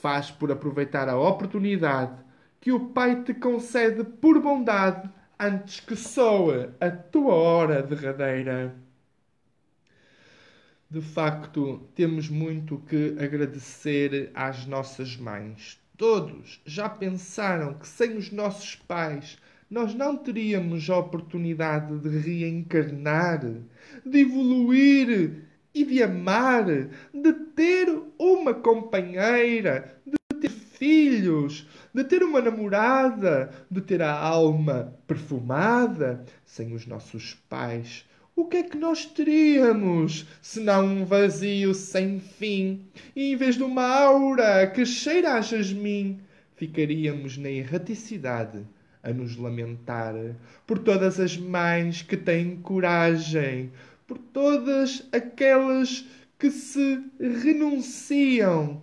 Faz 0.00 0.30
por 0.30 0.50
aproveitar 0.50 1.08
a 1.08 1.18
oportunidade 1.18 2.16
que 2.60 2.72
o 2.72 2.80
Pai 2.88 3.22
te 3.22 3.34
concede 3.34 4.04
por 4.04 4.40
bondade 4.40 5.08
antes 5.38 5.80
que 5.80 5.96
soe 5.96 6.70
a 6.80 6.90
tua 6.90 7.34
hora 7.34 7.82
derradeira. 7.82 8.74
De 10.92 11.00
facto, 11.00 11.80
temos 11.94 12.28
muito 12.28 12.76
que 12.86 13.16
agradecer 13.18 14.30
às 14.34 14.66
nossas 14.66 15.16
mães. 15.16 15.80
Todos 15.96 16.60
já 16.66 16.86
pensaram 16.86 17.72
que 17.72 17.88
sem 17.88 18.14
os 18.14 18.30
nossos 18.30 18.74
pais 18.74 19.38
nós 19.70 19.94
não 19.94 20.18
teríamos 20.18 20.90
a 20.90 20.98
oportunidade 20.98 21.98
de 21.98 22.10
reencarnar, 22.18 23.40
de 24.04 24.18
evoluir 24.18 25.46
e 25.74 25.82
de 25.82 26.02
amar, 26.02 26.66
de 26.66 27.32
ter 27.56 27.88
uma 28.18 28.52
companheira, 28.52 29.98
de 30.06 30.40
ter 30.42 30.50
filhos, 30.50 31.66
de 31.94 32.04
ter 32.04 32.22
uma 32.22 32.42
namorada, 32.42 33.50
de 33.70 33.80
ter 33.80 34.02
a 34.02 34.12
alma 34.12 34.94
perfumada. 35.06 36.22
Sem 36.44 36.74
os 36.74 36.86
nossos 36.86 37.32
pais, 37.48 38.04
o 38.34 38.46
que 38.46 38.58
é 38.58 38.62
que 38.62 38.78
nós 38.78 39.04
teríamos 39.04 40.26
senão 40.40 40.86
um 40.86 41.04
vazio 41.04 41.74
sem 41.74 42.18
fim? 42.18 42.86
E 43.14 43.32
em 43.32 43.36
vez 43.36 43.56
de 43.56 43.62
uma 43.62 43.86
aura 43.86 44.66
que 44.66 44.86
cheira 44.86 45.34
a 45.34 45.40
jasmim, 45.40 46.20
ficaríamos 46.56 47.36
na 47.36 47.50
erraticidade 47.50 48.64
a 49.02 49.12
nos 49.12 49.36
lamentar 49.36 50.14
por 50.66 50.78
todas 50.78 51.18
as 51.18 51.36
mães 51.36 52.02
que 52.02 52.16
têm 52.16 52.56
coragem, 52.56 53.72
por 54.06 54.16
todas 54.16 55.06
aquelas 55.12 56.06
que 56.38 56.50
se 56.50 57.02
renunciam. 57.20 58.82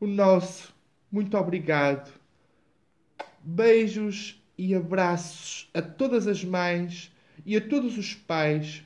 O 0.00 0.06
nosso 0.06 0.74
muito 1.10 1.36
obrigado. 1.36 2.10
Beijos 3.42 4.42
e 4.56 4.74
abraços 4.74 5.68
a 5.74 5.82
todas 5.82 6.26
as 6.26 6.44
mães 6.44 7.11
e 7.44 7.56
a 7.56 7.60
todos 7.60 7.98
os 7.98 8.14
pais 8.14 8.82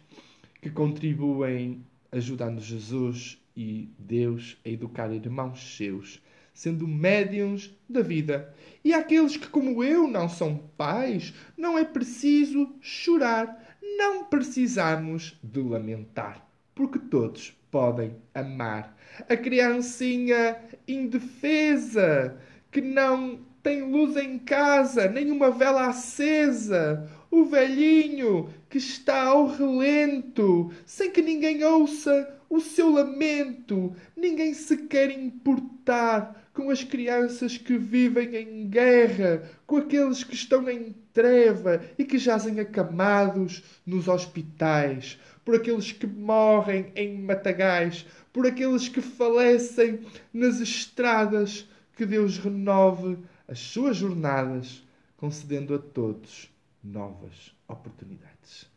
que 0.61 0.71
contribuem 0.71 1.85
ajudando 2.11 2.61
Jesus 2.61 3.39
e 3.57 3.89
Deus 3.99 4.57
a 4.65 4.69
educar 4.69 5.13
irmãos 5.13 5.77
seus, 5.77 6.21
sendo 6.53 6.87
médiums 6.87 7.71
da 7.89 8.03
vida. 8.03 8.55
E 8.85 8.93
aqueles 8.93 9.37
que, 9.37 9.49
como 9.49 9.83
eu, 9.83 10.07
não 10.09 10.29
são 10.29 10.57
pais, 10.77 11.35
não 11.57 11.79
é 11.79 11.85
preciso 11.85 12.75
chorar, 12.81 13.77
não 13.99 14.25
precisamos 14.25 15.39
de 15.43 15.61
lamentar. 15.61 16.47
porque 16.75 16.99
todos 16.99 17.57
podem 17.71 18.15
amar. 18.35 18.95
A 19.29 19.37
criancinha 19.37 20.59
indefesa, 20.87 22.39
que 22.71 22.83
não 22.83 23.41
tem 23.63 23.83
luz 23.83 24.15
em 24.17 24.39
casa, 24.39 25.09
nem 25.09 25.31
uma 25.31 25.51
vela 25.51 25.87
acesa. 25.89 27.11
O 27.31 27.45
velhinho 27.45 28.49
que 28.71 28.79
está 28.79 29.25
ao 29.25 29.47
relento, 29.49 30.73
sem 30.85 31.11
que 31.11 31.21
ninguém 31.21 31.65
ouça 31.65 32.37
o 32.49 32.61
seu 32.61 32.91
lamento. 32.91 33.95
Ninguém 34.17 34.55
se 34.55 34.77
quer 34.87 35.11
importar 35.11 36.49
com 36.55 36.71
as 36.71 36.83
crianças 36.83 37.59
que 37.59 37.77
vivem 37.77 38.35
em 38.37 38.69
guerra, 38.69 39.43
com 39.67 39.77
aqueles 39.77 40.25
que 40.25 40.35
estão 40.35 40.69
em 40.69 40.95
treva 41.13 41.83
e 41.99 42.05
que 42.05 42.17
jazem 42.17 42.61
acamados 42.61 43.63
nos 43.85 44.09
hospitais, 44.09 45.19
por 45.45 45.57
aqueles 45.57 45.93
que 45.93 46.07
morrem 46.07 46.93
em 46.95 47.21
matagais, 47.21 48.07
por 48.33 48.47
aqueles 48.47 48.89
que 48.89 49.01
falecem 49.01 50.01
nas 50.33 50.61
estradas. 50.61 51.69
Que 51.97 52.07
Deus 52.07 52.39
renove 52.39 53.19
as 53.49 53.59
suas 53.59 53.97
jornadas, 53.97 54.83
concedendo 55.17 55.75
a 55.75 55.79
todos 55.79 56.55
novas 56.87 57.55
oportunidades. 57.69 58.71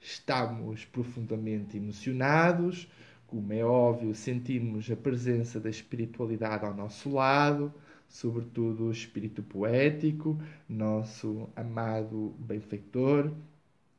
Estamos 0.00 0.84
profundamente 0.84 1.76
emocionados, 1.76 2.88
como 3.26 3.52
é 3.52 3.64
óbvio, 3.64 4.14
sentimos 4.14 4.90
a 4.90 4.96
presença 4.96 5.58
da 5.58 5.68
espiritualidade 5.68 6.64
ao 6.64 6.72
nosso 6.72 7.10
lado, 7.10 7.74
sobretudo 8.08 8.84
o 8.84 8.92
espírito 8.92 9.42
poético, 9.42 10.40
nosso 10.68 11.48
amado 11.56 12.34
benfeitor, 12.38 13.32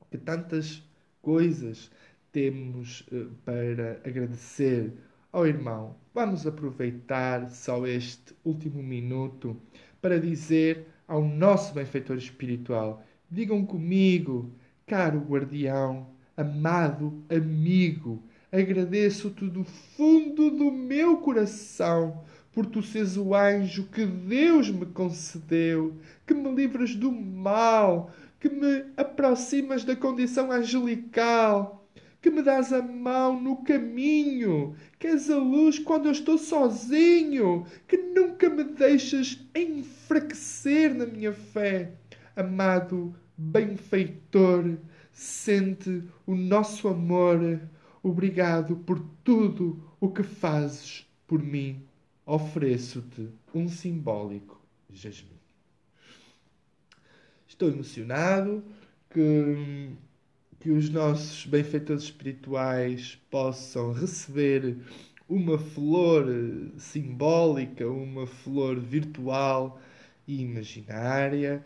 que 0.09 0.17
tantas 0.17 0.81
coisas 1.21 1.91
temos 2.31 3.05
eh, 3.11 3.25
para 3.43 4.01
agradecer 4.05 4.93
ao 5.31 5.45
irmão. 5.45 5.95
Vamos 6.13 6.47
aproveitar 6.47 7.49
só 7.49 7.85
este 7.85 8.33
último 8.45 8.81
minuto 8.81 9.59
para 10.01 10.19
dizer 10.19 10.87
ao 11.07 11.21
nosso 11.21 11.73
benfeitor 11.73 12.17
espiritual: 12.17 13.03
digam 13.29 13.65
comigo, 13.65 14.51
caro 14.85 15.19
guardião, 15.19 16.07
amado 16.35 17.23
amigo, 17.29 18.23
agradeço-te 18.51 19.45
do 19.45 19.63
fundo 19.63 20.49
do 20.51 20.71
meu 20.71 21.17
coração 21.17 22.23
por 22.57 22.65
tu 22.65 22.81
seres 22.81 23.17
o 23.17 23.35
anjo 23.35 23.87
que 23.91 24.03
Deus 24.03 24.71
me 24.71 24.87
concedeu, 24.87 25.95
que 26.25 26.33
me 26.33 26.51
livras 26.55 26.95
do 26.95 27.11
mal, 27.11 28.11
que 28.39 28.49
me 28.49 28.85
aproximas 28.97 29.83
da 29.83 29.95
condição 29.95 30.51
angelical, 30.51 31.87
que 32.19 32.31
me 32.31 32.41
dás 32.41 32.73
a 32.73 32.81
mão 32.81 33.39
no 33.39 33.57
caminho, 33.57 34.75
que 34.97 35.05
és 35.05 35.29
a 35.29 35.37
luz 35.37 35.77
quando 35.77 36.07
eu 36.07 36.11
estou 36.11 36.37
sozinho, 36.37 37.65
que 37.87 37.97
nunca 37.97 38.49
me 38.49 38.63
deixas 38.63 39.39
enfraquecer 39.55 40.95
na 40.95 41.05
minha 41.05 41.33
fé. 41.33 41.91
Amado 42.37 43.15
benfeitor, 43.35 44.77
sente 45.11 46.03
o 46.25 46.35
nosso 46.35 46.87
amor. 46.87 47.59
Obrigado 48.01 48.77
por 48.77 48.99
tudo 49.23 49.83
o 49.99 50.09
que 50.09 50.23
fazes 50.23 51.05
por 51.27 51.41
mim. 51.41 51.83
Ofereço-te 52.25 53.29
um 53.53 53.67
simbólico 53.67 54.61
jasmim. 54.89 55.39
Estou 57.47 57.69
emocionado 57.69 58.63
que 59.09 59.95
que 60.59 60.71
os 60.71 60.89
nossos 60.89 61.45
benfeitores 61.45 62.03
espirituais 62.03 63.17
possam 63.29 63.93
receber 63.93 64.77
uma 65.29 65.57
flor 65.57 66.25
simbólica, 66.77 67.87
uma 67.87 68.25
flor 68.25 68.79
virtual 68.79 69.79
e 70.27 70.41
imaginária. 70.41 71.63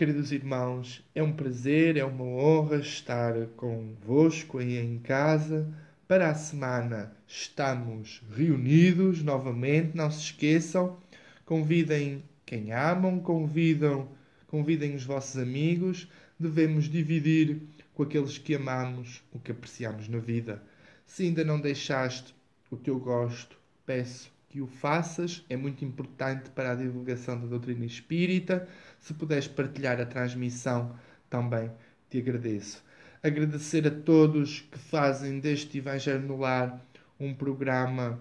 Queridos 0.00 0.32
irmãos, 0.32 1.04
é 1.14 1.22
um 1.22 1.30
prazer, 1.30 1.98
é 1.98 2.04
uma 2.06 2.24
honra 2.24 2.76
estar 2.76 3.34
convosco 3.48 4.56
aí 4.56 4.78
em 4.78 4.98
casa. 4.98 5.70
Para 6.08 6.30
a 6.30 6.34
semana 6.34 7.14
estamos 7.26 8.22
reunidos 8.34 9.22
novamente, 9.22 9.94
não 9.94 10.10
se 10.10 10.20
esqueçam. 10.20 10.96
Convidem 11.44 12.24
quem 12.46 12.72
amam, 12.72 13.20
convidam, 13.20 14.08
convidem 14.46 14.94
os 14.94 15.04
vossos 15.04 15.36
amigos. 15.36 16.08
Devemos 16.38 16.88
dividir 16.88 17.60
com 17.92 18.02
aqueles 18.02 18.38
que 18.38 18.54
amamos, 18.54 19.22
o 19.30 19.38
que 19.38 19.52
apreciamos 19.52 20.08
na 20.08 20.16
vida. 20.16 20.62
Se 21.04 21.24
ainda 21.24 21.44
não 21.44 21.60
deixaste 21.60 22.34
o 22.70 22.76
teu 22.78 22.98
gosto, 22.98 23.54
peço 23.84 24.32
que 24.50 24.60
o 24.60 24.66
faças, 24.66 25.44
é 25.48 25.56
muito 25.56 25.84
importante 25.84 26.50
para 26.50 26.72
a 26.72 26.74
divulgação 26.74 27.40
da 27.40 27.46
doutrina 27.46 27.86
espírita. 27.86 28.68
Se 28.98 29.14
puderes 29.14 29.46
partilhar 29.46 30.00
a 30.00 30.04
transmissão, 30.04 30.96
também 31.30 31.70
te 32.10 32.18
agradeço. 32.18 32.84
Agradecer 33.22 33.86
a 33.86 33.90
todos 33.90 34.60
que 34.60 34.78
fazem 34.78 35.38
deste 35.38 35.78
Evangelho 35.78 36.26
no 36.26 36.36
Lar 36.36 36.84
um 37.18 37.32
programa 37.32 38.20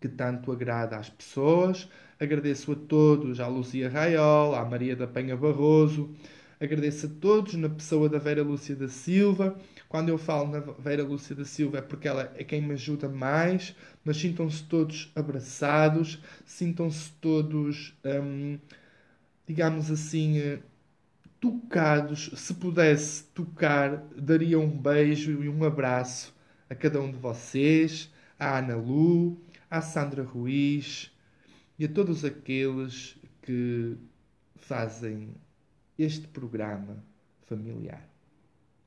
que 0.00 0.08
tanto 0.08 0.50
agrada 0.50 0.96
às 0.96 1.10
pessoas. 1.10 1.86
Agradeço 2.18 2.72
a 2.72 2.76
todos, 2.76 3.38
à 3.38 3.46
Lucia 3.46 3.90
Raiol, 3.90 4.54
à 4.54 4.64
Maria 4.64 4.96
da 4.96 5.06
Penha 5.06 5.36
Barroso, 5.36 6.14
Agradeço 6.62 7.06
a 7.06 7.08
todos, 7.08 7.54
na 7.54 7.68
pessoa 7.68 8.08
da 8.08 8.20
Vera 8.20 8.40
Lúcia 8.40 8.76
da 8.76 8.86
Silva. 8.86 9.58
Quando 9.88 10.10
eu 10.10 10.16
falo 10.16 10.48
na 10.48 10.60
Vera 10.60 11.02
Lúcia 11.02 11.34
da 11.34 11.44
Silva 11.44 11.78
é 11.78 11.82
porque 11.82 12.06
ela 12.06 12.32
é 12.36 12.44
quem 12.44 12.62
me 12.62 12.74
ajuda 12.74 13.08
mais, 13.08 13.74
mas 14.04 14.18
sintam-se 14.18 14.62
todos 14.62 15.10
abraçados, 15.16 16.22
sintam-se 16.46 17.10
todos, 17.20 17.98
hum, 18.04 18.60
digamos 19.44 19.90
assim, 19.90 20.38
eh, 20.38 20.60
tocados. 21.40 22.30
Se 22.36 22.54
pudesse 22.54 23.24
tocar, 23.34 23.96
daria 24.16 24.56
um 24.56 24.70
beijo 24.70 25.42
e 25.42 25.48
um 25.48 25.64
abraço 25.64 26.32
a 26.70 26.76
cada 26.76 27.00
um 27.00 27.10
de 27.10 27.18
vocês, 27.18 28.08
à 28.38 28.58
Ana 28.58 28.76
Lu, 28.76 29.36
à 29.68 29.80
Sandra 29.80 30.22
Ruiz 30.22 31.10
e 31.76 31.86
a 31.86 31.88
todos 31.88 32.24
aqueles 32.24 33.16
que 33.42 33.96
fazem 34.54 35.34
este 36.02 36.26
programa 36.26 37.02
familiar. 37.46 38.08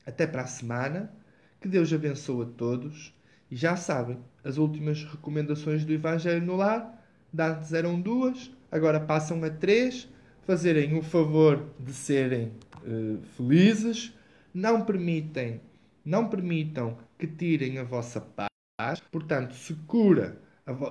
Até 0.06 0.28
para 0.28 0.44
a 0.44 0.48
semana, 0.48 1.12
que 1.60 1.68
Deus 1.68 1.92
abençoe 1.92 2.44
a 2.44 2.50
todos 2.50 3.14
e 3.50 3.56
já 3.56 3.76
sabem, 3.76 4.18
as 4.44 4.58
últimas 4.58 5.04
recomendações 5.04 5.86
do 5.86 5.94
Evangelho 5.94 6.46
no 6.46 6.56
Lar, 6.56 7.04
antes 7.38 7.74
eram 7.74 8.00
duas, 8.00 8.52
agora 8.72 9.00
passam 9.00 9.44
a 9.44 9.50
três, 9.50 10.08
fazerem 10.44 10.98
o 10.98 11.02
favor 11.02 11.70
de 11.80 11.94
serem 11.94 12.52
uh, 12.84 13.22
felizes, 13.36 14.14
não 14.54 14.84
permitem, 14.84 15.62
não 16.04 16.30
permitam 16.30 16.98
que 17.18 17.28
tirem 17.28 17.80
a 17.80 17.84
vossa 17.84 18.22
paz, 18.22 19.00
portanto, 19.12 19.54
se 19.56 19.74
cura, 19.88 20.40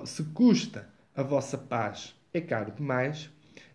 se 0.05 0.23
custa 0.25 0.89
a 1.15 1.23
vossa 1.23 1.57
paz, 1.57 2.15
é 2.33 2.41
caro 2.41 2.71
demais. 2.71 3.29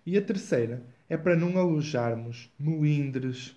E 0.04 0.16
a 0.16 0.22
terceira 0.22 0.82
é 1.10 1.16
para 1.16 1.34
não 1.34 1.58
alojarmos 1.58 2.48
melindres 2.58 3.56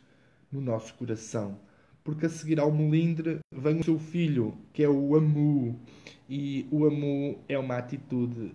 no 0.52 0.60
nosso 0.60 0.96
coração. 0.96 1.60
Porque 2.04 2.26
a 2.26 2.30
seguir 2.30 2.60
ao 2.60 2.72
melindre 2.72 3.40
vem 3.52 3.80
o 3.80 3.84
seu 3.84 4.00
filho, 4.00 4.58
que 4.74 4.84
é 4.84 4.90
o 4.90 5.16
amu. 5.16 5.80
E 6.28 6.68
o 6.72 6.86
amu 6.86 7.40
é 7.48 7.58
uma 7.58 7.78
atitude 7.78 8.52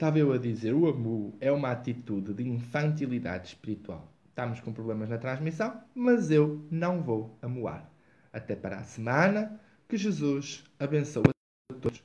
Estava 0.00 0.18
eu 0.18 0.32
a 0.32 0.38
dizer, 0.38 0.72
o 0.72 0.88
amu 0.88 1.36
é 1.42 1.52
uma 1.52 1.70
atitude 1.70 2.32
de 2.32 2.48
infantilidade 2.48 3.48
espiritual. 3.48 4.10
Estamos 4.30 4.58
com 4.58 4.72
problemas 4.72 5.10
na 5.10 5.18
transmissão, 5.18 5.78
mas 5.94 6.30
eu 6.30 6.66
não 6.70 7.02
vou 7.02 7.36
amuar. 7.42 7.86
Até 8.32 8.56
para 8.56 8.78
a 8.78 8.82
semana, 8.82 9.60
que 9.86 9.98
Jesus 9.98 10.64
abençoe 10.78 11.24
a 11.70 11.74
todos 11.74 12.02